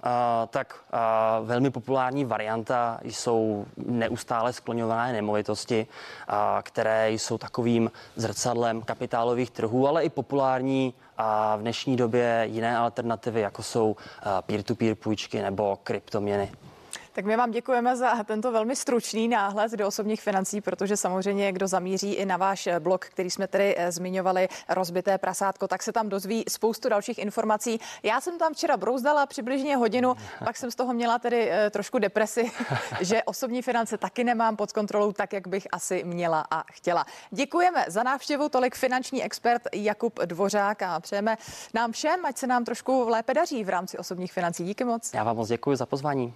tak 0.49 0.75
uh, 0.93 1.47
velmi 1.47 1.69
populární 1.69 2.25
varianta 2.25 2.99
jsou 3.03 3.65
neustále 3.77 4.53
skloňované 4.53 5.13
nemovitosti, 5.13 5.88
uh, 6.30 6.36
které 6.63 7.11
jsou 7.11 7.38
takovým 7.38 7.91
zrcadlem 8.15 8.82
kapitálových 8.82 9.51
trhů, 9.51 9.88
ale 9.88 10.03
i 10.03 10.09
populární 10.09 10.93
a 11.17 11.55
v 11.55 11.61
dnešní 11.61 11.97
době 11.97 12.43
jiné 12.51 12.77
alternativy, 12.77 13.41
jako 13.41 13.63
jsou 13.63 13.95
peer-to-peer 14.41 14.95
půjčky 14.95 15.41
nebo 15.41 15.80
kryptoměny. 15.84 16.51
Tak 17.14 17.26
my 17.26 17.38
vám 17.38 17.51
děkujeme 17.51 17.97
za 17.97 18.24
tento 18.24 18.51
velmi 18.51 18.76
stručný 18.76 19.28
náhled 19.28 19.72
do 19.72 19.88
osobních 19.88 20.22
financí, 20.22 20.62
protože 20.62 20.97
samozřejmě, 20.97 21.51
kdo 21.51 21.68
zamíří 21.68 22.14
i 22.14 22.26
na 22.26 22.38
váš 22.38 22.68
blog, 22.80 23.05
který 23.05 23.30
jsme 23.30 23.47
tedy 23.47 23.76
eh, 23.78 23.91
zmiňovali, 23.91 24.47
rozbité 24.70 25.18
prasátko, 25.18 25.68
tak 25.68 25.84
se 25.84 25.91
tam 25.91 26.10
dozví 26.10 26.43
spoustu 26.49 26.89
dalších 26.89 27.18
informací. 27.18 27.80
Já 28.03 28.22
jsem 28.22 28.38
tam 28.38 28.53
včera 28.53 28.78
brouzdala 28.78 29.26
přibližně 29.26 29.76
hodinu, 29.78 30.16
pak 30.45 30.57
jsem 30.57 30.72
z 30.72 30.76
toho 30.76 30.93
měla 30.93 31.20
tedy 31.20 31.51
eh, 31.51 31.70
trošku 31.70 31.99
depresi, 31.99 32.51
že 33.01 33.24
osobní 33.24 33.62
finance 33.62 33.97
taky 33.97 34.24
nemám 34.24 34.55
pod 34.55 34.72
kontrolou 34.72 35.12
tak, 35.12 35.34
jak 35.34 35.47
bych 35.47 35.68
asi 35.72 36.03
měla 36.03 36.45
a 36.51 36.64
chtěla. 36.72 37.05
Děkujeme 37.32 37.86
za 37.88 38.03
návštěvu, 38.03 38.49
tolik 38.49 38.76
finanční 38.76 39.24
expert 39.24 39.62
Jakub 39.74 40.20
Dvořák 40.20 40.82
a 40.82 40.99
přejeme 40.99 41.38
nám 41.74 41.91
všem, 41.91 42.26
ať 42.26 42.38
se 42.38 42.47
nám 42.47 42.66
trošku 42.66 43.10
lépe 43.10 43.34
daří 43.34 43.64
v 43.64 43.70
rámci 43.70 43.97
osobních 43.97 44.34
financí. 44.34 44.66
Díky 44.66 44.84
moc. 44.84 45.14
Já 45.14 45.24
vám 45.24 45.36
moc 45.36 45.47
děkuji 45.47 45.76
za 45.76 45.86
pozvání. 45.86 46.34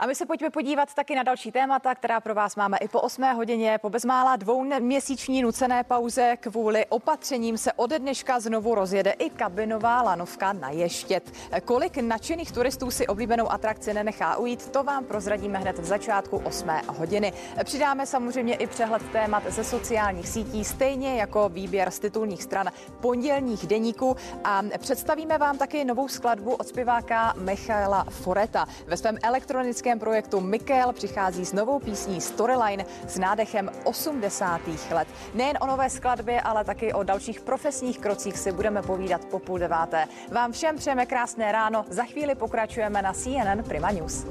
A 0.00 0.06
my 0.06 0.14
se 0.14 0.26
pojďme 0.26 0.50
podívat 0.50 0.94
taky 0.94 1.14
na 1.14 1.22
další 1.22 1.52
témata, 1.52 1.94
která 1.94 2.20
pro 2.20 2.34
vás 2.34 2.56
máme 2.56 2.78
i 2.78 2.88
po 2.88 3.00
8 3.00 3.22
hodině. 3.22 3.78
Po 3.78 3.90
bezmála 3.90 4.36
dvouměsíční 4.36 5.42
nucené 5.42 5.84
pauze 5.84 6.36
kvůli 6.36 6.86
opatřením 6.86 7.58
se 7.58 7.72
ode 7.72 7.98
dneška 7.98 8.40
znovu 8.40 8.74
rozjede 8.74 9.10
i 9.10 9.30
kabinová 9.30 10.02
lanovka 10.02 10.52
na 10.52 10.70
Ještět. 10.70 11.32
Kolik 11.64 11.96
nadšených 11.96 12.52
turistů 12.52 12.90
si 12.90 13.06
oblíbenou 13.06 13.52
atrakci 13.52 13.94
nenechá 13.94 14.36
ujít, 14.36 14.68
to 14.68 14.82
vám 14.82 15.04
prozradíme 15.04 15.58
hned 15.58 15.78
v 15.78 15.84
začátku 15.84 16.36
8 16.44 16.70
hodiny. 16.88 17.32
Přidáme 17.64 18.06
samozřejmě 18.06 18.54
i 18.54 18.66
přehled 18.66 19.02
témat 19.12 19.42
ze 19.48 19.64
sociálních 19.64 20.28
sítí, 20.28 20.64
stejně 20.64 21.16
jako 21.16 21.48
výběr 21.48 21.90
z 21.90 21.98
titulních 21.98 22.42
stran 22.42 22.70
pondělních 23.00 23.66
deníků 23.66 24.16
a 24.44 24.62
představíme 24.78 25.38
vám 25.38 25.58
taky 25.58 25.84
novou 25.84 26.08
skladbu 26.08 26.54
od 26.54 26.68
zpěváka 26.68 27.34
Michaela 27.36 28.04
Foreta. 28.04 28.66
Ve 28.86 28.96
svém 28.96 29.18
elektronickém 29.22 29.89
českém 29.90 29.98
projektu 29.98 30.40
Mikel 30.40 30.92
přichází 30.92 31.44
s 31.44 31.52
novou 31.52 31.78
písní 31.78 32.20
Storyline 32.20 32.84
s 33.08 33.18
nádechem 33.18 33.70
80. 33.84 34.60
let. 34.90 35.08
Nejen 35.34 35.58
o 35.60 35.66
nové 35.66 35.90
skladbě, 35.90 36.40
ale 36.40 36.64
taky 36.64 36.92
o 36.92 37.02
dalších 37.02 37.40
profesních 37.40 37.98
krocích 37.98 38.38
si 38.38 38.52
budeme 38.52 38.82
povídat 38.82 39.24
po 39.24 39.38
půl 39.38 39.58
deváté. 39.58 40.06
Vám 40.32 40.52
všem 40.52 40.76
přejeme 40.76 41.06
krásné 41.06 41.52
ráno, 41.52 41.84
za 41.88 42.04
chvíli 42.04 42.34
pokračujeme 42.34 43.02
na 43.02 43.12
CNN 43.12 43.62
Prima 43.68 43.90
News. 43.90 44.26